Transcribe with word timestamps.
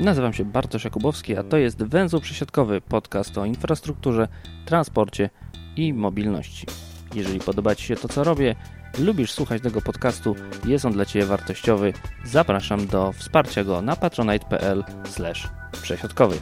Nazywam 0.00 0.32
się 0.32 0.44
Bartosz 0.44 0.84
Jakubowski, 0.84 1.36
a 1.36 1.42
to 1.42 1.56
jest 1.56 1.82
Węzeł 1.82 2.20
Przesiadkowy, 2.20 2.80
podcast 2.80 3.38
o 3.38 3.44
infrastrukturze, 3.44 4.28
transporcie 4.66 5.30
i 5.76 5.92
mobilności. 5.92 6.66
Jeżeli 7.14 7.40
podoba 7.40 7.74
Ci 7.74 7.86
się 7.86 7.96
to, 7.96 8.08
co 8.08 8.24
robię, 8.24 8.54
lubisz 8.98 9.32
słuchać 9.32 9.62
tego 9.62 9.82
podcastu, 9.82 10.36
jest 10.66 10.84
on 10.84 10.92
dla 10.92 11.04
Ciebie 11.04 11.26
wartościowy, 11.26 11.92
zapraszam 12.24 12.86
do 12.86 13.12
wsparcia 13.12 13.64
go 13.64 13.82
na 13.82 13.96
patronite.pl 13.96 14.84
przesiadkowy. 15.82 16.36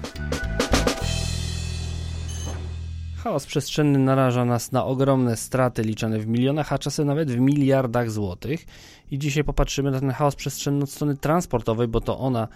Chaos 3.27 3.47
przestrzenny 3.47 3.99
naraża 3.99 4.45
nas 4.45 4.73
na 4.73 4.85
ogromne 4.85 5.37
straty 5.37 5.83
liczone 5.83 6.19
w 6.19 6.27
milionach, 6.27 6.73
a 6.73 6.79
czasem 6.79 7.07
nawet 7.07 7.31
w 7.31 7.41
miliardach 7.41 8.11
złotych. 8.11 8.67
I 9.11 9.19
dzisiaj 9.19 9.45
popatrzymy 9.45 9.91
na 9.91 10.01
ten 10.01 10.11
chaos 10.11 10.35
przestrzenny 10.35 10.85
od 10.85 10.91
strony 10.91 11.17
transportowej, 11.17 11.89
bo 11.89 12.01
to 12.01 12.19
ona 12.19 12.49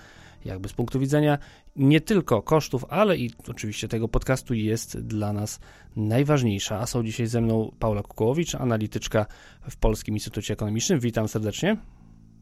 jakby 0.45 0.69
z 0.69 0.73
punktu 0.73 0.99
widzenia 0.99 1.39
nie 1.77 2.01
tylko 2.01 2.43
kosztów, 2.43 2.85
ale 2.89 3.17
i 3.17 3.31
oczywiście 3.49 3.89
tego 3.89 4.09
podcastu 4.09 4.55
jest 4.55 5.01
dla 5.01 5.33
nas 5.33 5.61
najważniejsza. 5.97 6.79
A 6.79 6.87
są 6.87 7.03
dzisiaj 7.03 7.27
ze 7.27 7.41
mną 7.41 7.73
Paula 7.79 8.03
Kukołowicz, 8.03 8.55
analityczka 8.55 9.27
w 9.71 9.77
Polskim 9.77 10.15
Instytucie 10.15 10.55
Ekonomicznym. 10.55 11.01
Witam 11.01 11.29
serdecznie. 11.29 11.77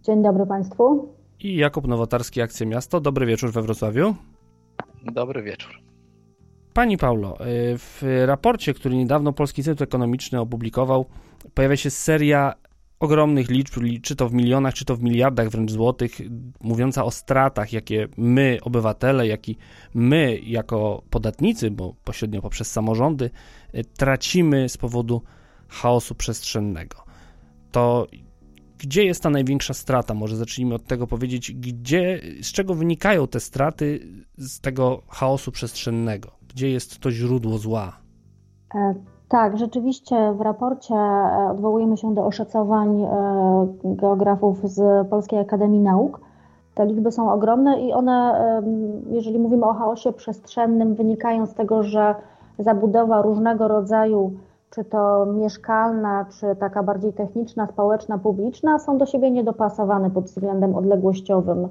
Dzień 0.02 0.22
dobry 0.22 0.46
Państwu. 0.46 1.14
I 1.40 1.56
Jakub 1.56 1.86
Nowotarski, 1.86 2.40
Akcja 2.40 2.66
Miasto. 2.66 3.00
Dobry 3.00 3.26
wieczór 3.26 3.52
we 3.52 3.62
Wrocławiu. 3.62 4.14
Dobry 5.12 5.42
wieczór. 5.42 5.87
Pani 6.74 6.98
Paulo, 6.98 7.36
y, 7.40 7.44
w 7.78 8.02
raporcie, 8.26 8.74
który 8.74 8.96
niedawno 8.96 9.32
Polski 9.32 9.60
Instytut 9.60 9.82
Ekonomiczny 9.82 10.40
opublikował, 10.40 11.06
pojawia 11.54 11.76
się 11.76 11.90
seria 11.90 12.54
ogromnych 13.00 13.48
liczb, 13.48 13.74
czy 14.02 14.16
to 14.16 14.28
w 14.28 14.32
milionach, 14.32 14.74
czy 14.74 14.84
to 14.84 14.96
w 14.96 15.02
miliardach 15.02 15.48
wręcz 15.48 15.70
złotych, 15.70 16.20
mówiąca 16.60 17.04
o 17.04 17.10
stratach, 17.10 17.72
jakie 17.72 18.08
my, 18.16 18.58
obywatele, 18.62 19.26
jak 19.26 19.48
i 19.48 19.56
my, 19.94 20.38
jako 20.42 21.02
podatnicy, 21.10 21.70
bo 21.70 21.94
pośrednio 22.04 22.42
poprzez 22.42 22.70
samorządy, 22.70 23.30
y, 23.74 23.84
tracimy 23.84 24.68
z 24.68 24.76
powodu 24.76 25.22
chaosu 25.68 26.14
przestrzennego. 26.14 26.96
To 27.72 28.06
gdzie 28.78 29.04
jest 29.04 29.22
ta 29.22 29.30
największa 29.30 29.74
strata? 29.74 30.14
Może 30.14 30.36
zacznijmy 30.36 30.74
od 30.74 30.84
tego 30.84 31.06
powiedzieć, 31.06 31.52
gdzie, 31.52 32.20
z 32.42 32.52
czego 32.52 32.74
wynikają 32.74 33.26
te 33.26 33.40
straty 33.40 34.00
z 34.36 34.60
tego 34.60 35.02
chaosu 35.08 35.52
przestrzennego? 35.52 36.37
Gdzie 36.48 36.70
jest 36.70 36.98
to 36.98 37.10
źródło 37.10 37.58
zła? 37.58 37.92
E, 38.74 38.94
tak, 39.28 39.58
rzeczywiście 39.58 40.32
w 40.32 40.40
raporcie 40.40 40.94
e, 40.94 41.48
odwołujemy 41.50 41.96
się 41.96 42.14
do 42.14 42.26
oszacowań 42.26 43.02
e, 43.02 43.08
geografów 43.84 44.70
z 44.70 45.08
Polskiej 45.08 45.38
Akademii 45.38 45.80
Nauk. 45.80 46.20
Te 46.74 46.86
liczby 46.86 47.12
są 47.12 47.32
ogromne 47.32 47.80
i 47.80 47.92
one, 47.92 48.34
jeżeli 49.10 49.38
mówimy 49.38 49.66
o 49.66 49.72
chaosie 49.74 50.12
przestrzennym, 50.12 50.94
wynikają 50.94 51.46
z 51.46 51.54
tego, 51.54 51.82
że 51.82 52.14
zabudowa 52.58 53.22
różnego 53.22 53.68
rodzaju, 53.68 54.32
czy 54.70 54.84
to 54.84 55.26
mieszkalna, 55.26 56.26
czy 56.40 56.56
taka 56.56 56.82
bardziej 56.82 57.12
techniczna, 57.12 57.66
społeczna, 57.66 58.18
publiczna, 58.18 58.78
są 58.78 58.98
do 58.98 59.06
siebie 59.06 59.30
niedopasowane 59.30 60.10
pod 60.10 60.24
względem 60.24 60.74
odległościowym, 60.74 61.68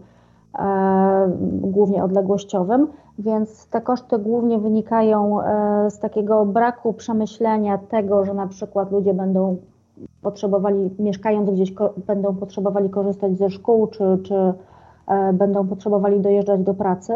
głównie 1.62 2.04
odległościowym 2.04 2.88
więc 3.20 3.68
te 3.68 3.82
koszty 3.82 4.20
głównie 4.20 4.60
wynikają 4.60 5.42
e, 5.42 5.92
z 5.92 6.00
takiego 6.00 6.46
braku 6.46 6.94
przemyślenia 6.94 7.78
tego, 7.78 8.26
że 8.26 8.34
na 8.34 8.48
przykład 8.48 8.92
ludzie 8.92 9.14
będą 9.14 9.58
potrzebowali, 10.22 10.90
mieszkając 11.00 11.50
gdzieś, 11.50 11.74
będą 12.08 12.36
potrzebowali 12.36 12.90
korzystać 12.90 13.38
ze 13.38 13.50
szkół, 13.50 13.88
czy, 13.88 14.04
czy 14.24 14.54
e, 15.08 15.34
będą 15.34 15.68
potrzebowali 15.68 16.20
dojeżdżać 16.20 16.64
do 16.64 16.74
pracy. 16.74 17.14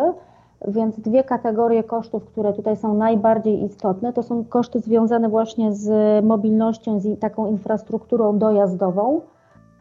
Więc 0.67 0.99
dwie 0.99 1.23
kategorie 1.23 1.83
kosztów, 1.83 2.25
które 2.25 2.53
tutaj 2.53 2.77
są 2.77 2.93
najbardziej 2.93 3.63
istotne, 3.63 4.13
to 4.13 4.23
są 4.23 4.45
koszty 4.45 4.79
związane 4.79 5.29
właśnie 5.29 5.73
z 5.73 5.89
mobilnością, 6.25 6.99
z 6.99 7.19
taką 7.19 7.47
infrastrukturą 7.47 8.37
dojazdową. 8.37 9.21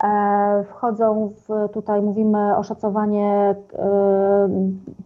E, 0.05 0.65
wchodzą 0.69 1.33
w, 1.49 1.73
tutaj 1.73 2.03
mówimy, 2.03 2.57
oszacowanie 2.57 3.27
e, 3.29 4.49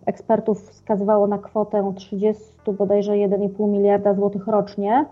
ekspertów 0.07 0.71
wskazywało 0.71 1.27
na 1.27 1.39
kwotę 1.39 1.93
30 1.97 2.45
bodajże 2.79 3.13
1,5 3.13 3.69
miliarda 3.69 4.15
złotych 4.15 4.47
rocznie. 4.47 5.07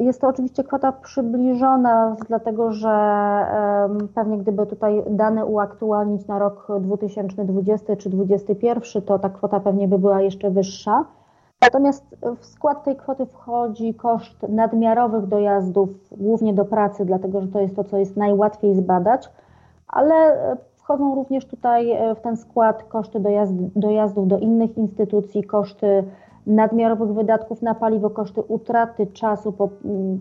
Jest 0.00 0.20
to 0.20 0.28
oczywiście 0.28 0.64
kwota 0.64 0.92
przybliżona, 0.92 2.16
dlatego 2.28 2.72
że 2.72 2.96
pewnie 4.14 4.38
gdyby 4.38 4.66
tutaj 4.66 5.02
dane 5.10 5.46
uaktualnić 5.46 6.26
na 6.26 6.38
rok 6.38 6.68
2020 6.80 7.96
czy 7.96 8.10
2021, 8.10 9.02
to 9.02 9.18
ta 9.18 9.28
kwota 9.28 9.60
pewnie 9.60 9.88
by 9.88 9.98
była 9.98 10.20
jeszcze 10.20 10.50
wyższa. 10.50 11.04
Natomiast 11.64 12.16
w 12.40 12.46
skład 12.46 12.84
tej 12.84 12.96
kwoty 12.96 13.26
wchodzi 13.26 13.94
koszt 13.94 14.42
nadmiarowych 14.48 15.26
dojazdów, 15.26 15.88
głównie 16.12 16.54
do 16.54 16.64
pracy, 16.64 17.04
dlatego 17.04 17.40
że 17.40 17.48
to 17.48 17.60
jest 17.60 17.76
to, 17.76 17.84
co 17.84 17.96
jest 17.96 18.16
najłatwiej 18.16 18.74
zbadać, 18.74 19.28
ale 19.88 20.14
e, 20.14 20.56
wchodzą 20.76 21.14
również 21.14 21.46
tutaj 21.46 21.90
e, 21.90 22.14
w 22.14 22.20
ten 22.20 22.36
skład 22.36 22.82
koszty 22.82 23.20
dojazd, 23.20 23.52
dojazdów 23.76 24.28
do 24.28 24.38
innych 24.38 24.78
instytucji, 24.78 25.44
koszty 25.44 26.04
nadmiarowych 26.46 27.14
wydatków 27.14 27.62
na 27.62 27.74
paliwo, 27.74 28.10
koszty 28.10 28.40
utraty 28.40 29.06
czasu 29.06 29.52
po, 29.52 29.68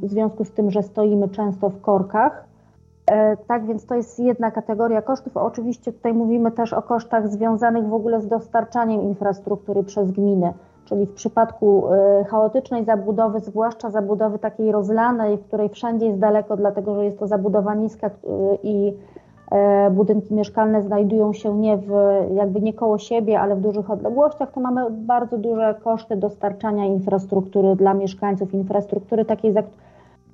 w 0.02 0.10
związku 0.10 0.46
z 0.46 0.52
tym, 0.52 0.72
że 0.72 0.84
stoimy 0.84 1.30
często 1.30 1.70
w 1.70 1.82
korkach. 1.82 2.46
E, 3.12 3.38
tak 3.38 3.66
więc 3.66 3.86
to 3.86 3.96
jest 3.96 4.20
jedna 4.20 4.52
kategoria 4.52 5.02
kosztów. 5.02 5.38
Oczywiście 5.38 5.94
tutaj 5.94 6.14
mówimy 6.14 6.52
też 6.52 6.74
o 6.74 6.82
kosztach 6.82 7.30
związanych 7.30 7.88
w 7.88 7.94
ogóle 7.94 8.22
z 8.22 8.28
dostarczaniem 8.28 9.02
infrastruktury 9.02 9.84
przez 9.84 10.12
gminy 10.12 10.54
czyli 10.86 11.06
w 11.06 11.14
przypadku 11.14 11.94
e, 11.94 12.24
chaotycznej 12.24 12.86
zabudowy, 12.86 13.40
zwłaszcza 13.40 13.92
zabudowy 13.92 14.40
takiej 14.40 14.72
rozlanej, 14.72 15.38
w 15.38 15.44
której 15.48 15.70
wszędzie 15.70 16.06
jest 16.06 16.20
daleko, 16.20 16.58
dlatego 16.58 16.96
że 16.96 17.06
jest 17.06 17.20
to 17.20 17.28
zabudowa 17.28 17.74
niska 17.76 18.10
i 18.64 18.94
e, 19.52 19.92
budynki 19.92 20.34
mieszkalne 20.34 20.82
znajdują 20.82 21.34
się 21.34 21.56
nie 21.56 21.78
w, 21.78 21.92
jakby 22.34 22.62
nie 22.62 22.74
koło 22.74 22.98
siebie, 22.98 23.40
ale 23.40 23.56
w 23.56 23.62
dużych 23.62 23.92
odległościach, 23.92 24.52
to 24.52 24.60
mamy 24.60 24.86
bardzo 24.92 25.38
duże 25.38 25.76
koszty 25.84 26.16
dostarczania 26.16 26.86
infrastruktury 26.86 27.76
dla 27.76 27.94
mieszkańców, 27.94 28.54
infrastruktury 28.54 29.26
takiej 29.26 29.54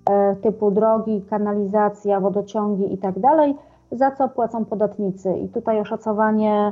e, 0.09 0.35
typu 0.35 0.71
drogi, 0.71 1.21
kanalizacja, 1.29 2.19
wodociągi 2.19 2.93
i 2.93 2.97
tak 2.97 3.19
za 3.91 4.11
co 4.11 4.29
płacą 4.29 4.65
podatnicy. 4.65 5.33
I 5.37 5.47
tutaj 5.47 5.79
oszacowanie 5.79 6.71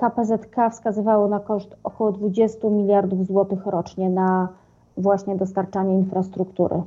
KPZK 0.00 0.70
wskazywało 0.72 1.28
na 1.28 1.40
koszt 1.40 1.76
około 1.84 2.12
20 2.12 2.68
miliardów 2.68 3.26
złotych 3.26 3.66
rocznie 3.66 4.10
na 4.10 4.48
właśnie 4.96 5.36
dostarczanie 5.36 5.94
infrastruktury. 5.94 6.82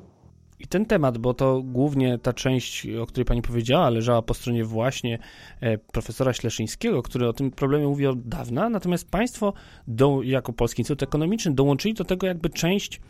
I 0.60 0.68
ten 0.68 0.86
temat, 0.86 1.18
bo 1.18 1.34
to 1.34 1.62
głównie 1.64 2.18
ta 2.18 2.34
część, 2.34 2.88
o 3.02 3.06
której 3.06 3.26
pani 3.26 3.42
powiedziała, 3.42 3.90
leżała 3.90 4.22
po 4.22 4.34
stronie 4.34 4.64
właśnie 4.64 5.20
e, 5.62 5.78
profesora 5.78 6.34
Śleszyńskiego, 6.34 7.02
który 7.02 7.28
o 7.28 7.34
tym 7.34 7.52
problemie 7.52 7.88
mówi 7.88 8.08
od 8.08 8.28
dawna, 8.28 8.70
natomiast 8.70 9.12
państwo 9.12 9.54
do, 9.88 10.22
jako 10.24 10.54
Polski 10.54 10.82
Instytut 10.82 11.04
Ekonomiczny 11.04 11.52
dołączyli 11.52 11.94
do 11.94 12.04
tego 12.04 12.28
jakby 12.28 12.50
część 12.50 13.02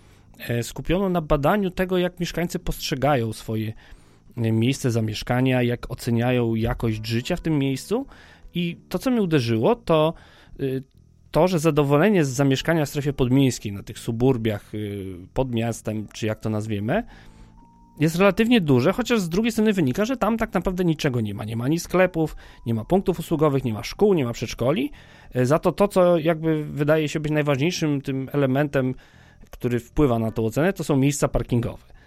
e, 0.50 0.64
skupioną 0.64 1.10
na 1.10 1.22
badaniu 1.22 1.72
tego, 1.72 1.98
jak 1.98 2.20
mieszkańcy 2.20 2.60
postrzegają 2.60 3.34
swoje 3.34 3.74
miejsce 4.38 4.92
zamieszkania, 4.92 5.62
jak 5.62 5.92
oceniają 5.92 6.56
jakość 6.56 7.06
życia 7.08 7.36
w 7.36 7.42
tym 7.42 7.60
miejscu 7.60 8.06
i 8.54 8.78
to, 8.90 9.00
co 9.00 9.12
mnie 9.12 9.22
uderzyło, 9.22 9.76
to 9.76 10.14
y, 10.60 10.84
to, 11.32 11.48
że 11.48 11.60
zadowolenie 11.60 12.26
z 12.26 12.30
zamieszkania 12.30 12.86
w 12.86 12.90
strefie 12.90 13.14
podmiejskiej, 13.14 13.72
na 13.72 13.84
tych 13.84 14.00
suburbiach 14.00 14.76
y, 14.76 15.16
pod 15.34 15.56
miastem, 15.56 16.08
czy 16.14 16.26
jak 16.26 16.40
to 16.40 16.50
nazwiemy, 16.50 17.04
jest 18.00 18.16
relatywnie 18.16 18.62
duże, 18.62 18.94
chociaż 18.94 19.20
z 19.20 19.30
drugiej 19.30 19.52
strony 19.52 19.74
wynika, 19.74 20.06
że 20.06 20.18
tam 20.18 20.38
tak 20.38 20.54
naprawdę 20.54 20.86
niczego 20.86 21.22
nie 21.22 21.34
ma. 21.34 21.46
Nie 21.46 21.56
ma 21.56 21.66
ani 21.66 21.80
sklepów, 21.80 22.36
nie 22.66 22.74
ma 22.74 22.86
punktów 22.86 23.20
usługowych, 23.20 23.64
nie 23.64 23.74
ma 23.74 23.84
szkół, 23.84 24.14
nie 24.14 24.26
ma 24.26 24.34
przedszkoli. 24.34 24.92
Y, 25.36 25.46
za 25.46 25.60
to 25.60 25.72
to, 25.72 25.88
co 25.88 26.18
jakby 26.18 26.66
wydaje 26.66 27.10
się 27.10 27.20
być 27.20 27.32
najważniejszym 27.32 28.02
tym 28.02 28.30
elementem, 28.34 28.96
który 29.52 29.80
wpływa 29.80 30.20
na 30.20 30.32
tę 30.32 30.42
ocenę, 30.42 30.74
to 30.74 30.84
są 30.84 30.98
miejsca 30.98 31.28
parkingowe 31.28 31.99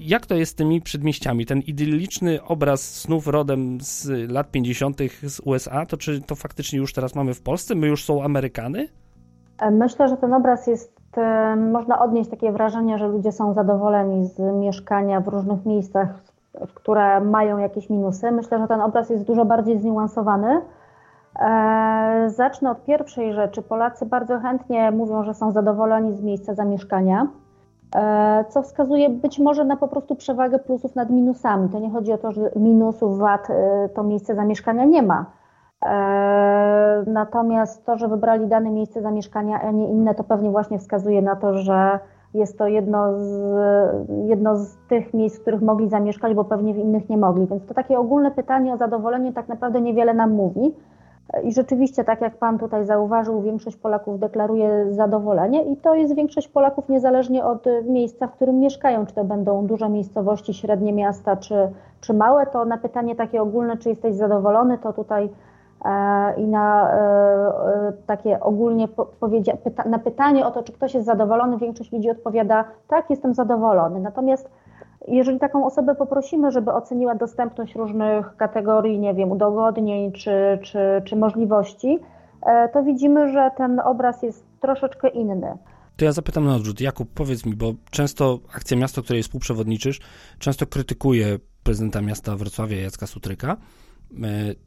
jak 0.00 0.26
to 0.26 0.34
jest 0.34 0.52
z 0.52 0.54
tymi 0.54 0.80
przedmieściami? 0.80 1.46
Ten 1.46 1.60
idylliczny 1.60 2.42
obraz 2.42 2.80
snów 2.80 3.26
rodem 3.26 3.78
z 3.80 4.30
lat 4.32 4.50
50. 4.50 4.96
z 5.22 5.40
USA, 5.40 5.86
to 5.86 5.96
czy 5.96 6.20
to 6.20 6.34
faktycznie 6.34 6.78
już 6.78 6.92
teraz 6.92 7.14
mamy 7.14 7.34
w 7.34 7.42
Polsce? 7.42 7.74
My 7.74 7.86
już 7.86 8.04
są 8.04 8.22
Amerykany? 8.22 8.88
E, 9.58 9.70
myślę, 9.70 10.08
że 10.08 10.16
ten 10.16 10.34
obraz 10.34 10.66
jest, 10.66 10.98
e, 11.16 11.56
można 11.56 11.98
odnieść 11.98 12.30
takie 12.30 12.52
wrażenie, 12.52 12.98
że 12.98 13.08
ludzie 13.08 13.32
są 13.32 13.54
zadowoleni 13.54 14.26
z 14.26 14.38
mieszkania 14.38 15.20
w 15.20 15.28
różnych 15.28 15.66
miejscach, 15.66 16.08
które 16.74 17.20
mają 17.20 17.58
jakieś 17.58 17.90
minusy. 17.90 18.30
Myślę, 18.30 18.58
że 18.58 18.66
ten 18.66 18.80
obraz 18.80 19.10
jest 19.10 19.24
dużo 19.24 19.44
bardziej 19.44 19.78
zniuansowany. 19.78 20.60
E, 21.40 22.30
zacznę 22.30 22.70
od 22.70 22.84
pierwszej 22.84 23.32
rzeczy. 23.32 23.62
Polacy 23.62 24.06
bardzo 24.06 24.38
chętnie 24.40 24.90
mówią, 24.90 25.24
że 25.24 25.34
są 25.34 25.52
zadowoleni 25.52 26.16
z 26.16 26.22
miejsca 26.22 26.54
zamieszkania. 26.54 27.26
Co 28.48 28.62
wskazuje 28.62 29.10
być 29.10 29.38
może 29.38 29.64
na 29.64 29.76
po 29.76 29.88
prostu 29.88 30.16
przewagę 30.16 30.58
plusów 30.58 30.96
nad 30.96 31.10
minusami. 31.10 31.68
To 31.68 31.78
nie 31.78 31.90
chodzi 31.90 32.12
o 32.12 32.18
to, 32.18 32.32
że 32.32 32.50
minusów 32.56 33.18
wad 33.18 33.48
to 33.94 34.02
miejsce 34.02 34.34
zamieszkania 34.34 34.84
nie 34.84 35.02
ma. 35.02 35.26
Natomiast 37.06 37.86
to, 37.86 37.96
że 37.96 38.08
wybrali 38.08 38.46
dane 38.46 38.70
miejsce 38.70 39.02
zamieszkania, 39.02 39.60
a 39.60 39.70
nie 39.70 39.88
inne, 39.88 40.14
to 40.14 40.24
pewnie 40.24 40.50
właśnie 40.50 40.78
wskazuje 40.78 41.22
na 41.22 41.36
to, 41.36 41.54
że 41.58 41.98
jest 42.34 42.58
to 42.58 42.66
jedno 42.66 43.20
z, 43.20 43.54
jedno 44.26 44.56
z 44.56 44.76
tych 44.88 45.14
miejsc, 45.14 45.38
w 45.38 45.42
których 45.42 45.62
mogli 45.62 45.88
zamieszkać, 45.88 46.34
bo 46.34 46.44
pewnie 46.44 46.74
w 46.74 46.78
innych 46.78 47.08
nie 47.08 47.16
mogli. 47.16 47.46
Więc 47.46 47.66
to 47.66 47.74
takie 47.74 47.98
ogólne 47.98 48.30
pytanie 48.30 48.74
o 48.74 48.76
zadowolenie 48.76 49.32
tak 49.32 49.48
naprawdę 49.48 49.80
niewiele 49.80 50.14
nam 50.14 50.30
mówi. 50.30 50.74
I 51.44 51.52
rzeczywiście, 51.52 52.04
tak 52.04 52.20
jak 52.20 52.36
Pan 52.36 52.58
tutaj 52.58 52.86
zauważył, 52.86 53.42
większość 53.42 53.76
Polaków 53.76 54.18
deklaruje 54.18 54.86
zadowolenie 54.94 55.62
i 55.62 55.76
to 55.76 55.94
jest 55.94 56.14
większość 56.14 56.48
Polaków 56.48 56.88
niezależnie 56.88 57.44
od 57.44 57.64
miejsca, 57.84 58.26
w 58.26 58.32
którym 58.32 58.60
mieszkają, 58.60 59.06
czy 59.06 59.14
to 59.14 59.24
będą 59.24 59.66
duże 59.66 59.88
miejscowości, 59.88 60.54
średnie 60.54 60.92
miasta, 60.92 61.36
czy, 61.36 61.54
czy 62.00 62.14
małe, 62.14 62.46
to 62.46 62.64
na 62.64 62.78
pytanie 62.78 63.16
takie 63.16 63.42
ogólne, 63.42 63.76
czy 63.76 63.88
jesteś 63.88 64.14
zadowolony, 64.14 64.78
to 64.78 64.92
tutaj 64.92 65.28
E, 65.84 66.34
i 66.36 66.46
na 66.46 66.90
e, 66.90 66.98
e, 66.98 67.92
takie 68.06 68.40
ogólnie 68.40 68.88
na 69.86 69.98
pytanie 69.98 70.46
o 70.46 70.50
to, 70.50 70.62
czy 70.62 70.72
ktoś 70.72 70.94
jest 70.94 71.06
zadowolony, 71.06 71.58
większość 71.58 71.92
ludzi 71.92 72.10
odpowiada 72.10 72.64
tak, 72.88 73.10
jestem 73.10 73.34
zadowolony. 73.34 74.00
Natomiast 74.00 74.50
jeżeli 75.08 75.38
taką 75.38 75.66
osobę 75.66 75.94
poprosimy, 75.94 76.50
żeby 76.50 76.72
oceniła 76.72 77.14
dostępność 77.14 77.74
różnych 77.74 78.36
kategorii, 78.36 78.98
nie 78.98 79.14
wiem, 79.14 79.32
udogodnień 79.32 80.12
czy, 80.12 80.58
czy, 80.62 80.78
czy 81.04 81.16
możliwości, 81.16 81.98
to 82.72 82.82
widzimy, 82.82 83.32
że 83.32 83.50
ten 83.56 83.80
obraz 83.80 84.22
jest 84.22 84.44
troszeczkę 84.60 85.08
inny. 85.08 85.58
To 85.96 86.04
ja 86.04 86.12
zapytam 86.12 86.44
na 86.44 86.54
odwrót. 86.54 86.80
Jakub, 86.80 87.08
powiedz 87.14 87.46
mi, 87.46 87.56
bo 87.56 87.72
często 87.90 88.38
akcja 88.56 88.76
miasto, 88.76 89.02
której 89.02 89.22
współprzewodniczysz, 89.22 90.00
często 90.38 90.66
krytykuje 90.66 91.38
prezydenta 91.64 92.00
miasta 92.00 92.36
Wrocławia 92.36 92.76
Jacka 92.76 93.06
Sutryka, 93.06 93.56
E, 93.56 93.85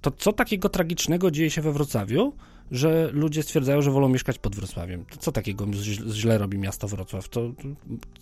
to 0.02 0.12
co 0.12 0.34
takiego 0.34 0.70
tragicznego 0.70 1.32
dzieje 1.32 1.50
się 1.50 1.62
we 1.62 1.72
Wrocławiu, 1.72 2.34
że 2.72 3.10
ludzie 3.14 3.44
stwierdzają, 3.44 3.82
że 3.82 3.92
wolą 3.92 4.10
mieszkać 4.10 4.40
pod 4.40 4.56
Wrocławiem? 4.56 5.06
To 5.06 5.18
co 5.18 5.32
takiego 5.32 5.66
źle 6.12 6.38
robi 6.38 6.58
miasto 6.58 6.88
Wrocław? 6.88 7.30
To, 7.30 7.52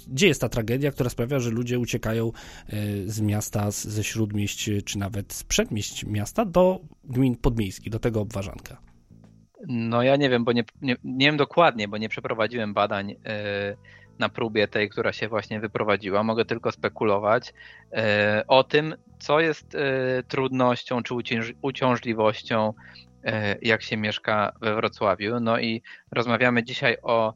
gdzie 0.08 0.28
jest 0.28 0.42
ta 0.42 0.50
tragedia, 0.50 0.92
która 0.92 1.10
sprawia, 1.10 1.40
że 1.40 1.50
ludzie 1.50 1.80
uciekają 1.80 2.28
e, 2.28 2.74
z 3.06 3.22
miasta, 3.22 3.72
ze 3.72 4.04
śródmieść, 4.04 4.70
czy 4.86 4.98
nawet 4.98 5.34
z 5.34 5.44
przedmieść 5.44 6.06
miasta 6.06 6.46
do 6.46 6.80
gmin 7.04 7.36
podmiejskich, 7.36 7.92
do 7.92 8.00
tego 8.00 8.22
obwarzanka? 8.22 8.78
No 9.68 10.04
ja 10.04 10.16
nie 10.16 10.30
wiem, 10.30 10.46
bo 10.46 10.52
nie, 10.52 10.64
nie, 10.82 10.96
nie 11.04 11.26
wiem 11.26 11.38
dokładnie, 11.38 11.88
bo 11.88 11.98
nie 11.98 12.10
przeprowadziłem 12.10 12.74
badań 12.74 13.10
yy 13.10 13.18
na 14.20 14.30
próbie 14.30 14.68
tej, 14.68 14.90
która 14.90 15.14
się 15.14 15.28
właśnie 15.28 15.60
wyprowadziła. 15.60 16.24
Mogę 16.24 16.46
tylko 16.46 16.72
spekulować 16.72 17.54
e, 17.92 18.44
o 18.48 18.64
tym, 18.64 18.96
co 19.20 19.40
jest 19.40 19.76
e, 19.76 19.80
trudnością 20.24 21.04
czy 21.04 21.14
uciążliwością, 21.62 22.74
e, 23.24 23.56
jak 23.62 23.82
się 23.82 23.98
mieszka 23.98 24.52
we 24.62 24.76
Wrocławiu. 24.76 25.40
No 25.40 25.60
i 25.60 25.82
rozmawiamy 26.12 26.64
dzisiaj 26.64 26.98
o, 27.04 27.34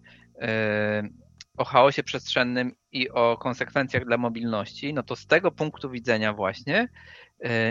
o 1.58 1.66
chaosie 1.66 2.04
przestrzennym 2.04 2.72
i 2.92 3.10
o 3.10 3.38
konsekwencjach 3.38 4.06
dla 4.06 4.18
mobilności. 4.18 4.94
No 4.94 5.04
to 5.04 5.16
z 5.16 5.28
tego 5.28 5.52
punktu 5.52 5.90
widzenia 5.90 6.34
właśnie 6.34 6.90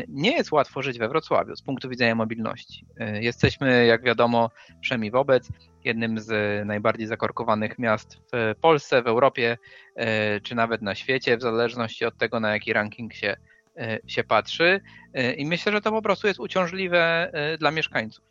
nie 0.08 0.32
jest 0.32 0.52
łatwo 0.52 0.82
żyć 0.82 0.98
we 0.98 1.08
Wrocławiu 1.08 1.56
z 1.56 1.62
punktu 1.62 1.88
widzenia 1.88 2.14
mobilności. 2.14 2.86
Jesteśmy, 3.20 3.86
jak 3.86 4.02
wiadomo, 4.02 4.50
przynajmniej 4.80 5.10
wobec 5.10 5.48
jednym 5.84 6.18
z 6.18 6.66
najbardziej 6.66 7.06
zakorkowanych 7.06 7.78
miast 7.78 8.18
w 8.32 8.54
Polsce, 8.60 9.02
w 9.02 9.06
Europie, 9.06 9.58
e, 9.96 10.40
czy 10.40 10.54
nawet 10.54 10.82
na 10.82 10.94
świecie, 10.94 11.36
w 11.36 11.42
zależności 11.42 12.04
od 12.04 12.18
tego, 12.18 12.40
na 12.40 12.52
jaki 12.52 12.72
ranking 12.72 13.14
się, 13.14 13.36
e, 13.76 13.98
się 14.06 14.24
patrzy. 14.24 14.80
E, 15.14 15.32
I 15.32 15.46
myślę, 15.46 15.72
że 15.72 15.80
to 15.80 15.90
po 15.90 16.02
prostu 16.02 16.26
jest 16.26 16.40
uciążliwe 16.40 17.32
dla 17.58 17.70
mieszkańców. 17.70 18.24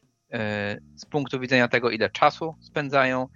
Z 0.96 1.06
punktu 1.06 1.40
widzenia 1.40 1.68
tego, 1.68 1.90
ile 1.90 2.10
czasu 2.10 2.56
spędzają 2.60 3.28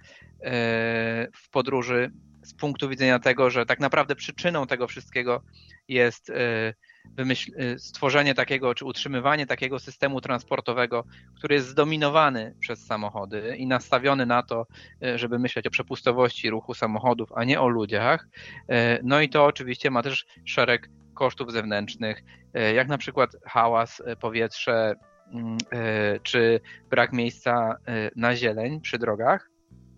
w 1.34 1.50
podróży, 1.50 2.10
z 2.42 2.54
punktu 2.54 2.88
widzenia 2.88 3.18
tego, 3.18 3.50
że 3.50 3.66
tak 3.66 3.80
naprawdę 3.80 4.14
przyczyną 4.14 4.66
tego 4.66 4.86
wszystkiego 4.86 5.42
jest 5.88 6.32
wymyśl, 7.16 7.60
y, 7.60 7.78
stworzenie 7.78 8.34
takiego, 8.34 8.74
czy 8.74 8.84
utrzymywanie 8.84 9.46
takiego 9.46 9.78
systemu 9.78 10.20
transportowego, 10.20 11.04
który 11.36 11.54
jest 11.54 11.68
zdominowany 11.68 12.54
przez 12.60 12.86
samochody 12.86 13.56
i 13.56 13.66
nastawiony 13.66 14.26
na 14.26 14.42
to, 14.42 14.66
y, 15.04 15.18
żeby 15.18 15.38
myśleć 15.38 15.66
o 15.66 15.70
przepustowości 15.70 16.50
ruchu 16.50 16.74
samochodów, 16.74 17.32
a 17.34 17.44
nie 17.44 17.60
o 17.60 17.68
ludziach. 17.68 18.28
Y, 18.58 18.74
no 19.02 19.20
i 19.20 19.28
to 19.28 19.44
oczywiście 19.44 19.90
ma 19.90 20.02
też 20.02 20.26
szereg 20.44 20.88
kosztów 21.14 21.52
zewnętrznych, 21.52 22.22
jak 22.74 22.88
na 22.88 22.98
przykład 22.98 23.30
hałas, 23.46 24.02
powietrze, 24.20 24.94
mm, 25.32 25.58
czy 26.22 26.60
brak 26.90 27.12
miejsca 27.12 27.76
na 28.16 28.36
zieleń 28.36 28.80
przy 28.80 28.98
drogach. 28.98 29.50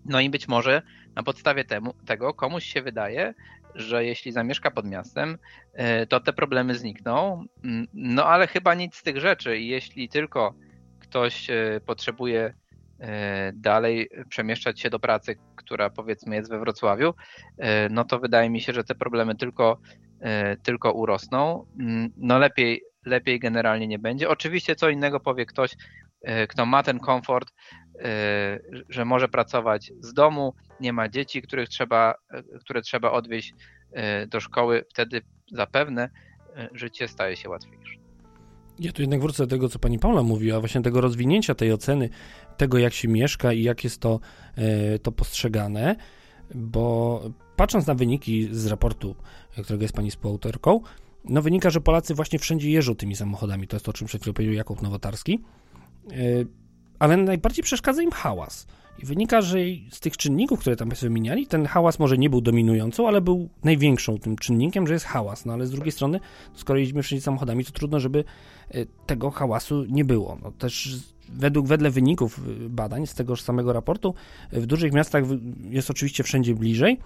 No 0.05 0.21
i 0.21 0.31
być 0.31 0.49
może 0.49 0.83
na 1.15 1.23
podstawie 1.23 1.65
temu, 1.65 1.95
tego 2.07 2.35
komuś 2.35 2.65
się 2.65 2.83
wydaje, 2.83 3.35
że 3.77 4.05
jeśli 4.05 4.33
zamieszka 4.33 4.71
pod 4.71 4.87
miastem, 4.87 5.39
e, 5.73 6.07
to 6.07 6.21
te 6.21 6.33
problemy 6.33 6.75
znikną. 6.75 7.45
Mm, 7.65 7.87
no 7.95 8.25
ale 8.25 8.47
chyba 8.47 8.75
nic 8.75 8.95
z 8.95 9.03
tych 9.03 9.21
rzeczy. 9.21 9.59
I 9.59 9.69
jeśli 9.69 10.09
tylko 10.09 10.55
ktoś 10.99 11.51
e, 11.51 11.81
potrzebuje 11.87 12.55
e, 13.01 13.53
dalej 13.53 14.09
przemieszczać 14.29 14.81
się 14.81 14.91
do 14.91 14.99
pracy, 14.99 15.37
która 15.57 15.91
powiedzmy 15.91 16.37
jest 16.37 16.51
we 16.51 16.59
Wrocławiu, 16.59 17.15
no 17.91 18.05
to 18.05 18.19
wydaje 18.19 18.51
mi 18.51 18.61
się, 18.61 18.73
że 18.73 18.85
te 18.85 18.95
problemy 18.95 19.35
tylko, 19.35 19.79
tylko 20.63 20.93
urosną. 20.93 21.67
Mm, 21.81 22.11
no 22.17 22.39
lepiej, 22.39 22.83
lepiej 23.05 23.41
generalnie 23.41 23.87
nie 23.87 23.99
będzie. 23.99 24.29
Oczywiście 24.29 24.77
co 24.77 24.89
innego 24.89 25.21
powie 25.21 25.47
ktoś, 25.47 25.77
kto 26.49 26.67
ma 26.67 26.83
ten 26.83 26.99
komfort, 26.99 27.53
że 28.89 29.05
może 29.05 29.29
pracować 29.29 29.93
z 30.01 30.13
domu, 30.13 30.55
nie 30.81 30.93
ma 30.93 31.09
dzieci, 31.09 31.43
których 31.43 31.69
trzeba, 31.69 32.15
które 32.61 32.83
trzeba 32.83 33.11
odwieźć 33.11 33.55
e, 33.93 34.27
do 34.27 34.41
szkoły, 34.41 34.85
wtedy 34.91 35.23
zapewne 35.53 36.11
życie 36.73 37.09
staje 37.09 37.37
się 37.37 37.49
łatwiejsze. 37.49 37.97
Ja 38.79 38.93
tu 38.93 39.03
jednak 39.03 39.21
wrócę 39.21 39.43
do 39.43 39.51
tego, 39.51 39.69
co 39.69 39.79
pani 39.79 39.99
Paula 39.99 40.23
mówiła, 40.23 40.61
właśnie 40.61 40.83
tego 40.83 41.01
rozwinięcia 41.01 41.55
tej 41.55 41.73
oceny, 41.73 42.09
tego 42.57 42.79
jak 42.79 42.93
się 42.95 43.09
mieszka 43.09 43.53
i 43.53 43.63
jak 43.63 43.85
jest 43.85 44.01
to, 44.01 44.21
to 45.03 45.13
postrzegane, 45.13 45.97
bo 46.55 47.21
patrząc 47.57 47.87
na 47.87 47.95
wyniki 47.95 48.49
z 48.51 48.67
raportu, 48.67 49.17
którego 49.63 49.83
jest 49.85 49.95
pani 49.95 50.11
współautorką, 50.11 50.81
no 51.25 51.43
wynika, 51.43 51.71
że 51.71 51.81
Polacy 51.81 52.15
właśnie 52.15 52.39
wszędzie 52.39 52.71
jeżdżą 52.71 52.95
tymi 52.95 53.17
samochodami, 53.17 53.67
to 53.67 53.77
jest 53.77 53.87
to, 53.87 53.91
o 53.91 53.93
czym 53.93 54.07
przed 54.07 54.21
chwilą 54.21 54.35
powiedział 54.35 54.55
Jakub 54.55 54.83
Nowotarski, 54.83 55.45
ale 56.99 57.17
najbardziej 57.17 57.65
przeszkadza 57.65 58.03
im 58.03 58.11
hałas. 58.11 58.67
I 59.03 59.07
wynika, 59.07 59.43
że 59.43 59.59
z 59.91 60.01
tych 60.01 60.17
czynników, 60.17 60.61
które 60.61 60.77
tam 60.77 60.89
sobie 60.89 61.11
wymieniali, 61.11 61.47
ten 61.47 61.67
hałas 61.67 61.99
może 61.99 62.19
nie 62.19 62.31
był 62.31 62.41
dominującą, 62.41 63.09
ale 63.09 63.21
był 63.21 63.49
największą 63.65 64.19
tym 64.19 64.37
czynnikiem, 64.37 64.87
że 64.87 64.93
jest 64.93 65.07
hałas. 65.07 65.45
No 65.47 65.53
ale 65.53 65.67
z 65.67 65.71
drugiej 65.71 65.93
strony, 65.93 66.21
skoro 66.55 66.79
jeździmy 66.79 67.03
wszędzie 67.03 67.23
samochodami, 67.23 67.65
to 67.65 67.73
trudno, 67.73 68.01
żeby 68.01 68.25
e, 68.71 68.87
tego 69.07 69.31
hałasu 69.31 69.85
nie 69.89 70.05
było. 70.05 70.39
No 70.43 70.53
też 70.53 70.97
według, 71.29 71.67
wedle 71.67 71.91
wyników 71.91 72.39
e, 72.39 72.69
badań 72.69 73.07
z 73.07 73.15
tegoż 73.15 73.43
samego 73.43 73.73
raportu, 73.73 74.15
e, 74.51 74.61
w 74.61 74.67
dużych 74.67 74.93
miastach 74.93 75.25
jest 75.71 75.91
oczywiście 75.91 76.25
wszędzie 76.25 76.55
bliżej, 76.55 76.99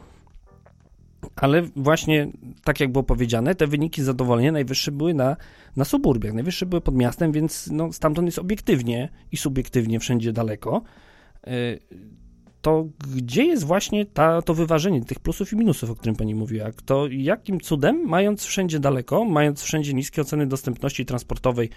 ale 1.37 1.63
właśnie, 1.63 2.29
tak 2.65 2.81
jak 2.81 2.93
było 2.93 3.03
powiedziane, 3.03 3.55
te 3.55 3.67
wyniki 3.67 4.03
zadowolenia 4.03 4.53
najwyższe 4.53 4.93
były 4.93 5.15
na, 5.15 5.37
na 5.77 5.85
suburbiach, 5.85 6.35
najwyższe 6.35 6.67
były 6.67 6.81
pod 6.81 6.95
miastem, 6.95 7.33
więc 7.33 7.69
no, 7.73 7.93
stamtąd 7.93 8.27
jest 8.27 8.39
obiektywnie 8.39 9.09
i 9.33 9.37
subiektywnie 9.37 10.01
wszędzie 10.01 10.33
daleko. 10.33 10.83
Y, 11.47 11.79
to 12.63 12.87
gdzie 13.17 13.45
jest 13.45 13.65
właśnie 13.65 14.07
ta, 14.07 14.43
to 14.43 14.55
wyważenie 14.55 15.05
tych 15.05 15.21
plusów 15.21 15.53
i 15.53 15.57
minusów, 15.57 15.91
o 15.91 15.95
którym 15.95 16.17
pani 16.17 16.35
mówiła? 16.35 16.67
To 16.85 17.07
jakim 17.11 17.61
cudem, 17.61 18.03
mając 18.07 18.45
wszędzie 18.45 18.81
daleko, 18.81 19.25
mając 19.25 19.63
wszędzie 19.63 19.95
niskie 19.95 20.23
oceny 20.23 20.47
dostępności 20.47 21.07
transportowej, 21.07 21.71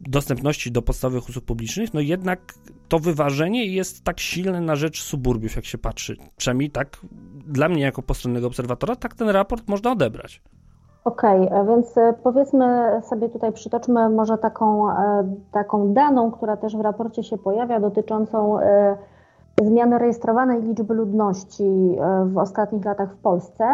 dostępności 0.00 0.72
do 0.72 0.82
podstawowych 0.82 1.28
usług 1.28 1.44
publicznych, 1.44 1.94
no 1.94 2.00
jednak 2.00 2.40
to 2.88 2.98
wyważenie 2.98 3.66
jest 3.66 4.04
tak 4.04 4.20
silne 4.20 4.60
na 4.60 4.76
rzecz 4.76 5.02
suburbiów, 5.02 5.56
jak 5.56 5.64
się 5.64 5.78
patrzy. 5.78 6.16
Przynajmniej 6.36 6.70
tak 6.70 6.96
dla 7.46 7.68
mnie 7.68 7.82
jako 7.82 8.02
postronnego 8.02 8.46
obserwatora, 8.46 8.96
tak 8.96 9.14
ten 9.14 9.28
raport 9.28 9.68
można 9.68 9.92
odebrać. 9.92 10.42
Okej, 11.04 11.46
okay, 11.46 11.66
więc 11.66 11.98
e, 11.98 12.14
powiedzmy 12.22 13.00
sobie 13.02 13.28
tutaj, 13.28 13.52
przytoczmy 13.52 14.10
może 14.10 14.38
taką, 14.38 14.90
e, 14.90 15.34
taką 15.52 15.92
daną, 15.92 16.30
która 16.30 16.56
też 16.56 16.76
w 16.76 16.80
raporcie 16.80 17.22
się 17.22 17.38
pojawia, 17.38 17.80
dotyczącą 17.80 18.60
e, 18.60 18.96
zmiany 19.62 19.98
rejestrowanej 19.98 20.62
liczby 20.62 20.94
ludności 20.94 21.96
w 22.24 22.38
ostatnich 22.38 22.84
latach 22.84 23.14
w 23.14 23.16
Polsce. 23.16 23.64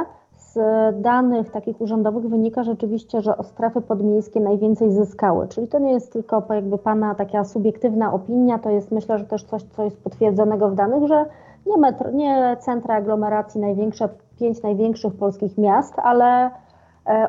Z 0.54 1.00
danych 1.02 1.50
takich 1.50 1.80
urzędowych 1.80 2.28
wynika 2.28 2.62
rzeczywiście, 2.62 3.20
że 3.20 3.34
strefy 3.42 3.80
podmiejskie 3.80 4.40
najwięcej 4.40 4.92
zyskały, 4.92 5.48
czyli 5.48 5.68
to 5.68 5.78
nie 5.78 5.92
jest 5.92 6.12
tylko 6.12 6.42
jakby 6.50 6.78
Pana 6.78 7.14
taka 7.14 7.44
subiektywna 7.44 8.12
opinia, 8.12 8.58
to 8.58 8.70
jest 8.70 8.92
myślę, 8.92 9.18
że 9.18 9.24
też 9.24 9.44
coś, 9.44 9.62
co 9.62 9.84
jest 9.84 10.02
potwierdzonego 10.02 10.68
w 10.68 10.74
danych, 10.74 11.06
że 11.06 11.26
nie, 11.66 11.76
metro, 11.76 12.10
nie 12.10 12.56
centra 12.60 12.94
aglomeracji 12.94 13.60
największe 13.60 14.08
pięć 14.38 14.62
największych 14.62 15.14
polskich 15.14 15.58
miast, 15.58 15.94
ale 15.98 16.50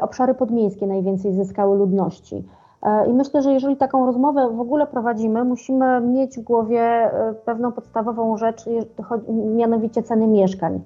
obszary 0.02 0.34
podmiejskie 0.34 0.88
najwięcej 0.88 1.34
zyskały 1.34 1.78
ludności. 1.78 2.48
I 3.08 3.14
myślę, 3.14 3.42
że 3.42 3.54
jeżeli 3.54 3.78
taką 3.78 4.06
rozmowę 4.06 4.50
w 4.50 4.60
ogóle 4.60 4.88
prowadzimy, 4.88 5.44
musimy 5.44 6.02
mieć 6.02 6.40
w 6.40 6.44
głowie 6.44 7.12
pewną 7.46 7.72
podstawową 7.72 8.38
rzecz, 8.38 8.66
mianowicie 9.56 10.04
ceny 10.04 10.28
mieszkań. 10.28 10.82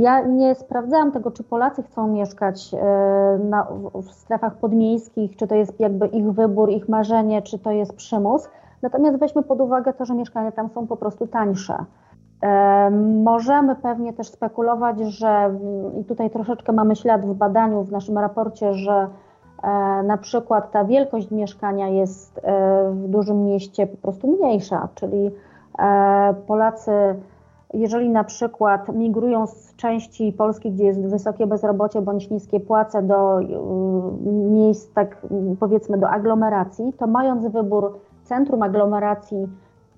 Ja 0.00 0.20
nie 0.20 0.54
sprawdzałam 0.54 1.12
tego, 1.12 1.30
czy 1.30 1.44
Polacy 1.44 1.82
chcą 1.82 2.06
mieszkać 2.06 2.74
e, 2.74 2.78
na, 3.44 3.66
w 3.94 4.10
strefach 4.10 4.56
podmiejskich, 4.56 5.36
czy 5.36 5.46
to 5.46 5.54
jest 5.54 5.80
jakby 5.80 6.06
ich 6.06 6.32
wybór, 6.32 6.70
ich 6.70 6.88
marzenie, 6.88 7.42
czy 7.42 7.58
to 7.58 7.70
jest 7.70 7.94
przymus. 7.94 8.48
Natomiast 8.82 9.18
weźmy 9.18 9.42
pod 9.42 9.60
uwagę 9.60 9.92
to, 9.92 10.04
że 10.04 10.14
mieszkania 10.14 10.52
tam 10.52 10.68
są 10.68 10.86
po 10.86 10.96
prostu 10.96 11.26
tańsze. 11.26 11.84
E, 12.42 12.90
możemy 13.24 13.76
pewnie 13.76 14.12
też 14.12 14.28
spekulować, 14.28 15.00
że 15.00 15.54
i 16.00 16.04
tutaj 16.04 16.30
troszeczkę 16.30 16.72
mamy 16.72 16.96
ślad 16.96 17.26
w 17.26 17.34
badaniu, 17.34 17.82
w 17.82 17.92
naszym 17.92 18.18
raporcie, 18.18 18.74
że 18.74 19.08
e, 19.62 19.68
na 20.02 20.18
przykład 20.18 20.70
ta 20.70 20.84
wielkość 20.84 21.30
mieszkania 21.30 21.88
jest 21.88 22.40
w 22.90 23.08
dużym 23.08 23.44
mieście 23.44 23.86
po 23.86 23.96
prostu 23.96 24.36
mniejsza, 24.36 24.88
czyli 24.94 25.30
Polacy 26.46 26.92
jeżeli 27.74 28.10
na 28.10 28.24
przykład 28.24 28.88
migrują 28.88 29.46
z 29.46 29.76
części 29.76 30.32
Polski, 30.32 30.72
gdzie 30.72 30.84
jest 30.84 31.06
wysokie 31.06 31.46
bezrobocie 31.46 32.02
bądź 32.02 32.30
niskie 32.30 32.60
płace 32.60 33.02
do 33.02 33.40
y, 33.40 33.44
miejsc, 34.26 34.92
tak 34.92 35.26
powiedzmy, 35.60 35.98
do 35.98 36.08
aglomeracji, 36.10 36.92
to 36.92 37.06
mając 37.06 37.46
wybór 37.46 37.98
centrum 38.24 38.62
aglomeracji, 38.62 39.48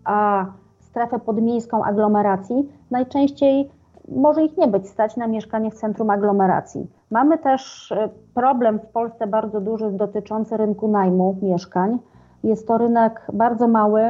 a 0.04 0.46
strefę 0.80 1.18
podmiejską 1.18 1.84
aglomeracji, 1.84 2.68
najczęściej 2.90 3.70
może 4.08 4.44
ich 4.44 4.56
nie 4.56 4.68
być 4.68 4.88
stać 4.88 5.16
na 5.16 5.26
mieszkanie 5.26 5.70
w 5.70 5.74
centrum 5.74 6.10
aglomeracji. 6.10 6.86
Mamy 7.10 7.38
też 7.38 7.92
y, 7.92 7.96
problem 8.34 8.78
w 8.78 8.86
Polsce 8.86 9.26
bardzo 9.26 9.60
duży 9.60 9.90
dotyczący 9.90 10.56
rynku 10.56 10.88
najmu 10.88 11.36
mieszkań. 11.42 11.98
Jest 12.44 12.68
to 12.68 12.78
rynek 12.78 13.26
bardzo 13.32 13.68
mały, 13.68 14.02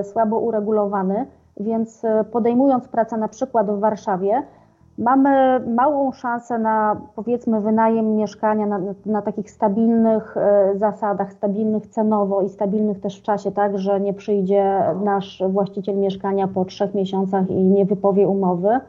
y, 0.00 0.04
słabo 0.04 0.38
uregulowany 0.38 1.26
więc 1.60 2.04
e, 2.04 2.24
podejmując 2.24 2.88
pracę 2.88 3.16
na 3.16 3.28
przykład 3.28 3.70
w 3.70 3.78
Warszawie, 3.78 4.42
mamy 4.98 5.60
małą 5.60 6.12
szansę 6.12 6.58
na 6.58 7.00
powiedzmy 7.16 7.60
wynajem 7.60 8.16
mieszkania 8.16 8.66
na, 8.66 8.80
na, 9.06 9.22
takich 9.22 9.50
stabilnych 9.50 10.36
e, 10.36 10.72
zasadach, 10.74 11.32
stabilnych 11.32 11.86
cenowo 11.86 12.42
i 12.42 12.48
stabilnych 12.48 13.00
też 13.00 13.18
w 13.18 13.22
czasie, 13.22 13.52
tak, 13.52 13.78
że 13.78 14.00
nie 14.00 14.14
przyjdzie 14.14 14.82
nasz 15.04 15.42
właściciel 15.48 15.96
mieszkania 15.96 16.48
po 16.48 16.64
trzech 16.64 16.94
miesiącach 16.94 17.50
i 17.50 17.54
nie 17.54 17.84
wypowie 17.84 18.28
umowy. 18.28 18.80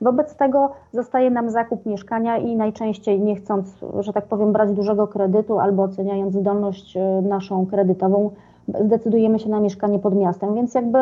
Wobec 0.00 0.36
tego 0.36 0.70
zostaje 0.92 1.30
nam 1.30 1.50
zakup 1.50 1.86
mieszkania 1.86 2.36
i 2.36 2.56
najczęściej 2.56 3.20
nie 3.20 3.36
chcąc, 3.36 3.78
że 4.00 4.12
tak 4.12 4.24
powiem, 4.24 4.52
brać 4.52 4.72
dużego 4.72 5.06
kredytu 5.06 5.58
albo 5.58 5.82
oceniając 5.82 6.34
zdolność 6.34 6.96
e, 6.96 7.22
naszą 7.22 7.66
kredytową, 7.66 8.30
zdecydujemy 8.68 9.38
się 9.38 9.50
na 9.50 9.60
mieszkanie 9.60 9.98
pod 9.98 10.14
miastem. 10.14 10.54
Więc 10.54 10.74
jakby 10.74 10.98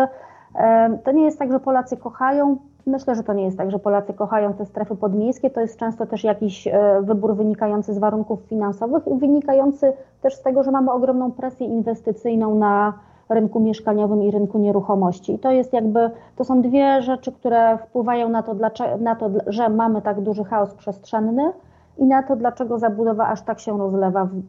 to 1.04 1.12
nie 1.12 1.24
jest 1.24 1.38
tak, 1.38 1.52
że 1.52 1.60
Polacy 1.60 1.96
kochają. 1.96 2.56
Myślę, 2.86 3.14
że 3.14 3.22
to 3.22 3.32
nie 3.32 3.44
jest 3.44 3.58
tak, 3.58 3.70
że 3.70 3.78
Polacy 3.78 4.14
kochają 4.14 4.54
te 4.54 4.66
strefy 4.66 4.96
podmiejskie. 4.96 5.50
To 5.50 5.60
jest 5.60 5.78
często 5.78 6.06
też 6.06 6.24
jakiś 6.24 6.66
e, 6.66 7.02
wybór 7.02 7.36
wynikający 7.36 7.94
z 7.94 7.98
warunków 7.98 8.40
finansowych 8.40 9.06
i 9.06 9.18
wynikający 9.18 9.92
też 10.22 10.34
z 10.34 10.42
tego, 10.42 10.62
że 10.62 10.70
mamy 10.70 10.92
ogromną 10.92 11.32
presję 11.32 11.66
inwestycyjną 11.66 12.54
na 12.54 12.92
rynku 13.28 13.60
mieszkaniowym 13.60 14.22
i 14.22 14.30
rynku 14.30 14.58
nieruchomości. 14.58 15.34
I 15.34 15.38
to 15.38 15.50
jest 15.50 15.72
jakby, 15.72 16.10
to 16.36 16.44
są 16.44 16.62
dwie 16.62 17.02
rzeczy, 17.02 17.32
które 17.32 17.78
wpływają 17.78 18.28
na 18.28 18.42
to, 18.42 18.54
na 19.00 19.14
to, 19.16 19.30
że 19.46 19.68
mamy 19.68 20.02
tak 20.02 20.20
duży 20.20 20.44
chaos 20.44 20.74
przestrzenny 20.74 21.52
i 21.98 22.04
na 22.04 22.22
to, 22.22 22.36
dlaczego 22.36 22.78
zabudowa 22.78 23.28
aż 23.28 23.42
tak 23.42 23.60
się 23.60 23.78
rozlewa 23.78 24.24
w, 24.24 24.42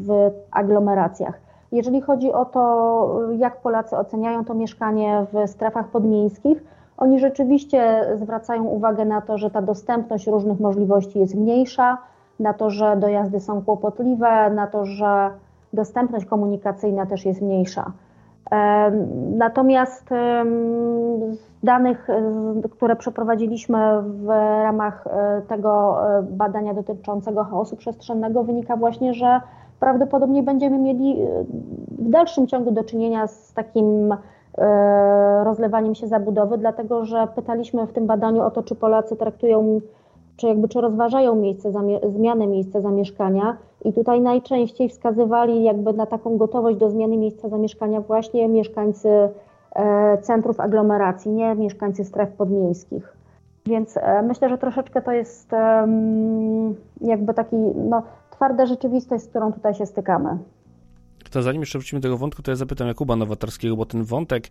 w 0.00 0.30
aglomeracjach. 0.50 1.45
Jeżeli 1.72 2.00
chodzi 2.00 2.32
o 2.32 2.44
to, 2.44 3.20
jak 3.38 3.60
Polacy 3.60 3.96
oceniają 3.96 4.44
to 4.44 4.54
mieszkanie 4.54 5.26
w 5.32 5.50
strefach 5.50 5.88
podmiejskich, 5.88 6.64
oni 6.98 7.18
rzeczywiście 7.18 8.06
zwracają 8.14 8.64
uwagę 8.64 9.04
na 9.04 9.20
to, 9.20 9.38
że 9.38 9.50
ta 9.50 9.62
dostępność 9.62 10.26
różnych 10.26 10.60
możliwości 10.60 11.18
jest 11.18 11.34
mniejsza, 11.34 11.98
na 12.40 12.52
to, 12.54 12.70
że 12.70 12.96
dojazdy 12.96 13.40
są 13.40 13.62
kłopotliwe, 13.62 14.50
na 14.50 14.66
to, 14.66 14.84
że 14.84 15.30
dostępność 15.72 16.26
komunikacyjna 16.26 17.06
też 17.06 17.24
jest 17.26 17.42
mniejsza. 17.42 17.92
Natomiast 19.36 20.08
z 21.30 21.38
danych, 21.62 22.08
które 22.70 22.96
przeprowadziliśmy 22.96 24.02
w 24.02 24.28
ramach 24.62 25.06
e, 25.06 25.42
tego 25.48 25.98
e, 26.18 26.22
badania 26.22 26.74
dotyczącego 26.74 27.44
chaosu 27.44 27.76
przestrzennego, 27.76 28.44
wynika 28.44 28.76
właśnie, 28.76 29.14
że 29.14 29.40
prawdopodobnie 29.80 30.42
będziemy 30.42 30.78
mieli 30.78 31.22
e, 31.22 31.44
w 31.98 32.10
dalszym 32.10 32.46
ciągu 32.46 32.70
do 32.70 32.84
czynienia 32.84 33.26
z 33.26 33.52
takim 33.52 34.12
e, 34.58 35.44
rozlewaniem 35.44 35.94
się 35.94 36.06
zabudowy, 36.06 36.58
dlatego 36.58 37.04
że 37.04 37.28
pytaliśmy 37.34 37.86
w 37.86 37.92
tym 37.92 38.06
badaniu 38.06 38.42
o 38.42 38.50
to, 38.50 38.62
czy 38.62 38.74
Polacy 38.74 39.16
traktują, 39.16 39.80
czy 40.36 40.46
jakby 40.46 40.68
czy 40.68 40.80
rozważają 40.80 41.34
miejsce, 41.34 41.72
zmianę 42.08 42.46
miejsca 42.46 42.80
zamieszkania 42.80 43.56
i 43.84 43.92
tutaj 43.92 44.20
najczęściej 44.20 44.88
wskazywali 44.88 45.64
jakby 45.64 45.92
na 45.92 46.06
taką 46.06 46.36
gotowość 46.36 46.78
do 46.78 46.90
zmiany 46.90 47.16
miejsca 47.16 47.48
zamieszkania 47.48 48.00
właśnie 48.00 48.48
mieszkańcy 48.48 49.08
e, 49.74 50.18
centrów 50.18 50.60
aglomeracji, 50.60 51.30
nie 51.32 51.54
mieszkańcy 51.54 52.04
stref 52.04 52.32
podmiejskich. 52.32 53.16
Więc 53.66 53.98
myślę, 54.22 54.48
że 54.48 54.58
troszeczkę 54.58 55.02
to 55.02 55.12
jest 55.12 55.50
jakby 57.00 57.34
taki 57.34 57.56
no, 57.74 58.02
twarda 58.36 58.66
rzeczywistość, 58.66 59.24
z 59.24 59.28
którą 59.28 59.52
tutaj 59.52 59.74
się 59.74 59.86
stykamy. 59.86 60.38
To 61.30 61.42
zanim 61.42 61.62
jeszcze 61.62 61.78
wrócimy 61.78 62.00
do 62.00 62.02
tego 62.08 62.16
wątku, 62.16 62.42
to 62.42 62.50
ja 62.50 62.56
zapytam 62.56 62.88
Jakuba 62.88 63.16
Nowatarskiego, 63.16 63.76
bo 63.76 63.86
ten 63.86 64.04
wątek 64.04 64.48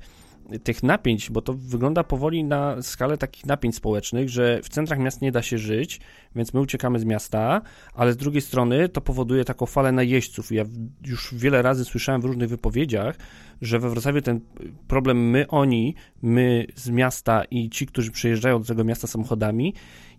tych 0.63 0.83
napięć, 0.83 1.29
bo 1.29 1.41
to 1.41 1.53
wygląda 1.53 2.03
powoli 2.03 2.43
na 2.43 2.81
skalę 2.81 3.17
takich 3.17 3.45
napięć 3.45 3.75
społecznych, 3.75 4.29
że 4.29 4.61
w 4.63 4.69
centrach 4.69 4.99
miast 4.99 5.21
nie 5.21 5.31
da 5.31 5.41
się 5.41 5.57
żyć, 5.57 5.99
więc 6.35 6.53
my 6.53 6.61
uciekamy 6.61 6.99
z 6.99 7.05
miasta, 7.05 7.61
ale 7.93 8.13
z 8.13 8.17
drugiej 8.17 8.41
strony 8.41 8.89
to 8.89 9.01
powoduje 9.01 9.45
taką 9.45 9.65
falę 9.65 9.91
najeźdźców. 9.91 10.51
Ja 10.51 10.63
już 11.05 11.33
wiele 11.33 11.61
razy 11.61 11.85
słyszałem 11.85 12.21
w 12.21 12.25
różnych 12.25 12.49
wypowiedziach, 12.49 13.17
że 13.61 13.79
we 13.79 13.89
Wrocławiu 13.89 14.21
ten 14.21 14.39
problem 14.87 15.29
my, 15.29 15.47
oni, 15.47 15.95
my 16.21 16.65
z 16.75 16.89
miasta 16.89 17.43
i 17.43 17.69
ci, 17.69 17.85
którzy 17.85 18.11
przyjeżdżają 18.11 18.59
do 18.59 18.65
tego 18.65 18.83
miasta 18.83 19.07
samochodami, 19.07 19.73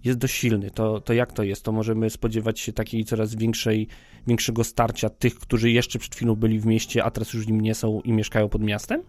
jest 0.05 0.19
dość 0.19 0.35
silny. 0.35 0.71
To, 0.71 1.01
to 1.01 1.13
jak 1.13 1.33
to 1.33 1.43
jest? 1.43 1.65
To 1.65 1.73
możemy 1.73 2.11
spodziewać 2.11 2.61
się 2.61 2.73
takiej 2.73 3.05
coraz 3.05 3.35
większej, 3.35 3.89
większego 4.27 4.65
starcia 4.65 5.11
tych, 5.11 5.35
którzy 5.35 5.71
jeszcze 5.71 5.99
przed 5.99 6.15
chwilą 6.15 6.35
byli 6.35 6.61
w 6.61 6.67
mieście, 6.67 7.05
a 7.05 7.11
teraz 7.11 7.33
już 7.33 7.47
nim 7.47 7.61
nie 7.61 7.75
są 7.75 8.01
i 8.01 8.13
mieszkają 8.13 8.49
pod 8.49 8.63
miastem? 8.63 9.03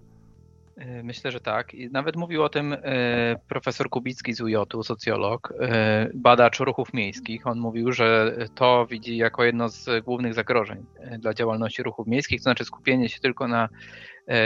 E, 0.77 1.03
myślę, 1.03 1.31
że 1.31 1.39
tak. 1.39 1.74
I 1.74 1.91
nawet 1.91 2.15
mówił 2.15 2.43
o 2.43 2.50
tym 2.50 2.74
e, 2.74 3.36
profesor 3.48 3.89
Kubicki 3.89 4.34
z 4.34 4.41
UJ, 4.41 4.55
socjolog, 4.84 5.53
e, 5.60 6.10
badacz 6.13 6.60
ruchów 6.60 6.93
miejskich. 6.93 7.48
On 7.48 7.60
mówił, 7.60 7.91
że 7.91 8.36
to 8.55 8.88
widzi 8.89 9.17
jako 9.17 9.43
jedno 9.43 9.69
z 9.69 10.05
głównych 10.05 10.34
zagrożeń 10.34 10.86
dla 11.19 11.34
działalności 11.34 11.84
ruchów 11.84 12.07
miejskich, 12.07 12.39
to 12.39 12.43
znaczy 12.43 12.65
skupienie 12.65 13.10
się 13.10 13.19
tylko 13.19 13.48
na, 13.48 13.69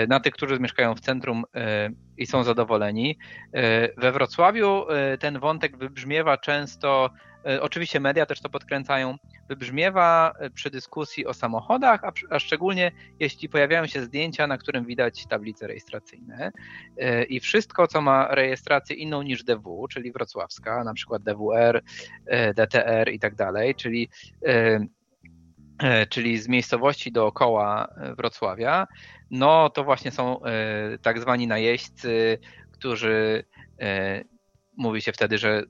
na 0.08 0.20
tych, 0.20 0.34
którzy 0.34 0.60
mieszkają 0.60 0.96
w 0.96 1.00
centrum 1.00 1.44
i 2.18 2.26
są 2.26 2.44
zadowoleni. 2.44 3.18
We 3.98 4.12
Wrocławiu 4.12 4.86
ten 5.20 5.40
wątek 5.40 5.78
wybrzmiewa 5.78 6.38
często 6.38 7.10
E, 7.46 7.62
oczywiście 7.62 8.00
media 8.00 8.26
też 8.26 8.42
to 8.42 8.50
podkręcają, 8.50 9.18
wybrzmiewa 9.50 10.34
e, 10.40 10.50
przy 10.50 10.70
dyskusji 10.70 11.26
o 11.26 11.34
samochodach, 11.34 12.02
a, 12.30 12.40
szczególnie 12.40 12.92
jeśli 13.20 13.50
pojawiają 13.50 13.88
się 13.88 14.02
zdjęcia, 14.02 14.48
na 14.48 14.58
którym 14.58 14.86
widać 14.86 15.26
tablice 15.28 15.68
rejestracyjne 15.68 16.52
e, 16.98 17.24
i 17.24 17.40
wszystko, 17.40 17.88
co 17.88 18.02
ma 18.02 18.36
rejestrację 18.36 18.96
inną 18.96 19.22
niż 19.22 19.44
DW, 19.44 19.88
czyli 19.88 20.12
wrocławska, 20.12 20.84
na 20.84 20.94
przykład 20.94 21.24
DWR, 21.24 21.82
DTR 22.56 23.12
i 23.12 23.20
tak 23.20 23.36
dalej, 23.36 23.76
czyli 23.76 24.10
czyli 26.10 26.38
z 26.38 26.48
miejscowości 26.48 27.12
dookoła 27.12 27.88
Wrocławia, 28.18 28.88
no 29.32 29.70
to 29.70 29.84
właśnie 29.84 30.12
są 30.12 30.40
tak 31.02 31.20
zwani 31.20 31.48
najeźdźcy, 31.48 32.40
którzy 32.72 33.44
mówi 34.78 35.02
się 35.02 35.12
wtedy, 35.12 35.38
że 35.38 35.64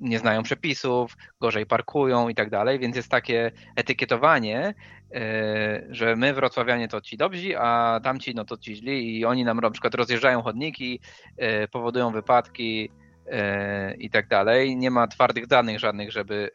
nie 0.00 0.18
znają 0.18 0.42
przepisów, 0.42 1.16
gorzej 1.40 1.66
parkują 1.66 2.28
i 2.28 2.34
tak 2.34 2.50
dalej, 2.50 2.78
więc 2.78 2.96
jest 2.96 3.08
takie 3.08 3.50
etykietowanie, 3.76 4.74
e, 5.14 5.82
że 5.90 6.16
my 6.16 6.34
wrocławianie 6.34 6.88
to 6.88 7.00
ci 7.00 7.16
dobrzy, 7.16 7.58
a 7.58 8.00
tamci 8.02 8.34
no 8.34 8.44
to 8.44 8.56
ci 8.56 8.76
źli 8.76 9.18
i 9.18 9.24
oni 9.24 9.44
nam 9.44 9.60
na 9.60 9.70
przykład 9.70 9.94
rozjeżdżają 9.94 10.42
chodniki, 10.42 11.00
e, 11.36 11.68
powodują 11.68 12.12
wypadki 12.12 12.90
e, 13.26 13.94
i 13.94 14.10
tak 14.10 14.28
dalej. 14.28 14.76
Nie 14.76 14.90
ma 14.90 15.06
twardych 15.06 15.46
danych 15.46 15.78
żadnych, 15.78 16.12
żeby, 16.12 16.50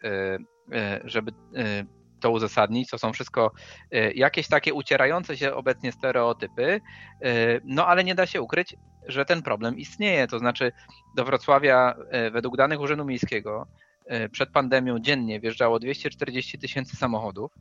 żeby 1.03 1.31
to 2.25 2.31
uzasadnić. 2.31 2.89
To 2.89 2.97
są 2.97 3.13
wszystko 3.13 3.51
jakieś 4.15 4.47
takie 4.47 4.73
ucierające 4.73 5.37
się 5.37 5.53
obecnie 5.53 5.91
stereotypy, 5.91 6.81
no 7.63 7.87
ale 7.87 8.03
nie 8.03 8.15
da 8.15 8.25
się 8.25 8.41
ukryć, 8.41 8.75
że 9.07 9.25
ten 9.25 9.41
problem 9.41 9.77
istnieje. 9.77 10.27
To 10.27 10.39
znaczy 10.39 10.71
do 11.15 11.25
Wrocławia 11.25 11.95
według 12.31 12.57
danych 12.57 12.79
Urzędu 12.79 13.05
Miejskiego 13.05 13.67
przed 14.31 14.49
pandemią 14.49 14.99
dziennie 14.99 15.39
wjeżdżało 15.39 15.79
240 15.79 16.59
tysięcy 16.59 16.95
samochodów, 16.95 17.51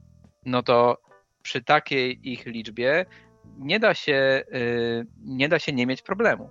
no 0.47 0.63
to 0.63 0.99
przy 1.43 1.65
takiej 1.65 2.31
ich 2.33 2.47
liczbie 2.47 3.07
nie 3.59 3.81
da 3.81 3.95
się 3.95 4.43
nie, 5.25 5.49
da 5.49 5.59
się 5.59 5.73
nie 5.73 5.87
mieć 5.87 6.03
problemu. 6.03 6.51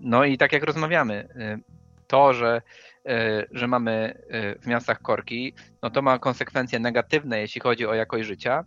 No 0.00 0.24
i 0.24 0.38
tak 0.38 0.52
jak 0.52 0.62
rozmawiamy, 0.62 1.28
to, 2.06 2.34
że, 2.34 2.62
że 3.50 3.66
mamy 3.66 4.22
w 4.62 4.66
miastach 4.66 5.02
korki, 5.02 5.54
no 5.82 5.90
to 5.90 6.02
ma 6.02 6.18
konsekwencje 6.18 6.78
negatywne, 6.78 7.40
jeśli 7.40 7.60
chodzi 7.60 7.86
o 7.86 7.94
jakość 7.94 8.26
życia, 8.26 8.64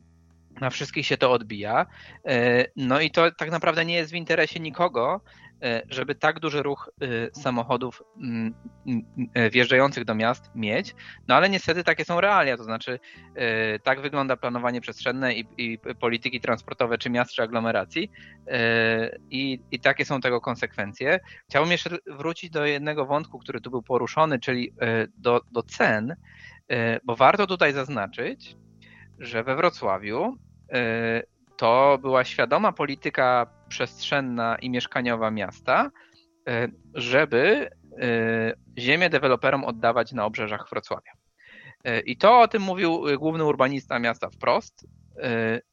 na 0.61 0.69
wszystkich 0.69 1.05
się 1.05 1.17
to 1.17 1.31
odbija. 1.31 1.85
E, 2.25 2.65
no 2.75 3.01
i 3.01 3.11
to 3.11 3.31
tak 3.31 3.51
naprawdę 3.51 3.85
nie 3.85 3.95
jest 3.95 4.11
w 4.11 4.15
interesie 4.15 4.59
nikogo, 4.59 5.21
e, 5.63 5.81
żeby 5.89 6.15
tak 6.15 6.39
duży 6.39 6.63
ruch 6.63 6.89
e, 7.01 7.07
samochodów 7.41 8.03
mm, 8.17 8.53
mm, 8.87 9.51
wjeżdżających 9.51 10.05
do 10.05 10.15
miast 10.15 10.51
mieć. 10.55 10.95
No 11.27 11.35
ale 11.35 11.49
niestety 11.49 11.83
takie 11.83 12.05
są 12.05 12.21
realia, 12.21 12.57
to 12.57 12.63
znaczy 12.63 12.99
tak 13.83 14.01
wygląda 14.01 14.37
planowanie 14.37 14.81
przestrzenne 14.81 15.33
i, 15.33 15.45
i 15.57 15.79
polityki 15.99 16.41
transportowe 16.41 16.97
czy 16.97 17.09
miast, 17.09 17.31
czy 17.31 17.43
aglomeracji 17.43 18.11
i, 19.29 19.59
i 19.71 19.79
takie 19.79 20.05
są 20.05 20.21
tego 20.21 20.41
konsekwencje. 20.41 21.19
Chciałbym 21.49 21.71
jeszcze 21.71 21.89
wrócić 22.07 22.49
do 22.49 22.65
jednego 22.65 23.05
wątku, 23.05 23.39
który 23.39 23.61
tu 23.61 23.69
był 23.69 23.81
poruszony, 23.81 24.39
czyli 24.39 24.73
do, 25.17 25.41
do 25.51 25.63
cen, 25.63 26.15
bo 27.03 27.15
warto 27.15 27.47
tutaj 27.47 27.73
zaznaczyć, 27.73 28.55
że 29.19 29.43
we 29.43 29.55
Wrocławiu 29.55 30.37
to 31.57 31.97
była 32.01 32.23
świadoma 32.23 32.71
polityka 32.71 33.47
przestrzenna 33.69 34.55
i 34.55 34.69
mieszkaniowa 34.69 35.31
miasta, 35.31 35.91
e, 36.47 36.67
żeby 36.93 37.69
e, 38.01 38.81
ziemię 38.81 39.09
deweloperom 39.09 39.65
oddawać 39.65 40.11
na 40.11 40.25
obrzeżach 40.25 40.69
Wrocławia. 40.69 41.11
I 42.05 42.17
to 42.17 42.39
o 42.39 42.47
tym 42.47 42.61
mówił 42.61 43.01
główny 43.17 43.45
urbanista 43.45 43.99
miasta 43.99 44.29
wprost. 44.29 44.87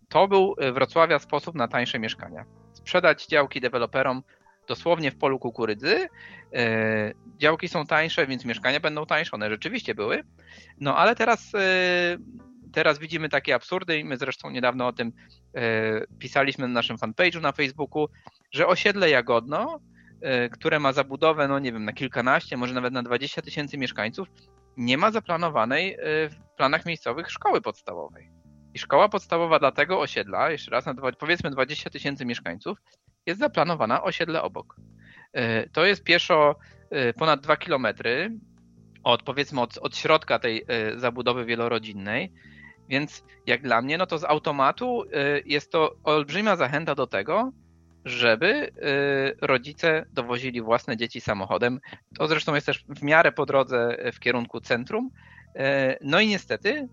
To 0.09 0.29
był 0.29 0.55
Wrocławia 0.73 1.19
sposób 1.19 1.55
na 1.55 1.69
tańsze 1.69 1.99
mieszkania. 1.99 2.45
Sprzedać 2.73 3.27
działki 3.27 3.61
deweloperom 3.61 4.23
dosłownie 4.69 5.11
w 5.11 5.19
polu 5.19 5.39
kukurydzy. 5.39 6.09
Działki 7.39 7.69
są 7.69 7.87
tańsze, 7.87 8.27
więc 8.27 8.45
mieszkania 8.45 8.81
będą 8.81 9.07
tańsze. 9.07 9.31
One 9.33 9.51
rzeczywiście 9.51 9.95
były. 9.95 10.25
No 10.81 10.97
ale 10.97 11.15
teraz 11.15 11.53
teraz 12.75 12.99
widzimy 12.99 13.29
takie 13.29 13.55
absurdy 13.55 13.99
i 13.99 14.05
my 14.05 14.17
zresztą 14.17 14.51
niedawno 14.51 14.87
o 14.87 14.93
tym 14.93 15.13
e, 15.55 16.01
pisaliśmy 16.19 16.69
na 16.69 16.75
naszym 16.75 16.97
fanpage'u 16.97 17.41
na 17.41 17.53
Facebooku, 17.53 18.09
że 18.53 18.67
osiedle 18.67 19.11
Jagodno, 19.11 19.81
e, 20.21 20.49
które 20.49 20.81
ma 20.81 20.93
zabudowę, 20.93 21.49
no 21.49 21.59
nie 21.59 21.73
wiem, 21.73 21.85
na 21.85 21.93
kilkanaście, 21.93 22.57
może 22.57 22.75
nawet 22.75 22.93
na 22.93 23.03
20 23.03 23.43
tysięcy 23.43 23.79
mieszkańców, 23.79 24.29
nie 24.77 24.99
ma 24.99 25.11
zaplanowanej 25.11 25.95
e, 25.95 25.99
w 26.29 26.37
planach 26.57 26.87
miejscowych 26.87 27.31
szkoły 27.31 27.61
podstawowej. 27.61 28.31
I 28.75 28.79
szkoła 28.79 29.09
podstawowa 29.09 29.59
dla 29.59 29.73
tego 29.73 30.01
osiedla, 30.01 30.51
jeszcze 30.51 30.71
raz, 30.71 30.87
na 30.87 30.95
powiedzmy 31.19 31.51
20 31.51 31.91
tysięcy 31.91 32.25
mieszkańców, 32.25 32.79
jest 33.27 33.41
zaplanowana 33.41 34.03
osiedle 34.03 34.43
obok. 34.43 34.77
To 35.73 35.87
jest 35.87 36.05
pieszo 36.05 36.57
ponad 37.19 37.41
2 37.41 37.57
kilometry 37.57 38.31
od, 39.03 39.23
powiedzmy, 39.23 39.61
od, 39.61 39.79
od 39.79 39.97
środka 39.97 40.39
tej 40.39 40.67
zabudowy 40.97 41.45
wielorodzinnej. 41.45 42.33
Więc 42.89 43.25
jak 43.47 43.63
dla 43.63 43.83
mnie, 43.83 43.99
no 43.99 44.07
to 44.07 44.19
z 44.19 44.25
automatu 44.25 45.03
y, 45.03 45.09
jest 45.47 45.73
to 45.73 45.97
olbrzymia 46.05 46.57
zachęta 46.57 46.95
do 46.95 47.07
tego, 47.07 47.53
żeby 48.05 48.47
y, 48.47 49.47
rodzice 49.47 50.07
dowozili 50.13 50.63
własne 50.63 50.97
dzieci 50.97 51.21
samochodem. 51.21 51.81
To 52.19 52.29
zresztą 52.29 52.55
jest 52.55 52.67
też 52.67 52.85
w 52.89 53.03
miarę 53.03 53.33
po 53.33 53.47
drodze 53.47 53.97
w 54.13 54.21
kierunku 54.21 54.61
centrum. 54.61 55.11
Y, 55.57 55.61
no 56.01 56.21
i 56.21 56.27
niestety 56.27 56.89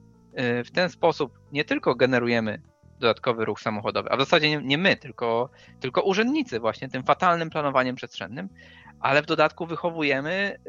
w 0.65 0.71
ten 0.73 0.89
sposób 0.89 1.39
nie 1.51 1.65
tylko 1.65 1.95
generujemy 1.95 2.61
dodatkowy 2.99 3.45
ruch 3.45 3.61
samochodowy, 3.61 4.09
a 4.11 4.15
w 4.15 4.19
zasadzie 4.19 4.61
nie 4.61 4.77
my, 4.77 4.95
tylko, 4.97 5.49
tylko 5.79 6.01
urzędnicy 6.01 6.59
właśnie 6.59 6.89
tym 6.89 7.03
fatalnym 7.03 7.49
planowaniem 7.49 7.95
przestrzennym, 7.95 8.49
ale 8.99 9.21
w 9.21 9.25
dodatku 9.25 9.65
wychowujemy 9.65 10.59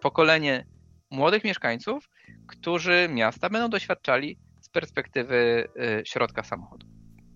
pokolenie 0.00 0.66
młodych 1.14 1.44
mieszkańców, 1.44 2.10
którzy 2.46 3.08
miasta 3.10 3.50
będą 3.50 3.68
doświadczali 3.68 4.38
z 4.60 4.68
perspektywy 4.68 5.68
y, 6.00 6.02
środka 6.06 6.42
samochodu. 6.42 6.86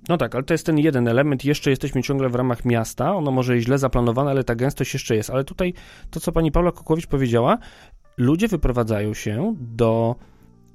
No 0.08 0.16
tak, 0.16 0.34
ale 0.34 0.44
to 0.44 0.54
jest 0.54 0.66
ten 0.66 0.78
jeden 0.78 1.08
element. 1.08 1.44
Jeszcze 1.44 1.70
jesteśmy 1.70 2.02
ciągle 2.02 2.28
w 2.28 2.34
ramach 2.34 2.64
miasta. 2.64 3.14
Ono 3.14 3.30
może 3.30 3.60
źle 3.60 3.78
zaplanowane, 3.78 4.30
ale 4.30 4.44
ta 4.44 4.54
gęstość 4.54 4.94
jeszcze 4.94 5.16
jest. 5.16 5.30
Ale 5.30 5.44
tutaj 5.44 5.74
to, 6.10 6.20
co 6.20 6.32
pani 6.32 6.52
Paula 6.52 6.72
Kokowicz 6.72 7.06
powiedziała, 7.06 7.58
ludzie 8.16 8.48
wyprowadzają 8.48 9.14
się 9.14 9.54
do 9.58 10.16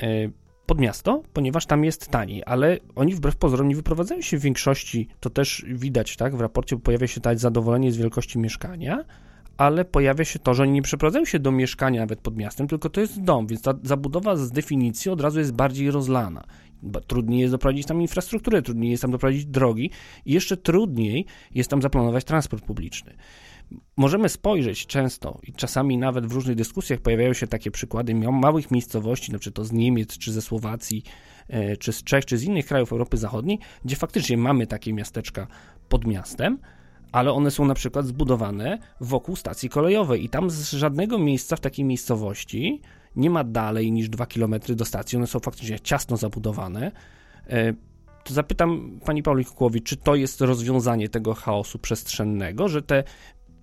y, 0.04 0.32
pod 0.66 0.80
miasto, 0.80 1.24
ponieważ 1.34 1.66
tam 1.66 1.84
jest 1.84 2.08
taniej, 2.08 2.44
ale 2.46 2.78
oni 2.96 3.16
wbrew 3.16 3.36
pozorom 3.36 3.68
nie 3.68 3.76
wyprowadzają 3.76 4.22
się 4.22 4.38
w 4.38 4.42
większości, 4.42 5.08
to 5.20 5.30
też 5.30 5.66
widać, 5.68 6.18
tak, 6.18 6.36
w 6.36 6.42
raporcie 6.42 6.78
pojawia 6.78 7.08
się 7.08 7.22
tak 7.22 7.40
zadowolenie 7.40 7.92
z 7.92 7.98
wielkości 7.98 8.40
mieszkania, 8.40 9.04
ale 9.64 9.86
pojawia 9.86 10.26
się 10.26 10.40
to, 10.40 10.54
że 10.54 10.64
oni 10.64 10.72
nie 10.72 10.82
przeprowadzają 10.82 11.26
się 11.26 11.40
do 11.40 11.52
mieszkania 11.52 12.00
nawet 12.00 12.20
pod 12.20 12.38
miastem, 12.38 12.68
tylko 12.68 12.90
to 12.90 13.02
jest 13.02 13.22
dom, 13.22 13.48
więc 13.48 13.62
ta 13.62 13.74
zabudowa 13.84 14.36
z 14.36 14.52
definicji 14.52 15.12
od 15.12 15.22
razu 15.22 15.40
jest 15.40 15.54
bardziej 15.54 15.92
rozlana. 15.92 16.44
Trudniej 17.08 17.40
jest 17.40 17.54
doprowadzić 17.54 17.88
tam 17.88 18.02
infrastrukturę, 18.02 18.62
trudniej 18.62 18.92
jest 18.92 19.02
tam 19.02 19.12
doprowadzić 19.12 19.46
drogi 19.46 19.92
i 20.26 20.34
jeszcze 20.34 20.58
trudniej 20.58 21.26
jest 21.52 21.70
tam 21.70 21.82
zaplanować 21.82 22.24
transport 22.24 22.66
publiczny. 22.66 23.14
Możemy 23.98 24.30
spojrzeć 24.30 24.88
często 24.88 25.40
i 25.44 25.54
czasami 25.54 25.98
nawet 25.98 26.26
w 26.26 26.32
różnych 26.32 26.56
dyskusjach 26.56 27.00
pojawiają 27.00 27.34
się 27.34 27.48
takie 27.48 27.72
przykłady 27.72 28.16
małych 28.16 28.72
miejscowości, 28.72 29.32
na 29.32 29.40
przykład 29.40 29.56
to 29.56 29.66
z 29.66 29.72
Niemiec, 29.72 30.18
czy 30.18 30.32
ze 30.32 30.42
Słowacji, 30.42 31.04
e, 31.48 31.78
czy 31.78 31.94
z 31.94 32.04
Czech, 32.04 32.26
czy 32.26 32.38
z 32.38 32.44
innych 32.44 32.66
krajów 32.66 32.92
Europy 32.92 33.18
Zachodniej, 33.18 33.60
gdzie 33.86 33.96
faktycznie 33.96 34.38
mamy 34.38 34.68
takie 34.68 34.94
miasteczka 34.94 35.48
pod 35.90 36.08
miastem, 36.08 36.60
ale 37.14 37.32
one 37.34 37.52
są 37.52 37.66
na 37.66 37.74
przykład 37.74 38.06
zbudowane 38.06 38.80
wokół 39.02 39.36
stacji 39.36 39.70
kolejowej 39.70 40.26
i 40.26 40.30
tam 40.30 40.50
z 40.50 40.72
żadnego 40.72 41.20
miejsca 41.20 41.56
w 41.56 41.60
takiej 41.60 41.86
miejscowości 41.86 42.82
nie 43.16 43.30
ma 43.30 43.44
dalej 43.44 43.92
niż 43.92 44.10
2 44.10 44.26
km 44.26 44.56
do 44.70 44.86
stacji, 44.86 45.18
one 45.18 45.28
są 45.28 45.40
faktycznie 45.40 45.80
ciasno 45.80 46.18
zabudowane. 46.18 46.92
E, 47.48 47.74
to 48.24 48.34
zapytam 48.34 49.00
pani 49.06 49.24
Pauli 49.24 49.46
Kukłowicz, 49.46 49.84
czy 49.84 49.98
to 49.98 50.16
jest 50.16 50.42
rozwiązanie 50.42 51.10
tego 51.10 51.34
chaosu 51.34 51.80
przestrzennego, 51.80 52.68
że 52.68 52.82
te 52.82 53.04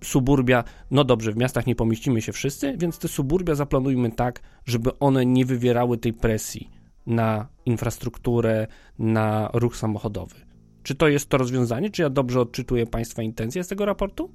suburbia, 0.03 0.63
no 0.91 1.03
dobrze, 1.03 1.31
w 1.31 1.37
miastach 1.37 1.67
nie 1.67 1.75
pomieścimy 1.75 2.21
się 2.21 2.31
wszyscy, 2.31 2.77
więc 2.77 2.99
te 2.99 3.07
suburbia 3.07 3.55
zaplanujmy 3.55 4.11
tak, 4.11 4.41
żeby 4.65 4.99
one 4.99 5.25
nie 5.25 5.45
wywierały 5.45 5.97
tej 5.97 6.13
presji 6.13 6.69
na 7.05 7.47
infrastrukturę, 7.65 8.67
na 8.99 9.49
ruch 9.53 9.77
samochodowy. 9.77 10.50
Czy 10.83 10.95
to 10.95 11.07
jest 11.07 11.29
to 11.29 11.37
rozwiązanie? 11.37 11.89
Czy 11.89 12.01
ja 12.01 12.09
dobrze 12.09 12.41
odczytuję 12.41 12.85
Państwa 12.85 13.21
intencje 13.21 13.63
z 13.63 13.67
tego 13.67 13.85
raportu? 13.85 14.29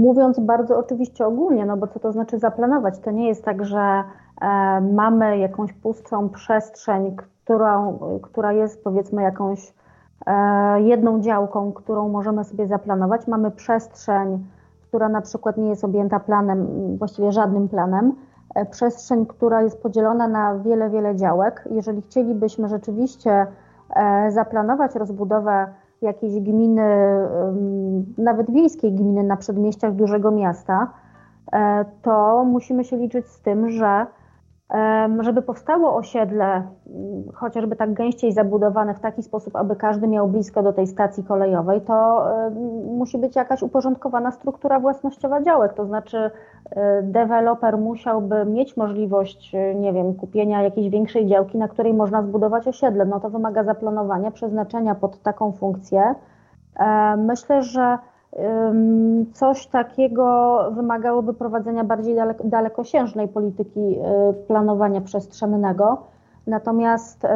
Mówiąc 0.00 0.40
bardzo 0.40 0.78
oczywiście 0.78 1.26
ogólnie, 1.26 1.66
no 1.66 1.76
bo 1.76 1.86
co 1.86 2.00
to 2.00 2.12
znaczy 2.12 2.38
zaplanować? 2.38 2.98
To 2.98 3.10
nie 3.10 3.28
jest 3.28 3.44
tak, 3.44 3.64
że 3.64 3.80
e, 4.40 4.80
mamy 4.80 5.38
jakąś 5.38 5.72
pustą 5.72 6.28
przestrzeń, 6.28 7.16
którą, 7.16 7.98
która 8.22 8.52
jest 8.52 8.84
powiedzmy 8.84 9.22
jakąś 9.22 9.74
e, 10.26 10.82
jedną 10.82 11.20
działką, 11.20 11.72
którą 11.72 12.08
możemy 12.08 12.44
sobie 12.44 12.66
zaplanować. 12.66 13.26
Mamy 13.26 13.50
przestrzeń, 13.50 14.46
która 14.82 15.08
na 15.08 15.20
przykład 15.20 15.56
nie 15.56 15.68
jest 15.68 15.84
objęta 15.84 16.20
planem, 16.20 16.66
właściwie 16.96 17.32
żadnym 17.32 17.68
planem. 17.68 18.12
E, 18.54 18.66
przestrzeń, 18.66 19.26
która 19.26 19.62
jest 19.62 19.82
podzielona 19.82 20.28
na 20.28 20.58
wiele, 20.58 20.90
wiele 20.90 21.16
działek. 21.16 21.68
Jeżeli 21.70 22.02
chcielibyśmy 22.02 22.68
rzeczywiście 22.68 23.30
E, 23.30 23.46
zaplanować 24.28 24.94
rozbudowę 24.94 25.66
jakiejś 26.02 26.40
gminy, 26.40 26.82
nawet 28.18 28.50
wiejskiej 28.50 28.92
gminy 28.92 29.22
na 29.22 29.36
przedmieściach 29.36 29.94
dużego 29.94 30.30
miasta, 30.30 30.92
e, 31.52 31.84
to 32.02 32.44
musimy 32.44 32.84
się 32.84 32.96
liczyć 32.96 33.26
z 33.26 33.42
tym, 33.42 33.70
że 33.70 34.06
żeby 35.20 35.42
powstało 35.42 35.96
osiedle, 35.96 36.62
chociażby 37.34 37.76
tak 37.76 37.92
gęściej 37.92 38.32
zabudowane 38.32 38.94
w 38.94 39.00
taki 39.00 39.22
sposób, 39.22 39.56
aby 39.56 39.76
każdy 39.76 40.08
miał 40.08 40.28
blisko 40.28 40.62
do 40.62 40.72
tej 40.72 40.86
stacji 40.86 41.24
kolejowej, 41.24 41.80
to 41.80 42.26
musi 42.86 43.18
być 43.18 43.36
jakaś 43.36 43.62
uporządkowana 43.62 44.30
struktura 44.30 44.80
własnościowa 44.80 45.42
działek. 45.42 45.72
To 45.72 45.86
znaczy, 45.86 46.18
e, 46.18 46.30
deweloper 47.02 47.78
musiałby 47.78 48.44
mieć 48.44 48.76
możliwość, 48.76 49.54
e, 49.54 49.74
nie 49.74 49.92
wiem, 49.92 50.14
kupienia 50.14 50.62
jakiejś 50.62 50.88
większej 50.88 51.26
działki, 51.26 51.58
na 51.58 51.68
której 51.68 51.94
można 51.94 52.22
zbudować 52.22 52.68
osiedle. 52.68 53.04
No 53.04 53.20
to 53.20 53.30
wymaga 53.30 53.64
zaplanowania, 53.64 54.30
przeznaczenia 54.30 54.94
pod 54.94 55.22
taką 55.22 55.52
funkcję. 55.52 56.14
E, 56.76 57.16
myślę, 57.16 57.62
że 57.62 57.98
Coś 59.32 59.66
takiego 59.66 60.58
wymagałoby 60.70 61.34
prowadzenia 61.34 61.84
bardziej 61.84 62.16
dalekosiężnej 62.44 63.28
polityki 63.28 63.80
y, 63.80 64.34
planowania 64.46 65.00
przestrzennego. 65.00 66.02
Natomiast 66.46 67.26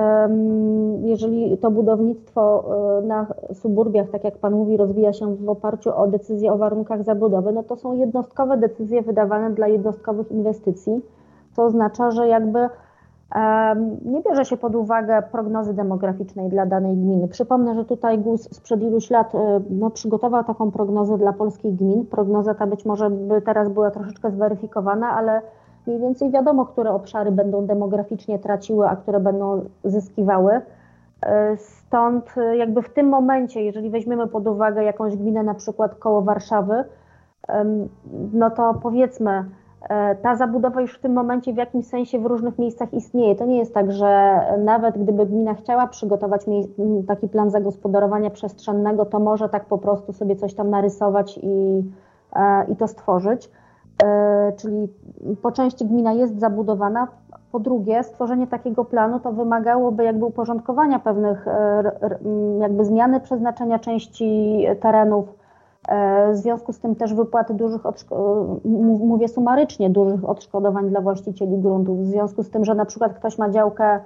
jeżeli 1.03 1.59
to 1.59 1.71
budownictwo 1.71 2.65
na 3.03 3.27
suburbiach, 3.53 4.11
tak 4.11 4.25
jak 4.25 4.39
Pan 4.39 4.53
mówi, 4.53 4.77
rozwija 4.77 5.13
się 5.13 5.37
w 5.37 5.49
oparciu 5.49 5.97
o 5.97 6.07
decyzje 6.07 6.53
o 6.53 6.59
warunkach 6.59 7.03
zabudowy, 7.03 7.53
no 7.53 7.63
to 7.63 7.77
są 7.77 7.93
jednostkowe 7.93 8.57
decyzje 8.57 9.03
wydawane 9.03 9.51
dla 9.51 9.69
jednostkowych 9.69 10.31
inwestycji, 10.31 11.03
co 11.53 11.65
oznacza, 11.65 12.11
że 12.11 12.29
jakby 12.29 12.69
nie 14.05 14.23
bierze 14.23 14.45
się 14.45 14.57
pod 14.57 14.75
uwagę 14.75 15.23
prognozy 15.33 15.75
demograficznej 15.75 16.49
dla 16.49 16.67
danej 16.67 16.97
gminy. 16.97 17.29
Przypomnę, 17.29 17.75
że 17.75 17.85
tutaj 17.85 18.19
GUS 18.19 18.49
sprzed 18.55 18.83
iluś 18.83 19.11
lat 19.11 19.35
e, 19.35 19.61
no, 19.71 19.91
przygotował 19.91 20.45
taką 20.45 20.71
prognozę 20.71 21.19
dla 21.19 21.33
polskich 21.33 21.77
gmin. 21.77 22.07
Prognoza 22.07 22.55
ta 22.55 22.67
być 22.67 22.85
może 22.85 23.11
by 23.11 23.43
teraz 23.43 23.69
była 23.69 23.91
troszeczkę 23.91 24.31
zweryfikowana, 24.31 25.11
ale 25.11 25.43
mniej 25.87 26.01
więcej 26.01 26.31
wiadomo, 26.31 26.67
które 26.67 26.91
obszary 26.91 27.33
będą 27.33 27.67
demograficznie 27.67 28.39
traciły, 28.39 28.89
a 28.89 28.97
które 28.97 29.21
będą 29.21 29.65
zyskiwały. 29.85 30.61
E, 31.23 31.57
stąd 31.57 32.39
e, 32.39 32.57
jakby 32.57 32.83
w 32.83 32.91
tym 32.91 33.09
momencie, 33.09 33.63
jeżeli 33.63 33.91
weźmiemy 33.91 34.27
pod 34.27 34.47
uwagę 34.47 34.85
jakąś 34.85 35.17
gminę, 35.17 35.43
na 35.43 35.55
przykład 35.55 35.95
koło 35.95 36.23
Warszawy, 36.23 36.85
no 38.33 38.51
to 38.51 38.75
powiedzmy, 38.83 39.45
E, 39.89 40.15
ta 40.15 40.37
zabudowa 40.37 40.81
już 40.81 40.95
w 40.95 41.01
tym 41.01 41.13
momencie 41.13 41.53
w 41.53 41.57
jakimś 41.57 41.87
sensie 41.87 42.19
w 42.19 42.27
różnych 42.27 42.59
miejscach 42.59 42.95
istnieje. 42.95 43.35
To 43.35 43.47
nie 43.47 43.59
jest 43.59 43.75
tak, 43.75 43.93
że 43.93 44.41
nawet 44.59 44.99
gdyby 44.99 45.27
gmina 45.27 45.55
chciała 45.55 45.87
przygotować 45.87 46.43
taki 47.07 47.29
plan 47.29 47.51
zagospodarowania 47.51 48.31
przestrzennego, 48.31 49.05
to 49.07 49.19
może 49.19 49.49
tak 49.49 49.65
po 49.65 49.79
prostu 49.79 50.13
sobie 50.13 50.37
coś 50.37 50.55
tam 50.55 50.71
narysować 50.71 51.39
i, 51.43 51.83
i 52.73 52.77
to 52.77 52.89
stworzyć. 52.89 53.51
E, 54.03 54.53
czyli 54.57 54.89
po 55.43 55.53
części 55.53 55.87
gmina 55.87 56.13
jest 56.13 56.41
zabudowana. 56.41 57.09
Po 57.53 57.61
drugie, 57.61 58.03
stworzenie 58.03 58.47
takiego 58.47 58.85
planu 58.85 59.21
to 59.21 59.33
wymagałoby 59.33 60.05
jakby 60.05 60.25
uporządkowania 60.25 60.99
pewnych, 60.99 61.47
jakby 62.61 62.85
zmiany 62.85 63.21
przeznaczenia 63.21 63.79
części 63.79 64.59
terenów 64.81 65.45
E, 65.89 66.33
w 66.33 66.37
związku 66.37 66.73
z 66.73 66.79
tym 66.79 66.95
też 66.95 67.15
wypłaty 67.15 67.55
dużych, 67.55 67.83
mówię 69.05 69.29
sumarycznie, 69.29 69.91
dużych 69.91 70.29
odszkodowań 70.29 70.89
dla 70.89 71.01
właścicieli 71.01 71.59
gruntów. 71.59 72.01
W 72.01 72.07
związku 72.07 72.43
z 72.43 72.51
tym, 72.51 72.65
że 72.65 72.75
na 72.75 72.85
przykład 72.85 73.15
ktoś 73.15 73.39
ma 73.39 73.51
działkę, 73.51 74.01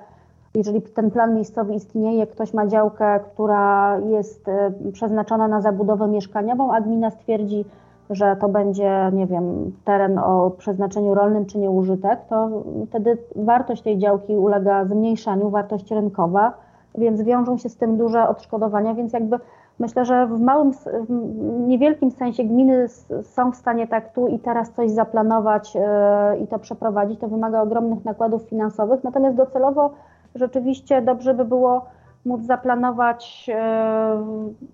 jeżeli 0.55 0.83
ten 0.83 1.11
plan 1.11 1.35
miejscowy 1.35 1.75
istnieje, 1.75 2.27
ktoś 2.27 2.55
ma 2.55 2.67
działkę, 2.67 3.21
która 3.21 3.99
jest 3.99 4.49
e, 4.49 4.73
przeznaczona 4.93 5.49
na 5.49 5.61
zabudowę 5.61 6.09
mieszkaniową, 6.09 6.73
a 6.73 6.81
gmina 6.81 7.11
stwierdzi, 7.11 7.65
że 8.11 8.37
to 8.41 8.49
będzie, 8.49 9.11
nie 9.13 9.27
wiem, 9.27 9.73
teren 9.85 10.19
o 10.19 10.51
przeznaczeniu 10.51 11.15
rolnym 11.15 11.47
czy 11.47 11.59
nieużytek, 11.59 12.19
to 12.29 12.49
wtedy 12.89 13.19
wartość 13.37 13.83
tej 13.83 13.99
działki 13.99 14.37
ulega 14.37 14.85
zmniejszaniu, 14.85 15.51
wartość 15.51 15.91
rynkowa, 15.91 16.53
więc 16.99 17.23
wiążą 17.23 17.59
się 17.59 17.69
z 17.69 17.77
tym 17.77 17.97
duże 17.97 18.29
odszkodowania, 18.29 18.95
więc 18.95 19.13
jakby 19.13 19.39
Myślę, 19.79 20.05
że 20.05 20.27
w 20.27 20.41
małym, 20.41 20.73
w 20.73 21.67
niewielkim 21.67 22.11
sensie 22.11 22.45
gminy 22.45 22.89
są 23.23 23.53
w 23.53 23.57
stanie 23.57 23.87
tak 23.87 24.13
tu 24.13 24.29
i 24.29 24.39
teraz 24.39 24.71
coś 24.71 24.91
zaplanować 24.91 25.77
e, 25.77 26.39
i 26.39 26.47
to 26.47 26.59
przeprowadzić. 26.59 27.21
To 27.21 27.29
wymaga 27.29 27.63
ogromnych 27.63 28.05
nakładów 28.05 28.43
finansowych, 28.43 29.05
natomiast 29.05 29.37
docelowo 29.37 29.91
rzeczywiście 30.35 31.03
dobrze 31.03 31.35
by 31.35 31.45
było 31.45 31.85
móc 32.25 32.47
zaplanować, 32.47 33.51
e, 33.55 34.25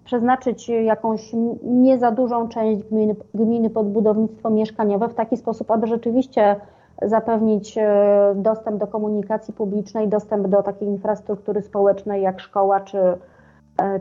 przeznaczyć 0.04 0.68
jakąś 0.68 1.30
nie 1.62 1.98
za 1.98 2.10
dużą 2.10 2.48
część 2.48 2.82
gminy, 2.82 3.16
gminy 3.34 3.70
pod 3.70 3.92
budownictwo 3.92 4.50
mieszkaniowe 4.50 5.08
w 5.08 5.14
taki 5.14 5.36
sposób, 5.36 5.70
aby 5.70 5.86
rzeczywiście 5.86 6.56
zapewnić 7.02 7.78
e, 7.78 8.34
dostęp 8.36 8.80
do 8.80 8.86
komunikacji 8.86 9.54
publicznej, 9.54 10.08
dostęp 10.08 10.48
do 10.48 10.62
takiej 10.62 10.88
infrastruktury 10.88 11.62
społecznej 11.62 12.22
jak 12.22 12.40
szkoła 12.40 12.80
czy, 12.80 12.98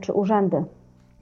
czy 0.02 0.14
urzędy. 0.14 0.64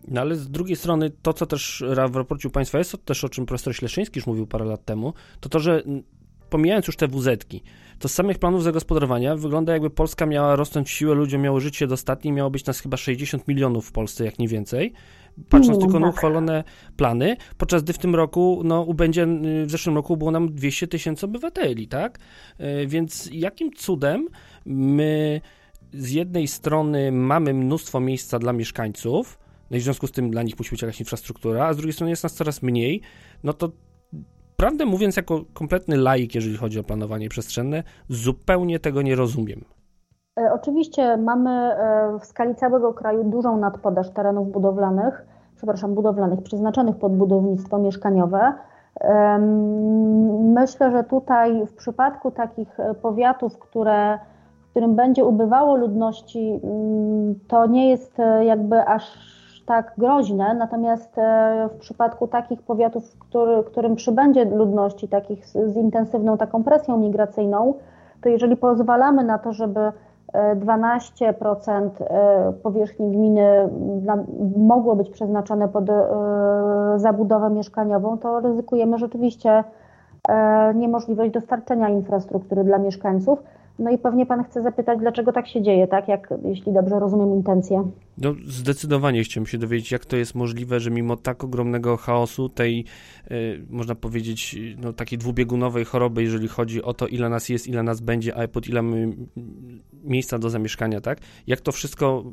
No 0.07 0.21
ale 0.21 0.35
z 0.35 0.49
drugiej 0.49 0.75
strony 0.75 1.09
to, 1.21 1.33
co 1.33 1.45
też 1.45 1.83
w 2.09 2.15
raporcie 2.15 2.47
u 2.47 2.51
Państwa 2.51 2.77
jest, 2.77 2.91
to 2.91 2.97
też 2.97 3.23
o 3.23 3.29
czym 3.29 3.45
profesor 3.45 3.75
Śleszyński 3.75 4.19
już 4.19 4.27
mówił 4.27 4.47
parę 4.47 4.65
lat 4.65 4.85
temu, 4.85 5.13
to 5.39 5.49
to, 5.49 5.59
że 5.59 5.81
pomijając 6.49 6.87
już 6.87 6.97
te 6.97 7.07
WZ-ki, 7.07 7.63
to 8.01 8.07
z 8.07 8.13
samych 8.13 8.39
planów 8.39 8.63
zagospodarowania 8.63 9.35
wygląda 9.35 9.73
jakby 9.73 9.89
Polska 9.89 10.25
miała 10.25 10.55
rosnąć 10.55 10.89
siłę, 10.89 11.15
ludzie 11.15 11.37
miało 11.37 11.59
żyć 11.59 11.75
się 11.75 11.87
dostatnie, 11.87 12.31
miało 12.31 12.49
być 12.49 12.65
nas 12.65 12.79
chyba 12.79 12.97
60 12.97 13.47
milionów 13.47 13.87
w 13.87 13.91
Polsce, 13.91 14.25
jak 14.25 14.39
nie 14.39 14.47
więcej. 14.47 14.93
Patrząc 15.49 15.79
tylko 15.79 15.99
na 15.99 16.07
tak. 16.07 16.15
uchwalone 16.15 16.63
plany, 16.97 17.37
podczas 17.57 17.83
gdy 17.83 17.93
w 17.93 17.97
tym 17.97 18.15
roku, 18.15 18.61
no, 18.65 18.81
ubędzie, 18.81 19.27
w 19.65 19.71
zeszłym 19.71 19.95
roku 19.95 20.17
było 20.17 20.31
nam 20.31 20.53
200 20.53 20.87
tysięcy 20.87 21.25
obywateli, 21.25 21.87
tak? 21.87 22.19
E, 22.57 22.87
więc 22.87 23.29
jakim 23.33 23.71
cudem 23.71 24.27
my 24.65 25.41
z 25.93 26.11
jednej 26.11 26.47
strony 26.47 27.11
mamy 27.11 27.53
mnóstwo 27.53 27.99
miejsca 27.99 28.39
dla 28.39 28.53
mieszkańców, 28.53 29.39
no 29.71 29.77
i 29.77 29.79
w 29.79 29.83
związku 29.83 30.07
z 30.07 30.11
tym 30.11 30.31
dla 30.31 30.43
nich 30.43 30.59
musi 30.59 30.71
być 30.71 30.81
jakaś 30.81 30.99
infrastruktura, 30.99 31.65
a 31.65 31.73
z 31.73 31.77
drugiej 31.77 31.93
strony 31.93 32.09
jest 32.09 32.23
nas 32.23 32.33
coraz 32.33 32.61
mniej, 32.61 33.01
no 33.43 33.53
to 33.53 33.71
prawdę 34.61 34.85
mówiąc, 34.85 35.17
jako 35.17 35.41
kompletny 35.53 35.97
laik, 35.97 36.35
jeżeli 36.35 36.57
chodzi 36.57 36.79
o 36.79 36.83
planowanie 36.83 37.29
przestrzenne, 37.29 37.83
zupełnie 38.09 38.79
tego 38.79 39.01
nie 39.01 39.15
rozumiem. 39.15 39.61
E, 40.39 40.53
oczywiście 40.53 41.17
mamy 41.17 41.49
e, 41.49 42.19
w 42.19 42.25
skali 42.25 42.55
całego 42.55 42.93
kraju 42.93 43.23
dużą 43.23 43.57
nadpodaż 43.57 44.09
terenów 44.09 44.51
budowlanych, 44.51 45.25
przepraszam, 45.57 45.95
budowlanych, 45.95 46.43
przeznaczonych 46.43 46.95
pod 46.95 47.15
budownictwo 47.15 47.79
mieszkaniowe. 47.79 48.53
Myślę, 50.39 50.91
że 50.91 51.03
tutaj 51.03 51.65
w 51.67 51.73
przypadku 51.73 52.31
takich 52.31 52.79
e, 52.79 52.93
powiatów, 52.93 53.59
które, 53.59 54.19
w 54.67 54.69
którym 54.69 54.95
będzie 54.95 55.25
ubywało 55.25 55.75
ludności, 55.75 56.59
mm, 56.63 57.35
to 57.47 57.65
nie 57.65 57.89
jest 57.89 58.17
jakby 58.45 58.87
aż 58.87 59.40
tak 59.71 59.93
groźne, 59.97 60.53
natomiast 60.53 61.17
e, 61.17 61.69
w 61.73 61.77
przypadku 61.79 62.27
takich 62.27 62.61
powiatów, 62.61 63.19
który, 63.19 63.63
którym 63.63 63.95
przybędzie 63.95 64.45
ludności, 64.45 65.07
takich 65.07 65.45
z, 65.47 65.51
z 65.51 65.75
intensywną 65.75 66.37
taką 66.37 66.63
presją 66.63 66.97
migracyjną, 66.97 67.73
to 68.21 68.29
jeżeli 68.29 68.57
pozwalamy 68.57 69.23
na 69.23 69.37
to, 69.37 69.53
żeby 69.53 69.79
12% 70.55 71.89
e, 72.01 72.09
e, 72.09 72.53
powierzchni 72.53 73.11
gminy 73.11 73.69
mogło 74.57 74.95
być 74.95 75.09
przeznaczone 75.09 75.67
pod 75.67 75.85
zabudowę 76.95 77.49
mieszkaniową, 77.49 78.17
to 78.17 78.39
ryzykujemy 78.39 78.97
rzeczywiście 78.97 79.63
niemożliwość 80.75 81.31
dostarczenia 81.31 81.89
infrastruktury 81.89 82.63
dla 82.63 82.77
mieszkańców. 82.77 83.43
No 83.81 83.91
i 83.91 83.97
pewnie 83.97 84.25
pan 84.25 84.43
chce 84.43 84.61
zapytać, 84.61 84.99
dlaczego 84.99 85.31
tak 85.31 85.47
się 85.47 85.61
dzieje, 85.61 85.87
tak? 85.87 86.07
Jak, 86.07 86.33
jeśli 86.43 86.73
dobrze 86.73 86.99
rozumiem 86.99 87.33
intencję. 87.33 87.91
No, 88.17 88.35
zdecydowanie 88.45 89.23
chciałem 89.23 89.47
się 89.47 89.57
dowiedzieć, 89.57 89.91
jak 89.91 90.05
to 90.05 90.17
jest 90.17 90.35
możliwe, 90.35 90.79
że 90.79 90.91
mimo 90.91 91.17
tak 91.17 91.43
ogromnego 91.43 91.97
chaosu, 91.97 92.49
tej, 92.49 92.85
y, 93.31 93.65
można 93.69 93.95
powiedzieć, 93.95 94.59
no, 94.81 94.93
takiej 94.93 95.17
dwubiegunowej 95.17 95.85
choroby, 95.85 96.23
jeżeli 96.23 96.47
chodzi 96.47 96.83
o 96.83 96.93
to, 96.93 97.07
ile 97.07 97.29
nas 97.29 97.49
jest, 97.49 97.67
ile 97.67 97.83
nas 97.83 98.01
będzie, 98.01 98.35
a 98.35 98.47
pod 98.47 98.67
ile 98.67 98.81
mamy 98.81 99.11
miejsca 100.03 100.39
do 100.39 100.49
zamieszkania, 100.49 101.01
tak? 101.01 101.17
Jak 101.47 101.61
to 101.61 101.71
wszystko 101.71 102.23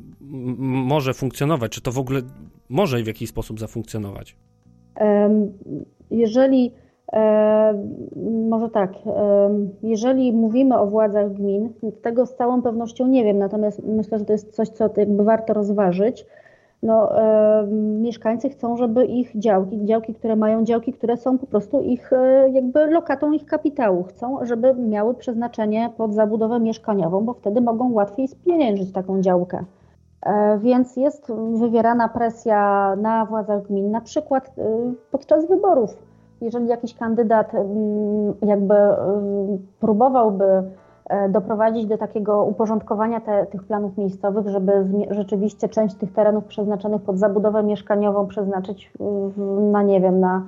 może 0.59 1.13
funkcjonować? 1.13 1.71
Czy 1.71 1.81
to 1.81 1.91
w 1.91 1.99
ogóle 1.99 2.21
może 2.69 3.03
w 3.03 3.07
jakiś 3.07 3.29
sposób 3.29 3.59
zafunkcjonować? 3.59 4.35
Jeżeli 6.11 6.71
E, 6.71 6.88
może 8.49 8.69
tak, 8.69 8.93
e, 9.05 9.49
jeżeli 9.83 10.33
mówimy 10.33 10.77
o 10.77 10.87
władzach 10.87 11.33
gmin, 11.33 11.69
tego 12.01 12.25
z 12.25 12.35
całą 12.35 12.61
pewnością 12.61 13.07
nie 13.07 13.23
wiem, 13.23 13.37
natomiast 13.37 13.83
myślę, 13.83 14.19
że 14.19 14.25
to 14.25 14.33
jest 14.33 14.55
coś, 14.55 14.69
co 14.69 14.89
jakby 14.97 15.23
warto 15.23 15.53
rozważyć. 15.53 16.25
No, 16.83 17.21
e, 17.21 17.67
mieszkańcy 18.01 18.49
chcą, 18.49 18.77
żeby 18.77 19.05
ich 19.05 19.39
działki, 19.39 19.85
działki, 19.85 20.13
które 20.13 20.35
mają 20.35 20.63
działki, 20.63 20.93
które 20.93 21.17
są 21.17 21.37
po 21.37 21.47
prostu 21.47 21.81
ich 21.81 22.11
jakby 22.53 22.85
lokatą 22.85 23.31
ich 23.31 23.45
kapitału, 23.45 24.03
chcą, 24.03 24.45
żeby 24.45 24.73
miały 24.73 25.13
przeznaczenie 25.13 25.89
pod 25.97 26.13
zabudowę 26.13 26.59
mieszkaniową, 26.59 27.25
bo 27.25 27.33
wtedy 27.33 27.61
mogą 27.61 27.91
łatwiej 27.91 28.27
spieniężyć 28.27 28.91
taką 28.91 29.21
działkę. 29.21 29.63
Więc 30.59 30.95
jest 30.95 31.31
wywierana 31.53 32.09
presja 32.09 32.95
na 32.95 33.25
władzach 33.25 33.63
gmin, 33.67 33.91
na 33.91 34.01
przykład 34.01 34.55
podczas 35.11 35.47
wyborów 35.47 36.08
jeżeli 36.41 36.67
jakiś 36.67 36.95
kandydat 36.95 37.53
mm, 37.55 38.33
jakby 38.41 38.75
mm, 38.75 39.57
próbowałby 39.79 40.63
e, 41.09 41.29
doprowadzić 41.29 41.85
do 41.85 41.97
takiego 41.97 42.43
uporządkowania 42.43 43.21
te, 43.21 43.45
tych 43.45 43.63
planów 43.63 43.97
miejscowych, 43.97 44.47
żeby 44.47 44.87
rzeczywiście 45.09 45.69
część 45.69 45.95
tych 45.95 46.13
terenów 46.13 46.45
przeznaczonych 46.45 47.01
pod 47.01 47.19
zabudowę 47.19 47.63
mieszkaniową 47.63 48.27
przeznaczyć 48.27 48.91
na, 49.71 49.83
nie 49.83 50.01
wiem, 50.01 50.19
na, 50.19 50.43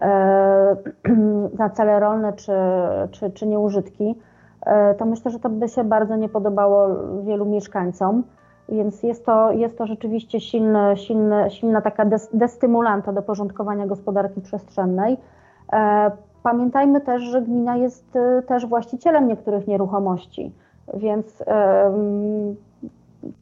e, 0.00 0.76
na 1.58 1.70
cele 1.70 2.00
rolne 2.00 2.32
czy, 2.32 2.52
czy, 3.10 3.30
czy 3.30 3.46
nieużytki, 3.46 4.14
e, 4.66 4.94
to 4.94 5.04
myślę, 5.04 5.30
że 5.30 5.38
to 5.38 5.48
by 5.48 5.68
się 5.68 5.84
bardzo 5.84 6.16
nie 6.16 6.28
podobało 6.28 6.88
wielu 7.22 7.46
mieszkańcom. 7.46 8.22
Więc 8.72 9.02
jest 9.02 9.26
to, 9.26 9.52
jest 9.52 9.78
to 9.78 9.86
rzeczywiście 9.86 10.40
silny, 10.40 10.96
silny, 10.96 11.50
silna 11.50 11.80
taka 11.80 12.04
destymulanta 12.32 13.12
do 13.12 13.22
porządkowania 13.22 13.86
gospodarki 13.86 14.40
przestrzennej. 14.40 15.16
E, 15.72 16.10
pamiętajmy 16.42 17.00
też, 17.00 17.22
że 17.22 17.42
gmina 17.42 17.76
jest 17.76 18.16
e, 18.16 18.42
też 18.42 18.66
właścicielem 18.66 19.28
niektórych 19.28 19.66
nieruchomości, 19.66 20.52
więc 20.94 21.44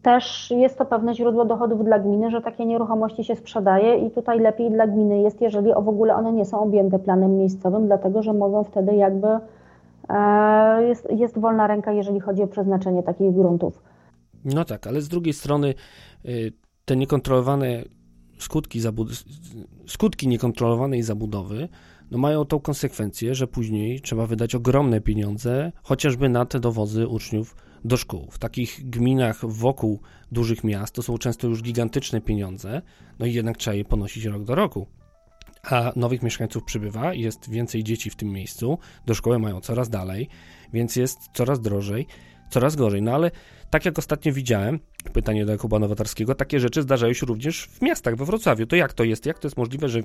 też 0.03 0.51
jest 0.51 0.79
to 0.79 0.85
pewne 0.85 1.14
źródło 1.14 1.45
dochodów 1.45 1.85
dla 1.85 1.99
gminy, 1.99 2.31
że 2.31 2.40
takie 2.40 2.66
nieruchomości 2.66 3.25
się 3.25 3.37
sprzedaje 3.37 3.97
i 3.97 4.11
tutaj 4.11 4.40
lepiej 4.40 4.71
dla 4.71 4.87
gminy 4.87 5.21
jest, 5.21 5.40
jeżeli 5.40 5.73
w 5.75 5.88
ogóle 5.88 6.14
one 6.14 6.33
nie 6.33 6.45
są 6.45 6.61
objęte 6.61 6.99
planem 6.99 7.38
miejscowym, 7.38 7.87
dlatego 7.87 8.23
że 8.23 8.33
mogą 8.33 8.64
wtedy 8.64 8.95
jakby 8.95 9.29
e, 10.09 10.83
jest, 10.83 11.11
jest 11.11 11.38
wolna 11.38 11.66
ręka, 11.66 11.93
jeżeli 11.93 12.21
chodzi 12.21 12.43
o 12.43 12.47
przeznaczenie 12.47 13.03
takich 13.03 13.35
gruntów. 13.35 13.83
No 14.44 14.64
tak, 14.64 14.87
ale 14.87 15.03
z 15.03 15.09
drugiej 15.09 15.35
strony 15.35 15.74
y, 16.24 16.53
te 16.85 16.96
niekontrolowane 16.96 17.85
skutki, 18.38 18.81
skutki 19.87 20.29
niekontrolowanej 20.29 21.03
zabudowy 21.03 21.68
no 22.11 22.18
mają 22.18 22.44
tą 22.44 22.61
konsekwencję, 22.61 23.35
że 23.35 23.46
później 23.46 24.00
trzeba 24.00 24.26
wydać 24.26 24.55
ogromne 24.55 25.00
pieniądze, 25.00 25.72
chociażby 25.83 26.29
na 26.29 26.46
te 26.46 26.61
dowozy 26.61 27.09
uczniów 27.09 27.57
do 27.85 27.96
szkół. 27.96 28.29
W 28.31 28.38
takich 28.38 28.90
gminach 28.90 29.46
wokół 29.46 30.00
dużych 30.33 30.64
miast 30.64 30.94
to 30.94 31.03
są 31.03 31.18
często 31.18 31.46
już 31.46 31.62
gigantyczne 31.62 32.20
pieniądze, 32.20 32.83
no 33.18 33.26
i 33.26 33.33
jednak 33.33 33.57
trzeba 33.57 33.74
je 33.74 33.85
ponosić 33.85 34.24
rok 34.24 34.44
do 34.44 34.55
roku. 34.55 34.87
A 35.62 35.92
nowych 35.96 36.22
mieszkańców 36.22 36.64
przybywa, 36.64 37.14
jest 37.14 37.50
więcej 37.50 37.85
dzieci 37.85 38.11
w 38.11 38.16
tym 38.16 38.29
miejscu, 38.29 38.79
do 39.07 39.14
szkoły 39.14 39.38
mają 39.38 39.61
coraz 39.61 39.88
dalej, 39.88 40.29
więc 40.72 40.96
jest 40.96 41.18
coraz 41.35 41.61
drożej, 41.61 42.07
coraz 42.50 42.76
gorzej. 42.76 43.03
No 43.03 43.14
ale 43.14 43.31
tak 43.71 43.85
jak 43.85 43.99
ostatnio 43.99 44.33
widziałem, 44.33 44.79
pytanie 45.13 45.47
do 45.47 45.53
Jakuba 45.53 45.79
Nowatarskiego, 45.79 46.35
takie 46.35 46.61
rzeczy 46.61 46.83
zdarzają 46.83 47.13
się 47.13 47.27
również 47.27 47.67
w 47.67 47.83
miastach, 47.83 48.17
we 48.17 48.25
Wrocławiu. 48.25 48.67
To 48.67 48.77
jak 48.77 48.93
to 48.93 49.05
jest? 49.05 49.27
Jak 49.27 49.39
to 49.39 49.47
jest 49.47 49.57
możliwe, 49.57 49.89
że 49.89 50.01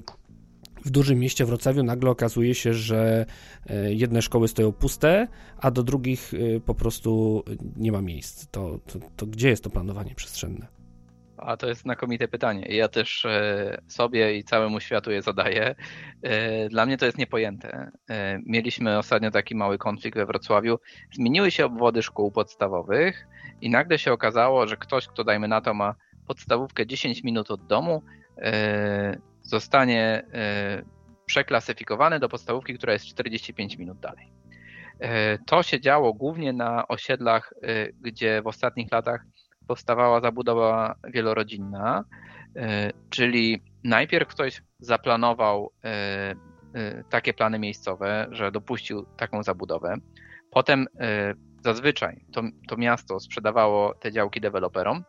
w 0.86 0.90
dużym 0.90 1.20
mieście 1.20 1.46
Wrocławiu 1.46 1.84
nagle 1.84 2.10
okazuje 2.10 2.56
się, 2.56 2.74
że 2.74 3.26
e, 3.68 3.94
jedne 3.94 4.22
szkoły 4.22 4.48
stoją 4.48 4.72
puste, 4.72 5.28
a 5.58 5.72
do 5.72 5.84
drugich 5.84 6.34
e, 6.34 6.60
po 6.60 6.76
prostu 6.76 7.44
nie 7.78 7.92
ma 7.92 8.02
miejsc. 8.02 8.48
To, 8.52 8.80
to, 8.86 9.00
to 9.16 9.26
gdzie 9.26 9.50
jest 9.50 9.64
to 9.64 9.70
planowanie 9.70 10.16
przestrzenne? 10.16 10.75
A 11.38 11.58
to 11.58 11.68
jest 11.68 11.82
znakomite 11.82 12.28
pytanie. 12.28 12.66
Ja 12.70 12.88
też 12.88 13.26
e, 13.26 13.82
sobie 13.88 14.38
i 14.38 14.44
całemu 14.44 14.80
światu 14.80 15.12
je 15.12 15.22
zadaję. 15.22 15.76
Dla 16.70 16.86
mnie 16.86 16.98
to 16.98 17.06
jest 17.06 17.18
niepojęte. 17.18 17.92
Mieliśmy 18.46 18.98
ostatnio 18.98 19.32
taki 19.32 19.56
mały 19.56 19.78
konflikt 19.78 20.18
we 20.18 20.26
Wrocławiu. 20.26 20.80
Zmieniły 21.12 21.52
się 21.52 21.66
obwody 21.66 22.04
szkół 22.04 22.32
podstawowych 22.32 23.28
i 23.62 23.70
nagle 23.70 24.00
się 24.00 24.14
okazało, 24.14 24.68
że 24.68 24.78
ktoś, 24.78 25.08
kto 25.08 25.24
dajmy 25.24 25.48
na 25.48 25.62
to 25.62 25.74
ma 25.74 25.96
podstawówkę 26.28 26.88
10 26.88 27.24
minut 27.24 27.52
od 27.52 27.68
domu, 27.68 28.04
zostanie 29.46 30.24
e, 30.34 30.84
przeklasyfikowany 31.26 32.20
do 32.20 32.30
podstawówki, 32.30 32.74
która 32.74 32.94
jest 32.94 33.06
45 33.06 33.78
minut 33.78 34.00
dalej. 34.00 34.32
E, 35.00 35.38
to 35.38 35.64
się 35.64 35.80
działo 35.80 36.14
głównie 36.14 36.54
na 36.54 36.88
osiedlach, 36.88 37.54
e, 37.62 37.88
gdzie 38.02 38.42
w 38.42 38.48
ostatnich 38.48 38.92
latach 38.92 39.26
powstawała 39.68 40.22
zabudowa 40.22 40.96
wielorodzinna, 41.04 42.04
czyli 43.10 43.64
najpierw 43.84 44.28
ktoś 44.28 44.62
zaplanował 44.80 45.72
takie 47.10 47.34
plany 47.34 47.60
miejscowe, 47.60 48.28
że 48.32 48.52
dopuścił 48.52 49.06
taką 49.18 49.44
zabudowę. 49.44 49.96
Potem 50.52 50.88
zazwyczaj 51.64 52.26
to, 52.34 52.42
to 52.68 52.78
miasto 52.78 53.20
sprzedawało 53.20 53.94
te 53.94 54.12
działki 54.12 54.42
deweloperom. 54.42 55.04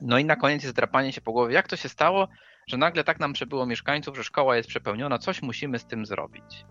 No 0.00 0.18
i 0.18 0.24
na 0.24 0.36
koniec 0.36 0.62
jest 0.62 0.76
drapanie 0.76 1.12
się 1.12 1.20
po 1.20 1.32
głowie, 1.32 1.54
jak 1.54 1.68
to 1.68 1.76
się 1.76 1.88
stało, 1.88 2.28
że 2.68 2.76
nagle 2.76 3.04
tak 3.04 3.20
nam 3.20 3.32
przybyło 3.32 3.66
mieszkańców, 3.66 4.16
że 4.16 4.24
szkoła 4.24 4.56
jest 4.56 4.68
przepełniona, 4.68 5.18
coś 5.18 5.42
musimy 5.42 5.78
z 5.78 5.86
tym 5.86 6.06
zrobić. 6.06 6.66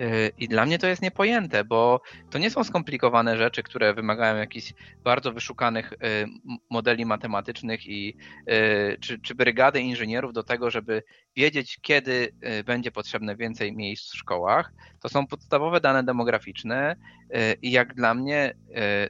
Y, 0.00 0.32
I 0.38 0.48
dla 0.48 0.66
mnie 0.66 0.78
to 0.78 0.86
jest 0.86 1.02
niepojęte, 1.02 1.64
bo 1.64 2.00
to 2.30 2.38
nie 2.38 2.50
są 2.50 2.64
skomplikowane 2.64 3.36
rzeczy, 3.36 3.62
które 3.62 3.94
wymagają 3.94 4.36
jakichś 4.36 4.74
bardzo 5.04 5.32
wyszukanych 5.32 5.92
y, 5.92 5.96
modeli 6.70 7.06
matematycznych 7.06 7.86
i, 7.86 8.16
y, 8.50 8.96
czy, 9.00 9.18
czy 9.18 9.34
brygady 9.34 9.80
inżynierów 9.80 10.32
do 10.32 10.42
tego, 10.42 10.70
żeby 10.70 11.02
wiedzieć, 11.36 11.78
kiedy 11.82 12.32
będzie 12.66 12.92
potrzebne 12.92 13.36
więcej 13.36 13.72
miejsc 13.76 14.12
w 14.12 14.16
szkołach. 14.16 14.72
To 15.00 15.08
są 15.08 15.26
podstawowe 15.26 15.80
dane 15.80 16.04
demograficzne 16.04 16.96
i 17.62 17.70
jak 17.70 17.94
dla 17.94 18.14
mnie 18.14 18.54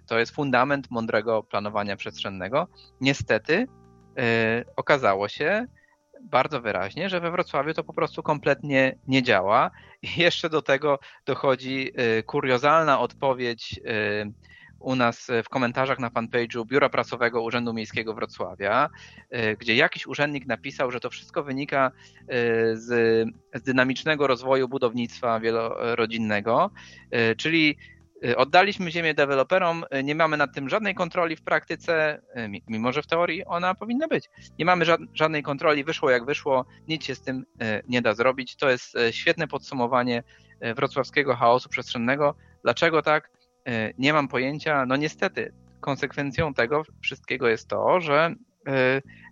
to 0.07 0.19
jest 0.19 0.35
fundament 0.35 0.91
mądrego 0.91 1.43
planowania 1.43 1.97
przestrzennego. 1.97 2.69
Niestety 3.01 3.67
okazało 4.77 5.29
się, 5.29 5.67
bardzo 6.25 6.61
wyraźnie, 6.61 7.09
że 7.09 7.21
we 7.21 7.31
Wrocławiu 7.31 7.75
to 7.75 7.85
po 7.85 7.93
prostu 7.93 8.23
kompletnie 8.23 8.99
nie 9.09 9.23
działa. 9.23 9.71
I 10.03 10.21
jeszcze 10.21 10.51
do 10.51 10.63
tego 10.63 10.99
dochodzi 11.27 11.93
y, 12.19 12.23
kuriozalna 12.23 13.01
odpowiedź 13.01 13.81
y, 13.87 14.33
u 14.79 14.97
nas 14.97 15.31
w 15.45 15.49
komentarzach 15.49 15.99
na 15.99 16.09
fanpage'u 16.09 16.67
Biura 16.67 16.89
Prasowego 16.89 17.43
Urzędu 17.43 17.73
Miejskiego 17.73 18.15
Wrocławia, 18.15 18.91
y, 19.35 19.57
gdzie 19.61 19.75
jakiś 19.77 20.07
urzędnik 20.07 20.47
napisał, 20.47 20.91
że 20.91 21.01
to 21.01 21.11
wszystko 21.11 21.43
wynika 21.43 21.91
z, 22.75 22.85
z 23.55 23.63
dynamicznego 23.63 24.27
rozwoju 24.27 24.69
budownictwa 24.69 25.41
wielorodzinnego, 25.41 26.71
czyli 27.37 27.77
oddaliśmy 28.37 28.91
ziemię 28.91 29.15
deweloperom, 29.15 29.85
y, 29.99 30.05
nie 30.05 30.15
mamy 30.15 30.37
nad 30.37 30.55
tym 30.55 30.69
żadnej 30.69 30.95
kontroli 30.95 31.37
w 31.37 31.43
praktyce, 31.43 32.21
y, 32.37 32.61
mimo 32.69 32.93
że 32.93 33.03
w 33.03 33.07
teorii 33.07 33.45
ona 33.45 33.75
powinna 33.75 34.09
być. 34.09 34.31
Nie 34.59 34.65
mamy 34.65 34.85
żadnej 35.15 35.43
kontroli, 35.43 35.85
wyszło 35.85 36.11
jak 36.11 36.25
wyszło, 36.25 36.65
nic 36.89 37.05
się 37.05 37.15
z 37.15 37.21
tym 37.21 37.47
nie 37.89 38.03
da 38.03 38.15
zrobić. 38.15 38.57
To 38.57 38.71
jest 38.71 38.97
świetne 39.11 39.49
podsumowanie 39.49 40.23
wrocławskiego 40.77 41.37
chaosu 41.37 41.69
przestrzennego. 41.69 42.35
Dlaczego 42.63 43.03
tak? 43.03 43.31
Nie 43.99 44.13
mam 44.13 44.29
pojęcia. 44.29 44.87
No 44.87 44.97
niestety, 44.97 45.53
konsekwencją 45.81 46.55
tego 46.55 46.83
wszystkiego 47.03 47.49
jest 47.49 47.69
to, 47.69 48.01
że, 48.01 48.35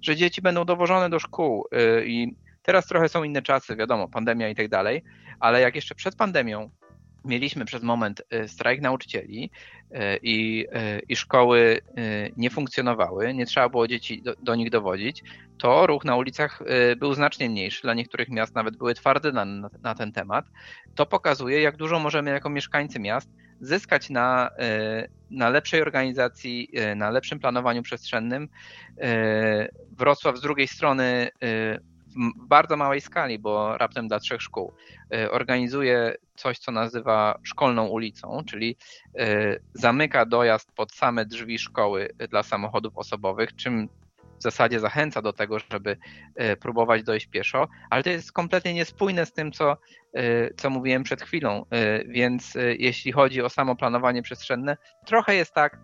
że 0.02 0.16
dzieci 0.16 0.42
będą 0.42 0.64
dowożone 0.64 1.10
do 1.10 1.18
szkół 1.18 1.68
i 2.04 2.36
teraz 2.62 2.86
trochę 2.86 3.08
są 3.08 3.24
inne 3.24 3.42
czasy, 3.42 3.76
wiadomo, 3.76 4.08
pandemia 4.08 4.48
i 4.48 4.54
tak 4.54 4.68
dalej, 4.68 5.02
ale 5.40 5.60
jak 5.60 5.74
jeszcze 5.74 5.94
przed 5.94 6.16
pandemią 6.16 6.70
mieliśmy 7.24 7.64
przez 7.64 7.82
moment 7.82 8.22
y, 8.34 8.48
strajk 8.48 8.80
nauczycieli 8.80 9.50
y, 9.90 9.96
i, 10.22 10.66
y, 10.66 11.02
i 11.08 11.16
szkoły 11.16 11.80
nie 12.36 12.50
funkcjonowały, 12.50 13.34
nie 13.34 13.46
trzeba 13.46 13.68
było 13.68 13.88
dzieci 13.88 14.22
do, 14.22 14.34
do, 14.42 14.54
nich 14.54 14.70
dowodzić, 14.70 15.22
to 15.58 15.86
ruch 15.86 16.04
na 16.04 16.16
ulicach 16.16 16.62
był 16.96 17.14
znacznie 17.14 17.50
mniejszy. 17.50 17.82
Dla 17.82 17.94
niektórych 17.94 18.28
miast 18.28 18.54
nawet 18.54 18.76
były 18.76 18.94
twarde 18.94 19.32
na, 19.32 19.44
na 19.82 19.94
ten 19.94 20.12
temat. 20.12 20.44
To 20.94 21.06
pokazuje, 21.06 21.62
jak 21.62 21.76
dużo 21.76 21.98
możemy 21.98 22.30
jako 22.30 22.50
mieszkańcy 22.50 23.00
miast 23.00 23.30
zyskać 23.60 24.10
na, 24.10 24.50
na 25.30 25.48
lepszej 25.48 25.82
organizacji, 25.82 26.68
na 26.96 27.10
lepszym 27.10 27.38
planowaniu 27.38 27.82
przestrzennym. 27.82 28.48
Wrocław 29.98 30.38
z 30.38 30.40
drugiej 30.40 30.68
strony 30.68 31.30
w 32.12 32.46
bardzo 32.46 32.76
małej 32.76 33.00
skali, 33.00 33.38
bo 33.38 33.78
raptem 33.78 34.08
dla 34.08 34.20
trzech 34.20 34.42
szkół, 34.42 34.72
e, 35.14 35.30
organizuje 35.30 36.14
coś, 36.36 36.58
co 36.58 36.72
nazywa 36.72 37.38
szkolną 37.42 37.86
ulicą, 37.86 38.42
czyli 38.46 38.76
e, 39.18 39.56
zamyka 39.74 40.26
dojazd 40.26 40.72
pod 40.72 40.92
same 40.92 41.26
drzwi 41.26 41.58
szkoły 41.58 42.08
dla 42.30 42.42
samochodów 42.42 42.98
osobowych, 42.98 43.56
czym 43.56 43.88
w 44.38 44.42
zasadzie 44.42 44.80
zachęca 44.80 45.22
do 45.22 45.32
tego, 45.32 45.58
żeby 45.58 45.96
próbować 46.60 47.02
dojść 47.02 47.26
pieszo, 47.26 47.68
ale 47.90 48.02
to 48.02 48.10
jest 48.10 48.32
kompletnie 48.32 48.74
niespójne 48.74 49.26
z 49.26 49.32
tym, 49.32 49.52
co, 49.52 49.76
co 50.56 50.70
mówiłem 50.70 51.02
przed 51.02 51.22
chwilą. 51.22 51.66
Więc 52.08 52.54
jeśli 52.78 53.12
chodzi 53.12 53.42
o 53.42 53.48
samo 53.48 53.76
planowanie 53.76 54.22
przestrzenne, 54.22 54.76
trochę 55.06 55.34
jest 55.34 55.54
tak, 55.54 55.78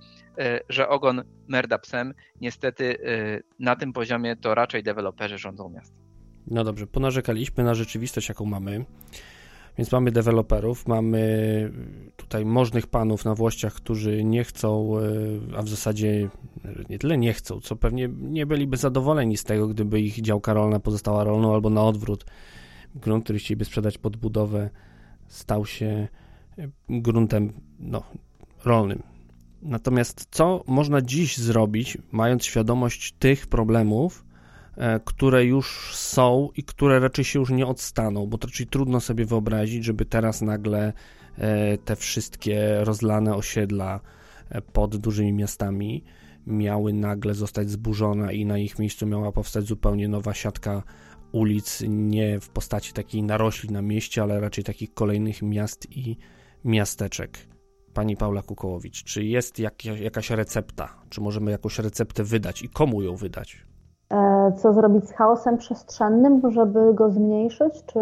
że 0.69 0.89
ogon 0.89 1.25
merda 1.49 1.79
psem. 1.79 2.15
Niestety 2.41 2.99
na 3.59 3.77
tym 3.77 3.93
poziomie 3.93 4.37
to 4.37 4.55
raczej 4.55 4.83
deweloperzy 4.83 5.39
rządzą 5.39 5.69
miastem. 5.69 6.08
No 6.51 6.65
dobrze, 6.65 6.87
ponarzekaliśmy 6.87 7.65
na 7.65 7.75
rzeczywistość, 7.75 8.29
jaką 8.29 8.45
mamy. 8.45 8.85
Więc 9.79 9.93
mamy 9.93 10.13
deweloperów, 10.13 10.87
mamy 10.87 11.73
tutaj 12.17 12.45
możnych 12.45 12.87
panów 12.87 13.25
na 13.25 13.35
włościach, 13.35 13.75
którzy 13.75 14.25
nie 14.25 14.45
chcą, 14.45 14.99
e, 14.99 15.03
a 15.57 15.63
w 15.63 15.69
zasadzie 15.69 16.29
nie 16.91 16.99
tyle 16.99 17.19
nie 17.19 17.33
chcą, 17.33 17.61
co 17.61 17.77
pewnie 17.77 18.09
nie 18.21 18.47
byliby 18.47 18.77
zadowoleni 18.77 19.37
z 19.37 19.45
tego, 19.45 19.69
gdyby 19.69 20.01
ich 20.01 20.21
działka 20.21 20.53
rolna 20.53 20.81
pozostała 20.81 21.25
rolną, 21.25 21.55
albo 21.55 21.71
na 21.71 21.85
odwrót. 21.85 22.25
Grunt, 22.95 23.25
który 23.25 23.39
chcieliby 23.39 23.65
sprzedać 23.65 23.99
pod 23.99 24.17
budowę, 24.17 24.71
stał 25.27 25.67
się 25.67 26.09
e, 26.59 26.69
gruntem 26.89 27.53
no, 27.79 28.03
rolnym. 28.65 29.03
Natomiast 29.63 30.27
co 30.31 30.65
można 30.67 31.03
dziś 31.03 31.37
zrobić, 31.37 31.99
mając 32.13 32.45
świadomość 32.45 33.13
tych 33.13 33.47
problemów, 33.47 34.25
E, 34.25 34.28
które 35.05 35.45
już 35.45 35.97
są 35.97 36.49
i 36.57 36.65
które 36.65 37.01
raczej 37.01 37.25
się 37.25 37.39
już 37.39 37.51
nie 37.51 37.67
odstaną, 37.67 38.27
bo 38.27 38.39
raczej 38.45 38.67
trudno 38.67 39.01
sobie 39.01 39.25
wyobrazić, 39.25 39.85
żeby 39.85 40.05
teraz 40.05 40.43
nagle 40.43 40.93
e, 41.39 41.79
te 41.79 41.97
wszystkie 41.97 42.85
rozlane 42.85 43.35
osiedla 43.35 44.01
e, 44.49 44.63
pod 44.63 44.97
dużymi 44.97 45.33
miastami 45.33 46.05
miały 46.47 46.93
nagle 46.93 47.35
zostać 47.35 47.71
zburzone 47.71 48.35
i 48.35 48.47
na 48.47 48.59
ich 48.59 48.79
miejscu 48.79 49.07
miała 49.07 49.33
powstać 49.33 49.65
zupełnie 49.65 50.09
nowa 50.09 50.35
siatka 50.35 50.83
ulic, 51.33 51.83
nie 51.89 52.41
w 52.41 52.49
postaci 52.49 52.93
takiej 52.93 53.23
narośli 53.23 53.71
na 53.71 53.83
mieście, 53.83 54.23
ale 54.23 54.41
raczej 54.41 54.65
takich 54.65 54.95
kolejnych 54.95 55.43
miast 55.43 55.87
i 55.91 56.17
miasteczek. 56.65 57.39
pani 57.95 58.17
Paula 58.17 58.43
Kukołowicz? 58.43 59.05
Czy 59.05 59.25
jest 59.25 59.59
jak, 59.59 59.85
jakaś 59.85 60.31
recepta? 60.31 61.03
Czy 61.11 61.21
możemy 61.21 61.51
jakąś 61.51 61.79
receptę 61.79 62.25
wydać 62.25 62.63
i 62.63 62.69
komu 62.69 63.03
ją 63.03 63.17
wydać? 63.17 63.68
E, 64.11 64.53
co 64.63 64.73
zrobić 64.73 65.09
z 65.09 65.13
chaosem 65.13 65.59
przestrzennym, 65.59 66.53
żeby 66.53 66.95
go 66.95 67.11
zmniejszyć, 67.11 67.75
czy, 67.87 67.99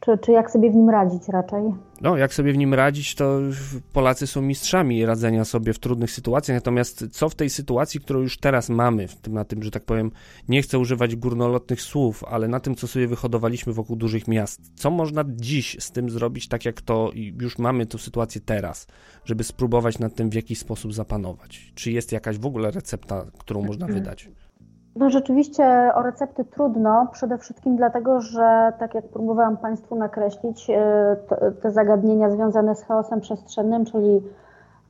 czy, 0.00 0.18
czy 0.18 0.32
jak 0.32 0.50
sobie 0.50 0.70
w 0.70 0.74
nim 0.74 0.90
radzić 0.90 1.28
raczej? 1.28 1.62
No, 2.00 2.16
jak 2.16 2.34
sobie 2.34 2.52
w 2.52 2.56
nim 2.56 2.74
radzić, 2.74 3.14
to 3.14 3.38
Polacy 3.92 4.26
są 4.26 4.42
mistrzami 4.42 5.06
radzenia 5.06 5.44
sobie 5.44 5.72
w 5.72 5.78
trudnych 5.78 6.10
sytuacjach. 6.10 6.56
Natomiast 6.56 7.04
co 7.10 7.28
w 7.28 7.34
tej 7.34 7.50
sytuacji, 7.50 8.00
którą 8.00 8.20
już 8.20 8.38
teraz 8.38 8.68
mamy, 8.68 9.08
w 9.08 9.16
tym, 9.16 9.34
na 9.34 9.44
tym, 9.44 9.62
że 9.62 9.70
tak 9.70 9.84
powiem, 9.84 10.10
nie 10.48 10.62
chcę 10.62 10.78
używać 10.78 11.16
górnolotnych 11.16 11.80
słów, 11.80 12.24
ale 12.24 12.48
na 12.48 12.60
tym, 12.60 12.74
co 12.74 12.86
sobie 12.86 13.06
wyhodowaliśmy 13.06 13.72
wokół 13.72 13.96
dużych 13.96 14.28
miast, 14.28 14.60
co 14.74 14.90
można 14.90 15.24
dziś 15.28 15.76
z 15.80 15.90
tym 15.90 16.10
zrobić, 16.10 16.48
tak 16.48 16.64
jak 16.64 16.80
to 16.80 17.10
już 17.40 17.58
mamy 17.58 17.86
tę 17.86 17.98
sytuację 17.98 18.40
teraz, 18.40 18.86
żeby 19.24 19.44
spróbować 19.44 19.98
nad 19.98 20.14
tym 20.14 20.30
w 20.30 20.34
jakiś 20.34 20.58
sposób 20.58 20.94
zapanować? 20.94 21.72
Czy 21.74 21.92
jest 21.92 22.12
jakaś 22.12 22.38
w 22.38 22.46
ogóle 22.46 22.70
recepta, 22.70 23.24
którą 23.38 23.62
można 23.62 23.86
wydać? 23.86 24.28
No 24.96 25.10
rzeczywiście 25.10 25.90
o 25.94 26.02
recepty 26.02 26.44
trudno, 26.44 27.06
przede 27.12 27.38
wszystkim 27.38 27.76
dlatego, 27.76 28.20
że 28.20 28.72
tak 28.78 28.94
jak 28.94 29.08
próbowałam 29.08 29.56
Państwu 29.56 29.96
nakreślić, 29.96 30.70
e, 30.70 31.16
te 31.62 31.70
zagadnienia 31.70 32.30
związane 32.30 32.74
z 32.74 32.82
chaosem 32.82 33.20
przestrzennym, 33.20 33.84
czyli 33.84 34.22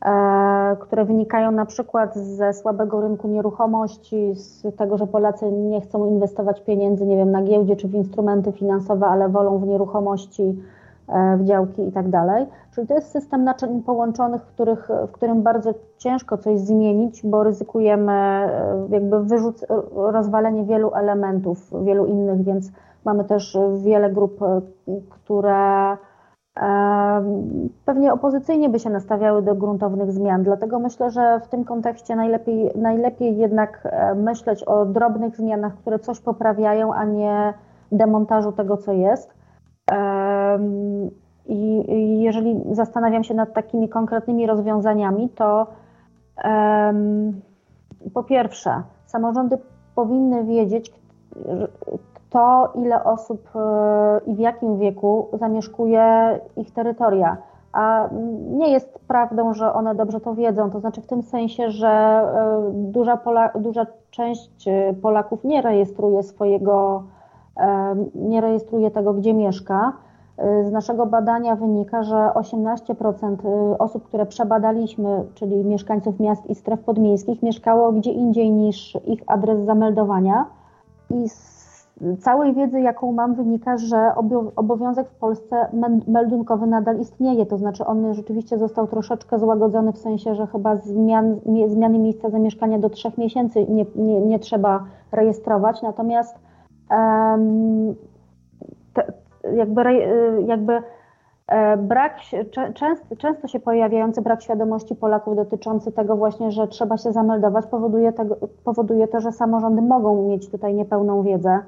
e, 0.04 0.76
które 0.80 1.04
wynikają 1.04 1.50
na 1.50 1.66
przykład 1.66 2.16
ze 2.16 2.52
słabego 2.52 3.00
rynku 3.00 3.28
nieruchomości, 3.28 4.34
z 4.34 4.76
tego, 4.76 4.98
że 4.98 5.06
Polacy 5.06 5.52
nie 5.52 5.80
chcą 5.80 6.06
inwestować 6.06 6.60
pieniędzy, 6.60 7.06
nie 7.06 7.16
wiem, 7.16 7.30
na 7.30 7.42
giełdzie 7.42 7.76
czy 7.76 7.88
w 7.88 7.94
instrumenty 7.94 8.52
finansowe, 8.52 9.06
ale 9.06 9.28
wolą 9.28 9.58
w 9.58 9.66
nieruchomości, 9.66 10.62
w 11.38 11.44
działki 11.44 11.88
i 11.88 11.92
tak 11.92 12.08
dalej. 12.08 12.46
Czyli 12.74 12.86
to 12.86 12.94
jest 12.94 13.10
system 13.10 13.44
naczyń 13.44 13.82
połączonych, 13.82 14.42
w, 14.42 14.46
których, 14.46 14.88
w 15.08 15.12
którym 15.12 15.42
bardzo 15.42 15.74
ciężko 15.98 16.38
coś 16.38 16.60
zmienić, 16.60 17.22
bo 17.24 17.44
ryzykujemy 17.44 18.12
e, 18.12 18.86
jakby 18.90 19.24
wyrzuc, 19.24 19.64
rozwalenie 19.94 20.64
wielu 20.64 20.94
elementów, 20.94 21.70
wielu 21.84 22.06
innych, 22.06 22.44
więc 22.44 22.70
mamy 23.04 23.24
też 23.24 23.58
wiele 23.84 24.10
grup, 24.10 24.42
e, 24.42 24.60
które 25.10 25.96
pewnie 27.84 28.12
opozycyjnie 28.12 28.68
by 28.68 28.78
się 28.78 28.90
nastawiały 28.90 29.42
do 29.42 29.54
gruntownych 29.54 30.12
zmian. 30.12 30.42
Dlatego 30.42 30.78
myślę, 30.78 31.10
że 31.10 31.40
w 31.40 31.48
tym 31.48 31.64
kontekście 31.64 32.16
najlepiej, 32.16 32.70
najlepiej 32.74 33.36
jednak 33.36 33.88
myśleć 34.16 34.64
o 34.64 34.86
drobnych 34.86 35.36
zmianach, 35.36 35.74
które 35.74 35.98
coś 35.98 36.20
poprawiają, 36.20 36.94
a 36.94 37.04
nie 37.04 37.54
demontażu 37.92 38.52
tego, 38.52 38.76
co 38.76 38.92
jest. 38.92 39.35
I 41.48 41.84
jeżeli 42.20 42.60
zastanawiam 42.70 43.24
się 43.24 43.34
nad 43.34 43.52
takimi 43.52 43.88
konkretnymi 43.88 44.46
rozwiązaniami, 44.46 45.28
to 45.28 45.66
po 48.14 48.24
pierwsze, 48.24 48.82
samorządy 49.06 49.58
powinny 49.94 50.44
wiedzieć, 50.44 50.92
kto, 52.14 52.72
ile 52.74 53.04
osób 53.04 53.48
e, 53.54 54.20
i 54.26 54.34
w 54.34 54.38
jakim 54.38 54.78
wieku 54.78 55.28
zamieszkuje 55.32 56.38
ich 56.56 56.70
terytoria. 56.70 57.36
A 57.72 58.08
nie 58.50 58.70
jest 58.70 58.98
prawdą, 59.08 59.54
że 59.54 59.72
one 59.72 59.94
dobrze 59.94 60.20
to 60.20 60.34
wiedzą. 60.34 60.70
To 60.70 60.80
znaczy 60.80 61.00
w 61.00 61.06
tym 61.06 61.22
sensie, 61.22 61.70
że 61.70 61.88
e, 61.88 62.70
duża, 62.72 63.16
Pola, 63.16 63.50
duża 63.54 63.86
część 64.10 64.68
e, 64.68 64.94
Polaków 65.02 65.44
nie 65.44 65.62
rejestruje 65.62 66.22
swojego 66.22 67.02
nie 68.14 68.40
rejestruje 68.40 68.90
tego, 68.90 69.14
gdzie 69.14 69.34
mieszka. 69.34 69.92
Z 70.38 70.72
naszego 70.72 71.06
badania 71.06 71.56
wynika, 71.56 72.02
że 72.02 72.30
18% 72.34 73.72
y, 73.72 73.78
osób, 73.78 74.04
które 74.04 74.26
przebadaliśmy, 74.26 75.24
czyli 75.34 75.64
mieszkańców 75.64 76.20
miast 76.20 76.46
i 76.46 76.54
stref 76.54 76.80
podmiejskich, 76.80 77.42
mieszkało 77.42 77.92
gdzie 77.92 78.12
indziej 78.12 78.50
niż 78.50 78.98
ich 79.06 79.22
adres 79.26 79.60
zameldowania. 79.60 80.46
I 81.10 81.28
z 81.28 81.56
całej 82.20 82.54
wiedzy, 82.54 82.80
jaką 82.80 83.12
mam, 83.12 83.34
wynika, 83.34 83.76
że 83.76 84.12
obowiązek 84.56 85.08
w 85.08 85.14
Polsce 85.14 85.68
meldunkowy 86.06 86.66
nadal 86.66 87.00
istnieje. 87.00 87.46
To 87.46 87.58
znaczy, 87.58 87.86
on 87.86 88.14
rzeczywiście 88.14 88.58
został 88.58 88.86
troszeczkę 88.86 89.38
złagodzony 89.38 89.92
w 89.92 89.98
sensie, 89.98 90.34
że 90.34 90.46
chyba 90.46 90.76
zmian, 90.76 91.40
zmiany 91.66 91.98
miejsca 91.98 92.30
zamieszkania 92.30 92.78
do 92.78 92.90
trzech 92.90 93.18
miesięcy 93.18 93.66
nie, 93.68 93.86
nie, 93.94 94.20
nie 94.20 94.38
trzeba 94.38 94.84
rejestrować. 95.12 95.82
Natomiast 95.82 96.38
te, 98.94 99.12
jakby, 99.56 99.82
jakby 100.46 100.82
e, 101.46 101.76
brak, 101.76 102.16
często, 102.74 103.16
często 103.16 103.48
się 103.48 103.60
pojawiający 103.60 104.22
brak 104.22 104.42
świadomości 104.42 104.94
Polaków 104.94 105.36
dotyczący 105.36 105.92
tego 105.92 106.16
właśnie, 106.16 106.50
że 106.50 106.68
trzeba 106.68 106.96
się 106.96 107.12
zameldować, 107.12 107.66
powoduje, 107.66 108.12
tego, 108.12 108.36
powoduje 108.64 109.08
to, 109.08 109.20
że 109.20 109.32
samorządy 109.32 109.82
mogą 109.82 110.28
mieć 110.28 110.50
tutaj 110.50 110.74
niepełną 110.74 111.22
wiedzę 111.22 111.58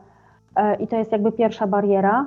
e, 0.56 0.74
i 0.74 0.88
to 0.88 0.96
jest 0.96 1.12
jakby 1.12 1.32
pierwsza 1.32 1.66
bariera. 1.66 2.26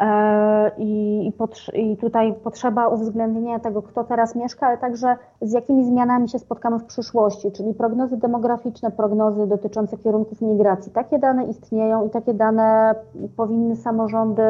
E, 0.00 0.70
I, 0.78 1.32
i, 1.74 1.96
tutaj 1.96 2.34
potrzeba 2.34 2.88
uwzględnienia 2.88 3.58
tego, 3.58 3.82
kto 3.82 4.04
teraz 4.04 4.36
mieszka, 4.36 4.66
ale 4.66 4.78
także 4.78 5.16
z 5.40 5.52
jakimi 5.52 5.84
zmianami 5.84 6.28
się 6.28 6.38
spotkamy 6.38 6.78
w 6.78 6.84
przyszłości, 6.84 7.52
czyli 7.52 7.74
prognozy 7.74 8.16
demograficzne, 8.16 8.90
prognozy 8.90 9.46
dotyczące 9.46 9.98
kierunków 9.98 10.40
migracji. 10.40 10.92
Takie 10.92 11.18
dane 11.18 11.44
istnieją 11.44 12.06
i 12.06 12.10
takie 12.10 12.34
dane 12.34 12.94
powinny 13.36 13.76
samorządy 13.76 14.42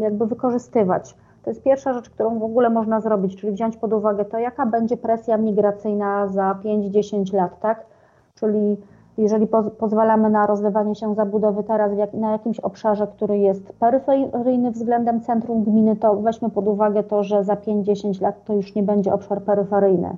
jakby 0.00 0.26
wykorzystywać. 0.26 1.16
To 1.42 1.50
jest 1.50 1.62
pierwsza 1.62 1.92
rzecz, 1.92 2.10
którą 2.10 2.38
w 2.38 2.42
ogóle 2.42 2.70
można 2.70 3.00
zrobić, 3.00 3.36
czyli 3.36 3.52
wziąć 3.52 3.76
pod 3.76 3.92
uwagę 3.92 4.24
to, 4.24 4.38
jaka 4.38 4.66
będzie 4.66 4.96
presja 4.96 5.36
migracyjna 5.36 6.28
za 6.28 6.58
5-10 6.64 7.34
lat, 7.34 7.60
tak? 7.60 7.86
Czyli 8.34 8.76
jeżeli 9.18 9.46
pozwalamy 9.78 10.30
na 10.30 10.46
rozlewanie 10.46 10.94
się 10.94 11.14
zabudowy 11.14 11.62
teraz 11.62 11.96
jak, 11.96 12.14
na 12.14 12.32
jakimś 12.32 12.60
obszarze, 12.60 13.06
który 13.06 13.38
jest 13.38 13.72
peryferyjny 13.72 14.70
względem 14.70 15.20
centrum 15.20 15.64
gminy, 15.64 15.96
to 15.96 16.16
weźmy 16.16 16.50
pod 16.50 16.68
uwagę 16.68 17.02
to, 17.02 17.22
że 17.22 17.44
za 17.44 17.54
5-10 17.54 18.22
lat 18.22 18.44
to 18.44 18.54
już 18.54 18.74
nie 18.74 18.82
będzie 18.82 19.14
obszar 19.14 19.42
peryferyjny. 19.42 20.16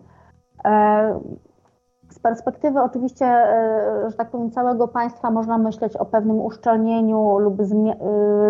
E, 0.65 1.21
z 2.11 2.19
perspektywy 2.19 2.83
oczywiście, 2.83 3.27
e, 3.27 4.11
że 4.11 4.17
tak 4.17 4.31
powiem, 4.31 4.51
całego 4.51 4.89
państwa 4.89 5.31
można 5.31 5.59
myśleć 5.59 5.97
o 5.97 6.05
pewnym 6.05 6.41
uszczelnieniu 6.41 7.39
lub 7.39 7.61
e, 7.61 7.65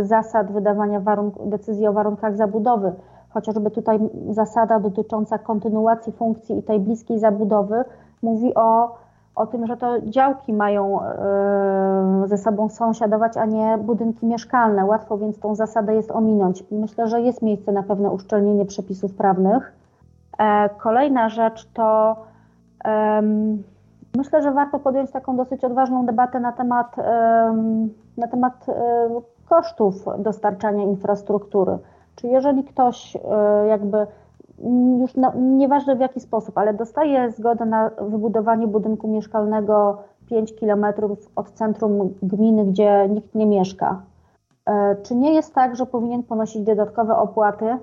zasad 0.04 0.52
wydawania 0.52 1.02
decyzji 1.46 1.87
o 1.87 1.92
warunkach 1.92 2.37
zabudowy. 2.37 2.92
Chociażby 3.28 3.70
tutaj 3.70 3.98
zasada 4.30 4.80
dotycząca 4.80 5.38
kontynuacji 5.38 6.12
funkcji 6.12 6.59
i 6.59 6.62
tej 6.62 6.80
bliskiej 6.80 7.18
zabudowy 7.18 7.85
mówi 8.22 8.54
o 8.54 8.96
o 9.35 9.47
tym, 9.47 9.66
że 9.66 9.77
to 9.77 10.01
działki 10.01 10.53
mają 10.53 11.03
e, 11.03 12.25
ze 12.27 12.38
sobą 12.38 12.68
sąsiadować, 12.68 13.37
a 13.37 13.44
nie 13.44 13.79
budynki 13.79 14.27
mieszkalne. 14.27 14.85
Łatwo 14.85 15.18
więc 15.18 15.38
tą 15.38 15.55
zasadę 15.55 15.94
jest 15.94 16.11
ominąć. 16.11 16.64
Myślę, 16.70 17.09
że 17.09 17.20
jest 17.20 17.42
miejsce 17.42 17.73
na 17.73 17.83
pewne 17.83 18.11
uszczelnienie 18.11 18.64
przepisów 18.64 19.14
prawnych. 19.14 19.73
E, 20.38 20.68
kolejna 20.68 21.29
rzecz 21.29 21.68
to 21.75 22.16
myślę, 24.16 24.42
że 24.42 24.53
warto 24.53 24.79
podjąć 24.79 25.11
taką 25.11 25.37
dosyć 25.37 25.64
odważną 25.64 26.07
debatę 26.07 26.40
na 26.40 26.53
temat, 26.53 26.97
na 28.16 28.29
temat 28.29 28.66
e, 28.68 28.73
kosztów 29.49 30.05
dostarczania 30.18 30.83
infrastruktury. 30.83 31.79
Czy 32.16 32.27
jeżeli 32.27 32.64
ktoś 32.64 33.16
jakby 33.68 34.07
już 35.01 35.14
no, 35.17 35.33
nieważne 35.37 35.97
w 35.97 36.01
jaki 36.01 36.21
sposób, 36.21 36.59
ale 36.59 36.75
dostaje 36.75 37.31
zgodę 37.31 37.64
na 37.64 37.90
wybudowanie 38.01 38.67
budynku 38.67 39.09
mieszkalnego 39.09 39.99
5 40.31 40.53
km 40.61 40.87
od 41.37 41.51
centrum 41.51 42.14
gminy, 42.23 42.64
gdzie 42.64 43.09
nikt 43.09 43.35
nie 43.35 43.47
mieszka. 43.47 44.03
E, 44.67 44.97
czy 45.03 45.14
nie 45.14 45.35
jest 45.35 45.55
tak, 45.55 45.77
że 45.77 45.87
powinien 45.87 46.23
ponosić 46.23 46.62
dodatkowe 46.62 47.17
opłaty 47.17 47.79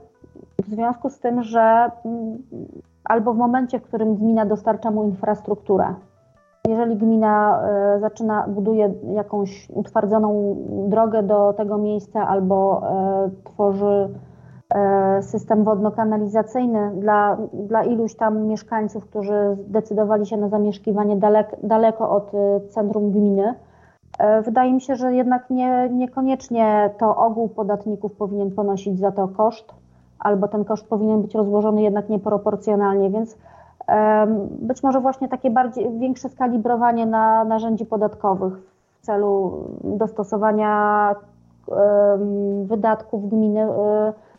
w 0.64 0.70
związku 0.70 1.10
z 1.10 1.20
tym, 1.20 1.44
że 1.44 1.92
mm, 2.06 2.38
albo 3.04 3.34
w 3.34 3.38
momencie, 3.38 3.80
w 3.80 3.84
którym 3.84 4.16
gmina 4.16 4.46
dostarcza 4.46 4.92
mu 4.92 5.04
infrastrukturę? 5.04 5.94
Jeżeli 6.68 6.96
gmina 6.96 7.64
e, 7.64 8.00
zaczyna, 8.00 8.46
buduje 8.48 8.94
jakąś 9.14 9.70
utwardzoną 9.70 10.56
drogę 10.88 11.24
do 11.24 11.54
tego 11.54 11.78
miejsca 11.78 12.28
albo 12.28 12.82
e, 12.88 13.30
tworzy 13.44 14.10
system 15.22 15.64
wodno-kanalizacyjny 15.64 16.91
dla, 16.95 17.38
dla 17.54 17.84
iluś 17.84 18.16
tam 18.16 18.48
mieszkańców, 18.48 19.06
którzy 19.06 19.58
zdecydowali 19.68 20.26
się 20.26 20.38
na 20.38 20.50
zamieszkiwanie 20.50 21.16
dalek, 21.16 21.56
daleko 21.64 22.10
od 22.10 22.32
e, 22.34 22.60
centrum 22.70 23.12
gminy. 23.12 23.54
E, 24.20 24.41
wydaje 24.41 24.74
mi 24.74 24.82
się, 24.82 24.95
że 24.95 25.14
jednak 25.14 25.50
nie, 25.50 25.89
niekoniecznie 25.89 26.89
to 26.98 27.18
ogół 27.18 27.50
podatników 27.50 28.14
powinien 28.16 28.52
ponosić 28.52 29.00
za 29.00 29.12
to 29.12 29.28
koszt, 29.28 29.74
albo 30.20 30.48
ten 30.48 30.66
koszt 30.66 30.88
powinien 30.88 31.22
być 31.22 31.36
rozłożony 31.36 31.82
jednak 31.82 32.10
nieproporcjonalnie, 32.10 33.10
więc 33.10 33.38
być 34.50 34.84
może 34.84 35.00
właśnie 35.00 35.28
takie 35.28 35.50
bardziej, 35.50 36.00
większe 36.00 36.30
skalibrowanie 36.30 37.06
na 37.06 37.43
narzędzi 37.43 37.86
podatkowych 37.86 38.54
w 39.02 39.06
celu 39.06 39.64
dostosowania 39.84 41.16
wydatków 42.64 43.30
gminy 43.30 43.68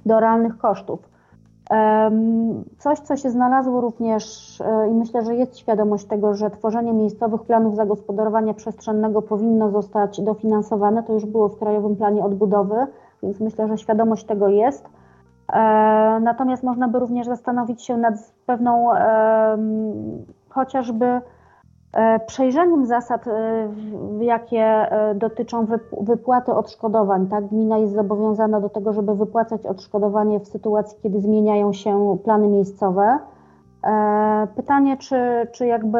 do 0.06 0.20
realnych 0.20 0.58
kosztów. 0.58 1.12
Coś, 2.78 2.98
co 2.98 3.16
się 3.16 3.30
znalazło 3.30 3.80
również 3.80 4.60
e, 4.60 4.88
i 4.88 4.94
myślę, 4.94 5.24
że 5.24 5.34
jest 5.34 5.58
świadomość 5.58 6.04
tego, 6.04 6.34
że 6.34 6.50
tworzenie 6.50 6.92
miejscowych 6.92 7.42
planów 7.42 7.76
zagospodarowania 7.76 8.54
przestrzennego 8.54 9.22
powinno 9.22 9.70
zostać 9.70 10.20
dofinansowane, 10.20 11.02
to 11.02 11.12
już 11.12 11.26
było 11.26 11.48
w 11.48 11.58
Krajowym 11.58 11.96
Planie 11.96 12.24
Odbudowy, 12.24 12.86
więc 13.22 13.40
myślę, 13.40 13.68
że 13.68 13.78
świadomość 13.78 14.24
tego 14.24 14.48
jest. 14.48 14.84
E, 15.52 15.60
natomiast 16.22 16.62
można 16.62 16.88
by 16.88 16.98
również 16.98 17.26
zastanowić 17.26 17.82
się 17.82 17.96
nad 17.96 18.14
pewną 18.46 18.88
chociażby 20.48 21.20
przejrzeniem 22.26 22.86
zasad, 22.86 23.28
e, 23.28 23.68
jakie 24.20 24.62
e, 24.62 25.14
dotyczą 25.14 25.66
wypłaty 26.00 26.52
odszkodowań, 26.52 27.26
tak, 27.26 27.46
gmina 27.46 27.78
jest 27.78 27.94
zobowiązana 27.94 28.60
do 28.60 28.68
tego, 28.68 28.92
żeby 28.92 29.14
wypłacać 29.14 29.66
odszkodowanie 29.66 30.40
w 30.40 30.48
sytuacji, 30.48 30.98
kiedy 31.02 31.20
zmieniają 31.20 31.72
się 31.72 32.18
plany 32.24 32.48
miejscowe. 32.48 33.18
Pytanie, 34.56 34.96
czy, 34.96 35.16
czy 35.52 35.66
jakby 35.66 35.98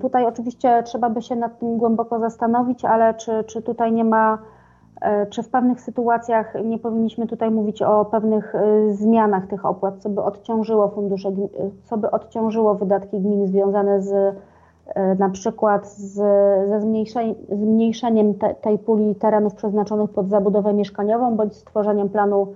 tutaj 0.00 0.26
oczywiście 0.26 0.82
trzeba 0.82 1.10
by 1.10 1.22
się 1.22 1.36
nad 1.36 1.58
tym 1.58 1.78
głęboko 1.78 2.18
zastanowić, 2.18 2.84
ale 2.84 3.14
czy, 3.14 3.44
czy 3.44 3.62
tutaj 3.62 3.92
nie 3.92 4.04
ma, 4.04 4.38
czy 5.30 5.42
w 5.42 5.48
pewnych 5.48 5.80
sytuacjach 5.80 6.54
nie 6.64 6.78
powinniśmy 6.78 7.26
tutaj 7.26 7.50
mówić 7.50 7.82
o 7.82 8.04
pewnych 8.04 8.54
zmianach 8.90 9.46
tych 9.46 9.66
opłat, 9.66 9.98
co 9.98 10.08
by 10.08 10.22
odciążyło 10.22 10.88
fundusze, 10.88 11.28
co 11.84 11.98
by 11.98 12.10
odciążyło 12.10 12.74
wydatki 12.74 13.20
gmin 13.20 13.46
związane 13.46 14.02
z 14.02 14.12
E, 14.12 14.34
na 15.18 15.30
przykład 15.30 15.88
z, 15.88 16.14
ze 16.68 16.80
zmniejszeniem 17.56 18.34
te, 18.34 18.54
tej 18.54 18.78
puli 18.78 19.14
terenów 19.14 19.54
przeznaczonych 19.54 20.10
pod 20.10 20.28
zabudowę 20.28 20.74
mieszkaniową 20.74 21.36
bądź 21.36 21.56
stworzeniem 21.56 22.08
planu, 22.08 22.54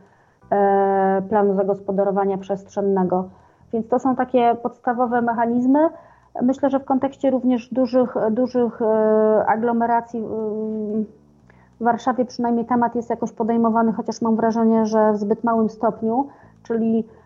e, 0.50 1.22
planu 1.28 1.54
zagospodarowania 1.54 2.38
przestrzennego. 2.38 3.28
Więc 3.72 3.88
to 3.88 3.98
są 3.98 4.16
takie 4.16 4.56
podstawowe 4.62 5.22
mechanizmy. 5.22 5.88
Myślę, 6.42 6.70
że 6.70 6.80
w 6.80 6.84
kontekście 6.84 7.30
również 7.30 7.74
dużych, 7.74 8.14
dużych 8.30 8.82
e, 8.82 9.46
aglomeracji 9.46 10.22
w 11.80 11.84
Warszawie 11.84 12.24
przynajmniej 12.24 12.64
temat 12.64 12.94
jest 12.94 13.10
jakoś 13.10 13.32
podejmowany, 13.32 13.92
chociaż 13.92 14.22
mam 14.22 14.36
wrażenie, 14.36 14.86
że 14.86 15.12
w 15.12 15.16
zbyt 15.16 15.44
małym 15.44 15.68
stopniu, 15.68 16.26
czyli 16.62 17.04
E, 17.04 17.25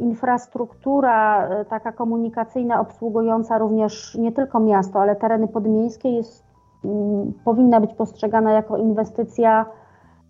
infrastruktura 0.00 1.48
e, 1.48 1.64
taka 1.64 1.92
komunikacyjna 1.92 2.80
obsługująca 2.80 3.58
również 3.58 4.14
nie 4.14 4.32
tylko 4.32 4.60
miasto, 4.60 5.00
ale 5.00 5.16
tereny 5.16 5.48
podmiejskie 5.48 6.10
jest, 6.10 6.44
mm, 6.84 7.32
powinna 7.44 7.80
być 7.80 7.94
postrzegana 7.94 8.52
jako 8.52 8.76
inwestycja 8.76 9.66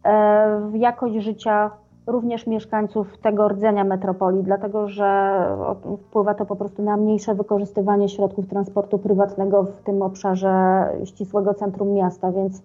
e, 0.05 0.61
w 0.71 0.75
jakość 0.75 1.15
życia 1.15 1.71
również 2.07 2.47
mieszkańców 2.47 3.19
tego 3.19 3.49
rdzenia 3.49 3.85
metropolii, 3.85 4.43
dlatego 4.43 4.89
że 4.89 5.41
wpływa 6.07 6.35
to 6.35 6.47
po 6.47 6.57
prostu 6.57 6.83
na 6.83 6.97
mniejsze 6.97 7.35
wykorzystywanie 7.35 8.09
środków 8.09 8.47
transportu 8.47 8.99
prywatnego 8.99 9.63
w 9.63 9.83
tym 9.83 10.03
obszarze 10.03 10.85
ścisłego 11.05 11.55
centrum 11.55 11.93
miasta, 11.93 12.33
więc 12.33 12.63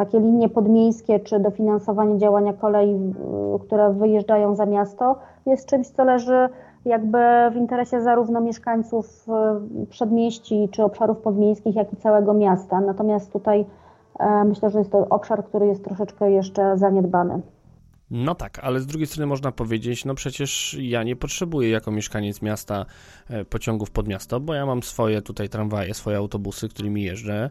takie 0.00 0.20
linie 0.20 0.48
podmiejskie 0.48 1.20
czy 1.20 1.40
dofinansowanie 1.40 2.18
działania 2.18 2.52
kolei, 2.52 3.12
które 3.60 3.92
wyjeżdżają 3.92 4.54
za 4.54 4.66
miasto, 4.66 5.18
jest 5.46 5.66
czymś, 5.66 5.88
co 5.88 6.04
leży 6.04 6.48
jakby 6.84 7.18
w 7.52 7.56
interesie 7.56 8.02
zarówno 8.02 8.40
mieszkańców 8.40 9.26
e, 9.28 9.60
przedmieści 9.90 10.68
czy 10.72 10.82
obszarów 10.84 11.18
podmiejskich, 11.18 11.74
jak 11.74 11.92
i 11.92 11.96
całego 11.96 12.34
miasta. 12.34 12.80
Natomiast 12.80 13.32
tutaj 13.32 13.64
e, 14.18 14.44
myślę, 14.44 14.70
że 14.70 14.78
jest 14.78 14.92
to 14.92 15.06
obszar, 15.08 15.44
który 15.44 15.66
jest 15.66 15.84
troszeczkę 15.84 16.30
jeszcze 16.30 16.78
zaniedbany. 16.78 17.40
No 18.10 18.34
tak, 18.34 18.58
ale 18.58 18.80
z 18.80 18.86
drugiej 18.86 19.06
strony 19.06 19.26
można 19.26 19.52
powiedzieć, 19.52 20.04
no 20.04 20.14
przecież 20.14 20.76
ja 20.80 21.02
nie 21.02 21.16
potrzebuję 21.16 21.70
jako 21.70 21.90
mieszkaniec 21.90 22.42
miasta 22.42 22.86
e, 23.30 23.44
pociągów 23.44 23.90
pod 23.90 24.08
miasto, 24.08 24.40
bo 24.40 24.54
ja 24.54 24.66
mam 24.66 24.82
swoje 24.82 25.22
tutaj 25.22 25.48
tramwaje, 25.48 25.94
swoje 25.94 26.16
autobusy, 26.16 26.68
którymi 26.68 27.02
jeżdżę 27.02 27.50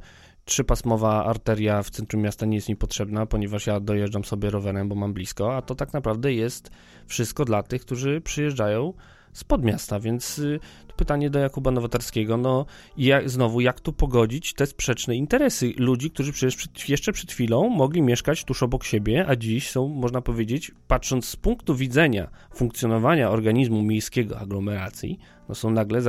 trzypasmowa 0.49 1.25
arteria 1.25 1.83
w 1.83 1.89
centrum 1.89 2.21
miasta 2.21 2.45
nie 2.45 2.55
jest 2.55 2.69
mi 2.69 2.75
potrzebna, 2.75 3.25
ponieważ 3.25 3.67
ja 3.67 3.79
dojeżdżam 3.79 4.25
sobie 4.25 4.49
rowerem, 4.49 4.89
bo 4.89 4.95
mam 4.95 5.13
blisko, 5.13 5.55
a 5.55 5.61
to 5.61 5.75
tak 5.75 5.93
naprawdę 5.93 6.33
jest 6.33 6.71
wszystko 7.07 7.45
dla 7.45 7.63
tych, 7.63 7.81
którzy 7.81 8.21
przyjeżdżają 8.21 8.93
spod 9.33 9.63
miasta, 9.63 9.99
więc 9.99 10.39
y, 10.39 10.59
pytanie 10.97 11.29
do 11.29 11.39
Jakuba 11.39 11.71
Nowotarskiego, 11.71 12.37
no 12.37 12.65
i 12.97 13.05
jak, 13.05 13.29
znowu, 13.29 13.61
jak 13.61 13.79
tu 13.79 13.93
pogodzić 13.93 14.53
te 14.53 14.65
sprzeczne 14.65 15.15
interesy 15.15 15.73
ludzi, 15.77 16.11
którzy 16.11 16.31
przecież 16.31 16.55
przed, 16.55 16.89
jeszcze 16.89 17.11
przed 17.11 17.31
chwilą 17.31 17.69
mogli 17.69 18.01
mieszkać 18.01 18.43
tuż 18.43 18.63
obok 18.63 18.83
siebie, 18.83 19.25
a 19.27 19.35
dziś 19.35 19.69
są, 19.69 19.87
można 19.87 20.21
powiedzieć, 20.21 20.71
patrząc 20.87 21.25
z 21.25 21.35
punktu 21.35 21.75
widzenia 21.75 22.29
funkcjonowania 22.53 23.29
organizmu 23.29 23.81
miejskiego 23.81 24.39
aglomeracji, 24.39 25.19
no 25.49 25.55
są 25.55 25.69
nagle 25.71 26.01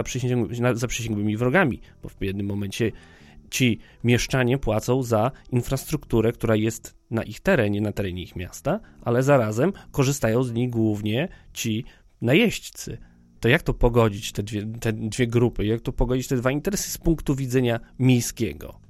zaprzysięgłymi 0.74 1.36
wrogami, 1.36 1.80
bo 2.02 2.08
w 2.08 2.16
jednym 2.20 2.46
momencie 2.46 2.92
ci 3.50 3.78
mieszczanie 4.04 4.58
płacą 4.58 5.02
za 5.02 5.30
infrastrukturę, 5.52 6.32
która 6.32 6.56
jest 6.56 6.94
na 7.10 7.22
ich 7.22 7.40
terenie, 7.40 7.80
na 7.80 7.92
terenie 7.92 8.22
ich 8.22 8.36
miasta, 8.36 8.80
ale 9.02 9.22
zarazem 9.22 9.72
korzystają 9.90 10.42
z 10.42 10.52
niej 10.52 10.68
głównie 10.68 11.28
ci 11.52 11.84
najeźdźcy. 12.20 12.98
To 13.40 13.48
jak 13.48 13.62
to 13.62 13.74
pogodzić, 13.74 14.32
te 14.32 14.42
dwie, 14.42 14.66
te 14.80 14.92
dwie 14.92 15.26
grupy, 15.26 15.66
jak 15.66 15.80
to 15.80 15.92
pogodzić 15.92 16.28
te 16.28 16.36
dwa 16.36 16.50
interesy 16.50 16.90
z 16.90 16.98
punktu 16.98 17.34
widzenia 17.34 17.80
miejskiego? 17.98 18.89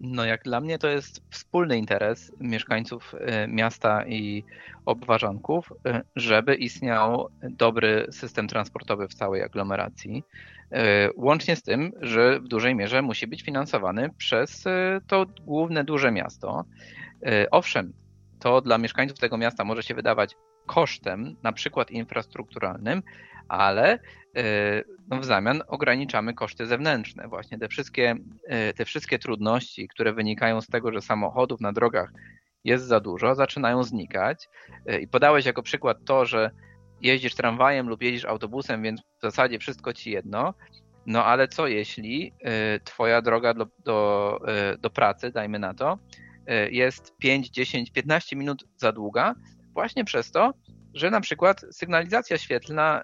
No 0.00 0.24
jak 0.24 0.42
dla 0.42 0.60
mnie 0.60 0.78
to 0.78 0.88
jest 0.88 1.22
wspólny 1.30 1.78
interes 1.78 2.32
mieszkańców 2.40 3.14
e, 3.20 3.48
miasta 3.48 4.06
i 4.06 4.44
obwarzanków, 4.86 5.72
e, 5.86 6.02
żeby 6.16 6.54
istniał 6.54 7.28
dobry 7.42 8.06
system 8.10 8.48
transportowy 8.48 9.08
w 9.08 9.14
całej 9.14 9.42
aglomeracji, 9.42 10.24
E, 10.72 11.10
łącznie 11.16 11.56
z 11.56 11.62
tym, 11.62 11.92
że 12.00 12.40
w 12.40 12.48
dużej 12.48 12.74
mierze 12.74 13.02
musi 13.02 13.26
być 13.26 13.42
finansowany 13.42 14.10
przez 14.18 14.64
to 15.06 15.26
główne 15.44 15.84
duże 15.84 16.12
miasto. 16.12 16.64
Owszem, 17.50 17.92
to 18.38 18.60
dla 18.60 18.78
mieszkańców 18.78 19.18
tego 19.18 19.36
miasta 19.36 19.64
może 19.64 19.82
się 19.82 19.94
wydawać 19.94 20.36
kosztem, 20.68 21.36
na 21.42 21.52
przykład 21.52 21.90
infrastrukturalnym, 21.90 23.02
ale 23.48 23.98
no 25.08 25.20
w 25.20 25.24
zamian 25.24 25.62
ograniczamy 25.68 26.34
koszty 26.34 26.66
zewnętrzne. 26.66 27.28
Właśnie 27.28 27.58
te 27.58 27.68
wszystkie, 27.68 28.16
te 28.76 28.84
wszystkie 28.84 29.18
trudności, 29.18 29.88
które 29.88 30.12
wynikają 30.12 30.60
z 30.60 30.66
tego, 30.66 30.92
że 30.92 31.02
samochodów 31.02 31.60
na 31.60 31.72
drogach 31.72 32.12
jest 32.64 32.84
za 32.84 33.00
dużo, 33.00 33.34
zaczynają 33.34 33.82
znikać. 33.82 34.48
I 35.00 35.08
podałeś 35.08 35.46
jako 35.46 35.62
przykład 35.62 35.98
to, 36.04 36.26
że 36.26 36.50
jeździsz 37.00 37.34
tramwajem 37.34 37.88
lub 37.88 38.02
jeździsz 38.02 38.24
autobusem, 38.24 38.82
więc 38.82 39.00
w 39.00 39.22
zasadzie 39.22 39.58
wszystko 39.58 39.92
ci 39.92 40.10
jedno. 40.10 40.54
No 41.06 41.24
ale 41.24 41.48
co 41.48 41.66
jeśli 41.66 42.32
twoja 42.84 43.22
droga 43.22 43.54
do, 43.54 43.66
do, 43.84 44.40
do 44.78 44.90
pracy, 44.90 45.30
dajmy 45.30 45.58
na 45.58 45.74
to, 45.74 45.98
jest 46.70 47.16
5, 47.18 47.50
10, 47.50 47.90
15 47.90 48.36
minut 48.36 48.64
za 48.76 48.92
długa, 48.92 49.34
właśnie 49.78 50.04
przez 50.04 50.30
to, 50.30 50.54
że 50.94 51.10
na 51.10 51.20
przykład 51.20 51.64
sygnalizacja 51.70 52.38
świetlna 52.38 53.02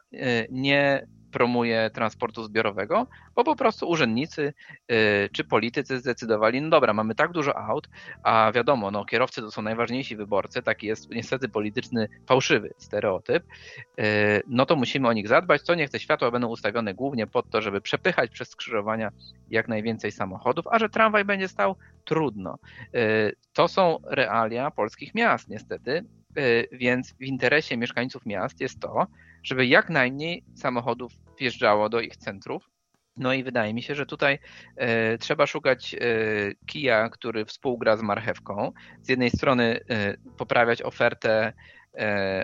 nie 0.50 1.06
promuje 1.34 1.90
transportu 1.90 2.44
zbiorowego, 2.44 3.06
bo 3.34 3.44
po 3.44 3.56
prostu 3.56 3.88
urzędnicy 3.88 4.54
y, 4.92 5.28
czy 5.32 5.44
politycy 5.44 5.98
zdecydowali, 5.98 6.62
no 6.62 6.70
dobra, 6.70 6.92
mamy 6.92 7.14
tak 7.14 7.32
dużo 7.32 7.56
aut, 7.56 7.88
a 8.22 8.52
wiadomo, 8.54 8.90
no 8.90 9.04
kierowcy 9.04 9.40
to 9.40 9.50
są 9.50 9.62
najważniejsi 9.62 10.16
wyborcy, 10.16 10.62
taki 10.62 10.86
jest 10.86 11.10
niestety 11.10 11.48
polityczny 11.48 12.08
fałszywy 12.26 12.70
stereotyp, 12.78 13.44
y, 14.00 14.42
no 14.46 14.66
to 14.66 14.76
musimy 14.76 15.08
o 15.08 15.12
nich 15.12 15.28
zadbać, 15.28 15.62
co 15.62 15.74
niech 15.74 15.90
te 15.90 16.00
światła 16.00 16.30
będą 16.30 16.48
ustawione 16.48 16.94
głównie 16.94 17.26
pod 17.26 17.50
to, 17.50 17.60
żeby 17.60 17.80
przepychać 17.80 18.30
przez 18.30 18.48
skrzyżowania 18.48 19.10
jak 19.50 19.68
najwięcej 19.68 20.12
samochodów, 20.12 20.66
a 20.70 20.78
że 20.78 20.88
tramwaj 20.88 21.24
będzie 21.24 21.48
stał 21.48 21.76
trudno. 22.04 22.58
Y, 22.94 23.36
to 23.52 23.68
są 23.68 23.98
realia 24.06 24.70
polskich 24.70 25.14
miast 25.14 25.48
niestety, 25.48 26.04
więc 26.72 27.14
w 27.14 27.22
interesie 27.22 27.76
mieszkańców 27.76 28.26
miast 28.26 28.60
jest 28.60 28.80
to, 28.80 29.06
żeby 29.42 29.66
jak 29.66 29.90
najmniej 29.90 30.44
samochodów 30.54 31.12
wjeżdżało 31.38 31.88
do 31.88 32.00
ich 32.00 32.16
centrów. 32.16 32.70
No 33.16 33.32
i 33.32 33.44
wydaje 33.44 33.74
mi 33.74 33.82
się, 33.82 33.94
że 33.94 34.06
tutaj 34.06 34.38
e, 34.76 35.18
trzeba 35.18 35.46
szukać 35.46 35.94
e, 35.94 35.98
kija, 36.66 37.08
który 37.08 37.44
współgra 37.44 37.96
z 37.96 38.02
marchewką. 38.02 38.72
Z 39.02 39.08
jednej 39.08 39.30
strony 39.30 39.80
poprawiać 40.36 40.82
ofertę, 40.82 41.52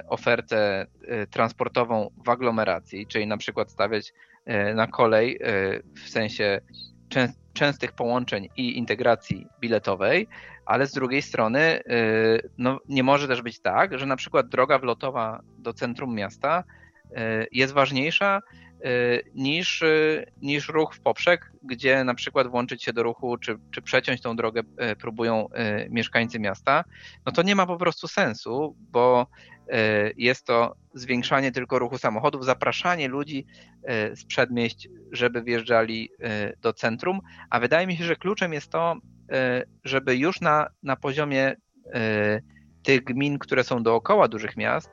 ofertę 0.08 0.86
transportową 1.30 2.10
w 2.24 2.28
aglomeracji, 2.28 3.06
czyli 3.06 3.26
na 3.26 3.36
przykład 3.36 3.70
stawiać 3.70 4.12
na 4.74 4.86
kolej 4.86 5.38
w 6.04 6.08
sensie 6.08 6.60
częstych 7.60 7.92
połączeń 7.92 8.48
i 8.56 8.78
integracji 8.78 9.46
biletowej, 9.60 10.28
ale 10.66 10.86
z 10.86 10.92
drugiej 10.92 11.22
strony 11.22 11.80
no, 12.58 12.78
nie 12.88 13.02
może 13.02 13.28
też 13.28 13.42
być 13.42 13.60
tak, 13.60 13.98
że 13.98 14.06
na 14.06 14.16
przykład 14.16 14.48
droga 14.48 14.78
wlotowa 14.78 15.40
do 15.58 15.72
centrum 15.72 16.14
miasta 16.14 16.64
jest 17.52 17.72
ważniejsza 17.72 18.40
niż, 19.34 19.84
niż 20.42 20.68
ruch 20.68 20.94
w 20.94 21.00
poprzek, 21.00 21.52
gdzie 21.62 22.04
na 22.04 22.14
przykład 22.14 22.48
włączyć 22.48 22.84
się 22.84 22.92
do 22.92 23.02
ruchu 23.02 23.38
czy, 23.38 23.56
czy 23.70 23.82
przeciąć 23.82 24.20
tą 24.20 24.36
drogę 24.36 24.62
próbują 25.00 25.48
mieszkańcy 25.90 26.38
miasta, 26.38 26.84
no 27.26 27.32
to 27.32 27.42
nie 27.42 27.54
ma 27.54 27.66
po 27.66 27.76
prostu 27.76 28.08
sensu, 28.08 28.76
bo 28.78 29.26
jest 30.16 30.46
to 30.46 30.76
zwiększanie 30.94 31.52
tylko 31.52 31.78
ruchu 31.78 31.98
samochodów, 31.98 32.44
zapraszanie 32.44 33.08
ludzi 33.08 33.46
z 34.14 34.24
przedmieść, 34.24 34.88
żeby 35.12 35.42
wjeżdżali 35.42 36.10
do 36.60 36.72
centrum, 36.72 37.20
a 37.50 37.60
wydaje 37.60 37.86
mi 37.86 37.96
się, 37.96 38.04
że 38.04 38.16
kluczem 38.16 38.52
jest 38.52 38.70
to, 38.72 38.96
żeby 39.84 40.16
już 40.16 40.40
na, 40.40 40.66
na 40.82 40.96
poziomie 40.96 41.56
tych 42.82 43.04
gmin, 43.04 43.38
które 43.38 43.64
są 43.64 43.82
dookoła 43.82 44.28
dużych 44.28 44.56
miast, 44.56 44.90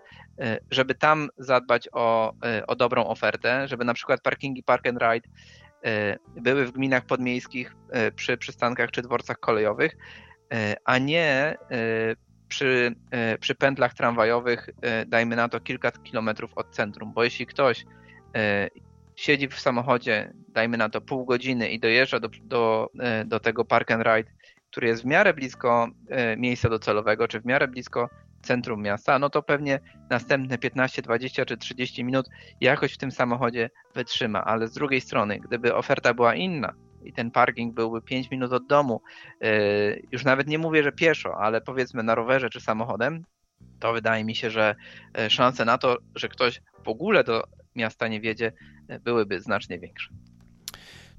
żeby 0.72 0.96
tam 0.96 1.30
zadbać 1.38 1.90
o, 1.92 2.34
e, 2.46 2.68
o 2.68 2.76
dobrą 2.76 3.06
ofertę, 3.06 3.68
żeby 3.68 3.86
na 3.86 3.94
przykład 3.94 4.22
parkingi 4.22 4.64
Park 4.64 4.88
and 4.88 5.02
Ride 5.02 5.30
e, 5.86 6.18
były 6.42 6.66
w 6.66 6.72
gminach 6.72 7.06
podmiejskich 7.06 7.76
przy 8.16 8.38
przystankach 8.38 8.92
czy 8.92 9.02
dworcach 9.02 9.40
kolejowych, 9.40 9.98
a 10.86 10.98
nie 10.98 11.58
przy, 12.48 12.96
przy 13.40 13.56
pętlach 13.56 13.94
tramwajowych, 13.94 14.70
dajmy 15.08 15.36
na 15.36 15.50
to 15.50 15.60
kilka 15.60 15.92
kilometrów 15.92 16.52
od 16.56 16.70
centrum, 16.70 17.14
bo 17.14 17.24
jeśli 17.24 17.46
ktoś 17.46 17.86
siedzi 19.16 19.48
w 19.48 19.60
samochodzie, 19.60 20.34
dajmy 20.50 20.78
na 20.78 20.90
to 20.90 21.02
pół 21.02 21.26
godziny 21.26 21.70
i 21.70 21.80
dojeżdża 21.80 22.20
do, 22.20 22.30
do, 22.42 22.90
do 23.26 23.40
tego 23.40 23.66
Park 23.66 23.92
and 23.92 24.04
Ride 24.06 24.32
który 24.72 24.88
jest 24.88 25.02
w 25.02 25.06
miarę 25.06 25.34
blisko 25.34 25.88
e, 26.10 26.38
miejsca 26.38 26.70
docelowego, 26.70 27.28
czy 27.28 27.40
w 27.40 27.46
miarę 27.46 27.68
blisko 27.68 28.10
centrum 28.42 28.82
miasta, 28.82 29.20
no 29.20 29.30
to 29.30 29.44
pewnie 29.44 29.80
następne 30.10 30.58
15, 30.58 31.02
20 31.02 31.46
czy 31.46 31.58
30 31.58 32.04
minut 32.04 32.26
jakoś 32.62 32.94
w 32.94 32.98
tym 32.98 33.12
samochodzie 33.12 33.70
wytrzyma. 33.96 34.46
Ale 34.46 34.68
z 34.68 34.74
drugiej 34.74 35.02
strony, 35.02 35.40
gdyby 35.40 35.76
oferta 35.76 36.14
była 36.14 36.36
inna 36.36 36.74
i 37.04 37.14
ten 37.14 37.32
parking 37.32 37.74
byłby 37.74 38.02
5 38.02 38.32
minut 38.32 38.54
od 38.54 38.68
domu, 38.68 39.02
e, 39.42 39.50
już 40.12 40.24
nawet 40.24 40.48
nie 40.48 40.58
mówię, 40.58 40.84
że 40.84 40.92
pieszo, 40.92 41.38
ale 41.38 41.62
powiedzmy 41.62 42.04
na 42.04 42.16
rowerze 42.16 42.50
czy 42.50 42.62
samochodem, 42.62 43.24
to 43.80 43.94
wydaje 43.94 44.26
mi 44.26 44.36
się, 44.36 44.50
że 44.50 44.76
e, 45.18 45.30
szanse 45.30 45.66
na 45.66 45.78
to, 45.78 45.98
że 46.16 46.30
ktoś 46.30 46.62
w 46.86 46.88
ogóle 46.88 47.24
do 47.24 47.44
miasta 47.76 48.08
nie 48.08 48.22
wiedzie, 48.22 48.52
byłyby 49.04 49.42
znacznie 49.42 49.80
większe. 49.80 50.10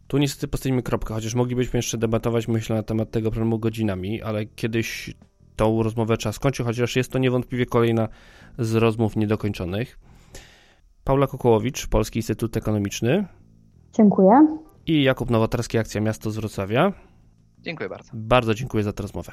Tu 0.09 0.19
niestety 0.19 0.49
postawimy 0.49 0.83
kropkę, 0.83 1.15
chociaż 1.15 1.35
moglibyśmy 1.35 1.79
jeszcze 1.79 1.99
debatować, 1.99 2.49
myślę, 2.49 2.77
na 2.77 2.83
temat 2.83 3.11
tego 3.11 3.31
problemu 3.31 3.59
godzinami, 3.59 4.23
ale 4.23 4.47
kiedyś 4.47 5.15
tą 5.59 5.83
rozmowę 5.83 6.17
trzeba 6.17 6.33
skończyć, 6.33 6.67
chociaż 6.67 6.97
jest 6.97 7.13
to 7.13 7.19
niewątpliwie 7.19 7.67
kolejna 7.67 8.09
z 8.59 8.75
rozmów 8.75 9.17
niedokończonych. 9.17 9.99
Paula 11.05 11.27
Kokołowicz, 11.27 11.87
Polski 11.87 12.19
Instytut 12.19 12.57
Ekonomiczny. 12.57 13.27
Dziękuję. 13.93 14.59
I 14.87 15.03
Jakub 15.03 15.31
Nowotarski, 15.31 15.79
Akcja 15.79 16.01
Miasto 16.01 16.31
z 16.31 16.37
Wrocławia. 16.37 16.93
Dziękuję 17.59 17.89
bardzo. 17.89 18.11
Bardzo 18.15 18.55
dziękuję 18.55 18.85
za 18.85 18.93
tę 18.93 19.03
rozmowę. 19.03 19.33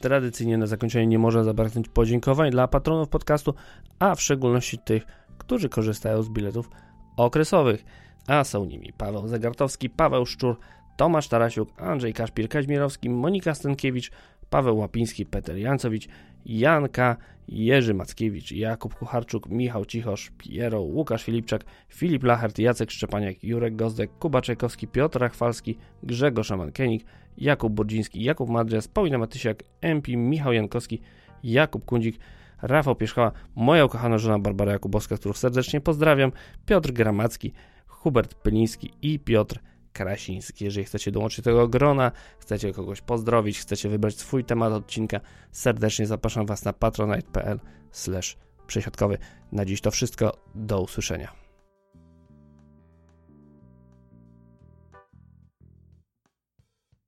Tradycyjnie 0.00 0.58
na 0.58 0.66
zakończenie 0.66 1.06
nie 1.06 1.18
może 1.18 1.44
zabraknąć 1.44 1.88
podziękowań 1.88 2.50
dla 2.50 2.68
patronów 2.68 3.08
podcastu, 3.08 3.54
a 3.98 4.14
w 4.14 4.22
szczególności 4.22 4.78
tych, 4.78 5.06
którzy 5.38 5.68
korzystają 5.68 6.22
z 6.22 6.28
biletów 6.28 6.70
okresowych, 7.16 7.84
a 8.26 8.44
są 8.44 8.64
nimi 8.64 8.92
Paweł 8.92 9.28
Zagartowski, 9.28 9.90
Paweł 9.90 10.26
Szczur, 10.26 10.56
Tomasz 11.02 11.28
Tarasiuk, 11.28 11.82
Andrzej 11.82 12.14
Kaszpir-Kaźmierowski, 12.14 13.10
Monika 13.10 13.54
Stankiewicz, 13.54 14.10
Paweł 14.50 14.76
Łapiński, 14.76 15.26
Peter 15.26 15.56
Jancowicz, 15.56 16.08
Janka, 16.46 17.16
Jerzy 17.48 17.94
Mackiewicz, 17.94 18.52
Jakub 18.52 18.94
Kucharczuk, 18.94 19.48
Michał 19.48 19.84
Cichosz, 19.84 20.30
Piero, 20.38 20.80
Łukasz 20.80 21.24
Filipczak, 21.24 21.64
Filip 21.88 22.24
Lachert, 22.24 22.58
Jacek 22.58 22.90
Szczepaniak, 22.90 23.44
Jurek 23.44 23.76
Gozdek, 23.76 24.10
Kuba 24.18 24.42
Czajkowski, 24.42 24.88
Piotr 24.88 25.20
Rachwalski, 25.20 25.78
Grzegorz 26.02 26.46
Szaman-Kenik, 26.46 27.04
Jakub 27.38 27.72
Burdziński, 27.72 28.22
Jakub 28.22 28.48
Madrias, 28.50 28.88
Paulina 28.88 29.18
Matysiak, 29.18 29.62
MP, 29.80 30.16
Michał 30.16 30.52
Jankowski, 30.52 31.00
Jakub 31.42 31.84
Kundzik, 31.84 32.18
Rafał 32.62 32.96
Pierzchała, 32.96 33.32
moja 33.54 33.84
ukochana 33.84 34.18
żona 34.18 34.38
Barbara 34.38 34.72
Jakubowska, 34.72 35.16
którą 35.16 35.32
serdecznie 35.32 35.80
pozdrawiam, 35.80 36.32
Piotr 36.66 36.92
Gramacki, 36.92 37.52
Hubert 37.86 38.34
Pyliński 38.34 38.90
i 39.02 39.18
Piotr 39.18 39.58
Krasiński. 39.92 40.64
Jeżeli 40.64 40.84
chcecie 40.84 41.10
dołączyć 41.10 41.38
do 41.38 41.50
tego 41.50 41.68
grona, 41.68 42.12
chcecie 42.38 42.72
kogoś 42.72 43.00
pozdrowić, 43.00 43.60
chcecie 43.60 43.88
wybrać 43.88 44.14
swój 44.14 44.44
temat 44.44 44.72
odcinka, 44.72 45.20
serdecznie 45.52 46.06
zapraszam 46.06 46.46
Was 46.46 46.64
na 46.64 46.72
patronite.pl 46.72 47.60
przesiadkowy. 48.66 49.18
Na 49.52 49.64
dziś 49.64 49.80
to 49.80 49.90
wszystko. 49.90 50.36
Do 50.54 50.80
usłyszenia. 50.80 51.41